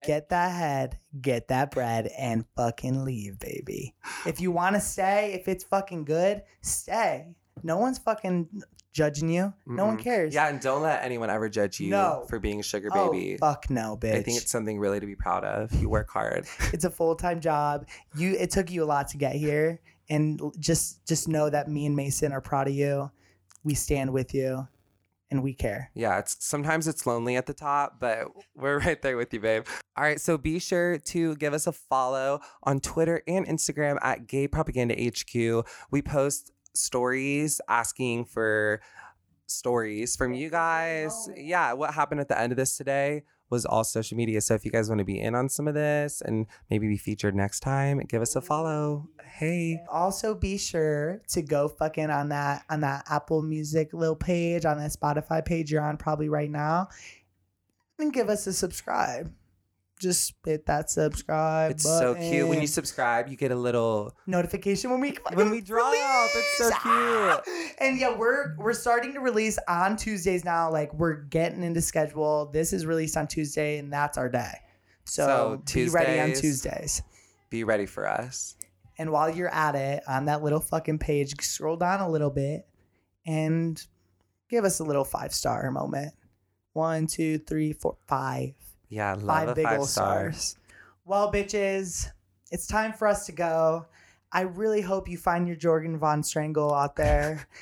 Get 0.05 0.29
that 0.29 0.53
head, 0.53 0.97
get 1.19 1.49
that 1.49 1.71
bread, 1.71 2.09
and 2.17 2.45
fucking 2.55 3.03
leave, 3.03 3.37
baby. 3.37 3.95
If 4.25 4.39
you 4.39 4.49
want 4.49 4.75
to 4.75 4.81
stay, 4.81 5.33
if 5.33 5.49
it's 5.49 5.65
fucking 5.65 6.05
good, 6.05 6.43
stay. 6.61 7.35
No 7.61 7.77
one's 7.77 7.97
fucking 7.99 8.63
judging 8.91 9.29
you. 9.29 9.53
No 9.65 9.85
one 9.85 9.97
cares. 9.97 10.33
Yeah, 10.33 10.47
and 10.49 10.59
don't 10.59 10.81
let 10.81 11.03
anyone 11.03 11.29
ever 11.29 11.49
judge 11.49 11.79
you 11.79 11.89
No. 11.89 12.25
for 12.29 12.39
being 12.39 12.59
a 12.59 12.63
sugar 12.63 12.89
Oh, 12.93 13.11
baby. 13.11 13.37
fuck 13.37 13.69
no, 13.69 13.97
bitch. 13.97 14.15
I 14.15 14.21
think 14.21 14.37
it's 14.41 14.51
something 14.51 14.79
really 14.79 14.99
to 14.99 15.05
be 15.05 15.15
proud 15.15 15.43
of. 15.43 15.73
You 15.73 15.89
work 15.89 16.09
hard. 16.09 16.45
it's 16.73 16.83
a 16.85 16.89
full-time 16.89 17.39
job 17.39 17.87
you 18.15 18.35
it 18.37 18.51
took 18.51 18.69
you 18.71 18.83
a 18.83 18.85
lot 18.85 19.07
to 19.09 19.17
get 19.17 19.35
here 19.35 19.79
and 20.09 20.39
l- 20.41 20.53
just 20.59 21.05
just 21.07 21.27
know 21.27 21.49
that 21.49 21.67
me 21.69 21.85
and 21.85 21.95
mason 21.95 22.31
are 22.33 22.41
proud 22.41 22.67
of 22.67 22.73
you 22.73 23.09
we 23.63 23.73
stand 23.73 24.11
with 24.13 24.33
you 24.33 24.67
and 25.31 25.41
we 25.41 25.53
care 25.55 25.89
Yeah, 25.95 26.19
it's 26.19 26.37
sometimes 26.45 26.87
it's 26.87 27.07
lonely 27.07 27.35
at 27.35 27.47
the 27.47 27.53
top, 27.55 27.99
but 27.99 28.27
we're 28.55 28.77
right 28.79 29.01
there 29.01 29.17
with 29.17 29.33
you, 29.33 29.39
babe. 29.39 29.65
All 29.97 30.03
right, 30.03 30.21
so 30.21 30.37
be 30.37 30.59
sure 30.59 30.99
to 30.99 31.35
give 31.37 31.53
us 31.55 31.65
a 31.65 31.71
follow 31.71 32.39
on 32.61 32.79
Twitter 32.79 33.23
and 33.27 33.47
Instagram 33.47 33.97
at 34.03 34.27
Gay 34.27 34.47
Propaganda 34.47 34.93
HQ. 34.95 35.65
We 35.89 36.03
post 36.03 36.51
stories 36.73 37.61
asking 37.67 38.25
for 38.25 38.81
stories 39.47 40.15
from 40.15 40.33
you 40.33 40.49
guys. 40.49 41.29
Yeah, 41.35 41.73
what 41.73 41.93
happened 41.93 42.21
at 42.21 42.27
the 42.27 42.39
end 42.39 42.51
of 42.51 42.57
this 42.57 42.77
today 42.77 43.23
was 43.49 43.65
all 43.65 43.83
social 43.83 44.17
media. 44.17 44.41
So 44.41 44.55
if 44.55 44.65
you 44.65 44.71
guys 44.71 44.89
want 44.89 44.99
to 44.99 45.05
be 45.05 45.19
in 45.19 45.35
on 45.35 45.47
some 45.47 45.67
of 45.67 45.75
this 45.75 46.21
and 46.21 46.47
maybe 46.69 46.87
be 46.87 46.97
featured 46.97 47.35
next 47.35 47.59
time, 47.59 47.99
give 48.07 48.21
us 48.21 48.35
a 48.35 48.41
follow. 48.41 49.07
Hey. 49.35 49.79
also 49.91 50.35
be 50.35 50.59
sure 50.59 51.19
to 51.29 51.41
go 51.41 51.67
fucking 51.67 52.11
on 52.11 52.29
that 52.29 52.65
on 52.69 52.81
that 52.81 53.03
apple 53.09 53.41
music 53.41 53.91
little 53.91 54.15
page 54.15 54.63
on 54.63 54.77
that 54.77 54.91
spotify 54.91 55.43
page 55.43 55.71
you're 55.71 55.81
on 55.81 55.97
probably 55.97 56.29
right 56.29 56.51
now 56.51 56.87
and 57.97 58.13
give 58.13 58.29
us 58.29 58.45
a 58.45 58.53
subscribe 58.53 59.33
just 60.03 60.33
hit 60.45 60.67
that 60.67 60.91
subscribe 60.91 61.71
It's 61.71 61.83
so 61.83 62.13
cute. 62.13 62.47
When 62.47 62.61
you 62.61 62.67
subscribe, 62.67 63.27
you 63.29 63.35
get 63.35 63.51
a 63.51 63.55
little 63.55 64.15
notification 64.27 64.91
when 64.91 64.99
we 64.99 65.17
when 65.33 65.49
we 65.49 65.61
drop. 65.61 65.93
It's 65.95 66.57
so 66.57 66.69
cute. 66.69 67.75
and 67.79 67.99
yeah, 67.99 68.15
we're 68.15 68.55
we're 68.57 68.73
starting 68.73 69.13
to 69.13 69.21
release 69.21 69.57
on 69.67 69.97
Tuesdays 69.97 70.45
now. 70.45 70.69
Like 70.69 70.93
we're 70.93 71.23
getting 71.23 71.63
into 71.63 71.81
schedule. 71.81 72.51
This 72.53 72.73
is 72.73 72.85
released 72.85 73.17
on 73.17 73.27
Tuesday, 73.27 73.79
and 73.79 73.91
that's 73.91 74.17
our 74.17 74.29
day. 74.29 74.53
So, 75.05 75.61
So, 75.65 75.73
be 75.73 75.89
ready 75.89 76.19
on 76.19 76.29
Tuesdays. 76.29 76.41
Tuesdays. 76.41 77.01
Be 77.49 77.63
ready 77.63 77.85
for 77.85 78.07
us. 78.07 78.55
And 78.97 79.11
while 79.11 79.29
you're 79.29 79.53
at 79.53 79.75
it 79.75 80.03
on 80.07 80.25
that 80.25 80.43
little 80.43 80.59
fucking 80.59 80.99
page, 80.99 81.33
scroll 81.41 81.77
down 81.77 82.01
a 82.01 82.09
little 82.09 82.29
bit 82.29 82.67
and 83.25 83.81
give 84.49 84.65
us 84.65 84.79
a 84.79 84.83
little 84.83 85.03
five 85.03 85.33
star 85.33 85.69
moment. 85.71 86.13
One, 86.73 87.07
two, 87.07 87.37
three, 87.39 87.73
four, 87.73 87.97
five. 88.07 88.53
Yeah, 88.93 89.15
five 89.15 89.55
big 89.55 89.65
five 89.65 89.79
old 89.79 89.89
stars. 89.89 90.37
stars. 90.37 90.57
Well, 91.05 91.31
bitches, 91.31 92.11
it's 92.51 92.67
time 92.67 92.93
for 92.93 93.07
us 93.07 93.25
to 93.25 93.31
go. 93.31 93.87
I 94.31 94.41
really 94.41 94.81
hope 94.81 95.09
you 95.09 95.17
find 95.17 95.47
your 95.47 95.57
Jorgen 95.57 95.97
von 95.97 96.23
Strangle 96.23 96.73
out 96.73 96.95
there. 96.95 97.47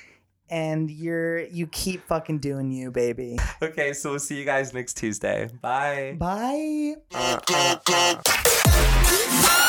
and 0.51 0.91
you're 0.91 1.39
you 1.39 1.65
keep 1.67 2.05
fucking 2.05 2.39
doing 2.39 2.71
you, 2.71 2.91
baby. 2.91 3.39
Okay, 3.63 3.93
so 3.93 4.09
we'll 4.09 4.19
see 4.19 4.37
you 4.37 4.45
guys 4.45 4.73
next 4.73 4.97
Tuesday. 4.97 5.49
Bye. 5.61 6.15
Bye. 6.17 6.95
Uh, 7.13 7.39
uh, 7.49 7.77
uh. 7.87 9.67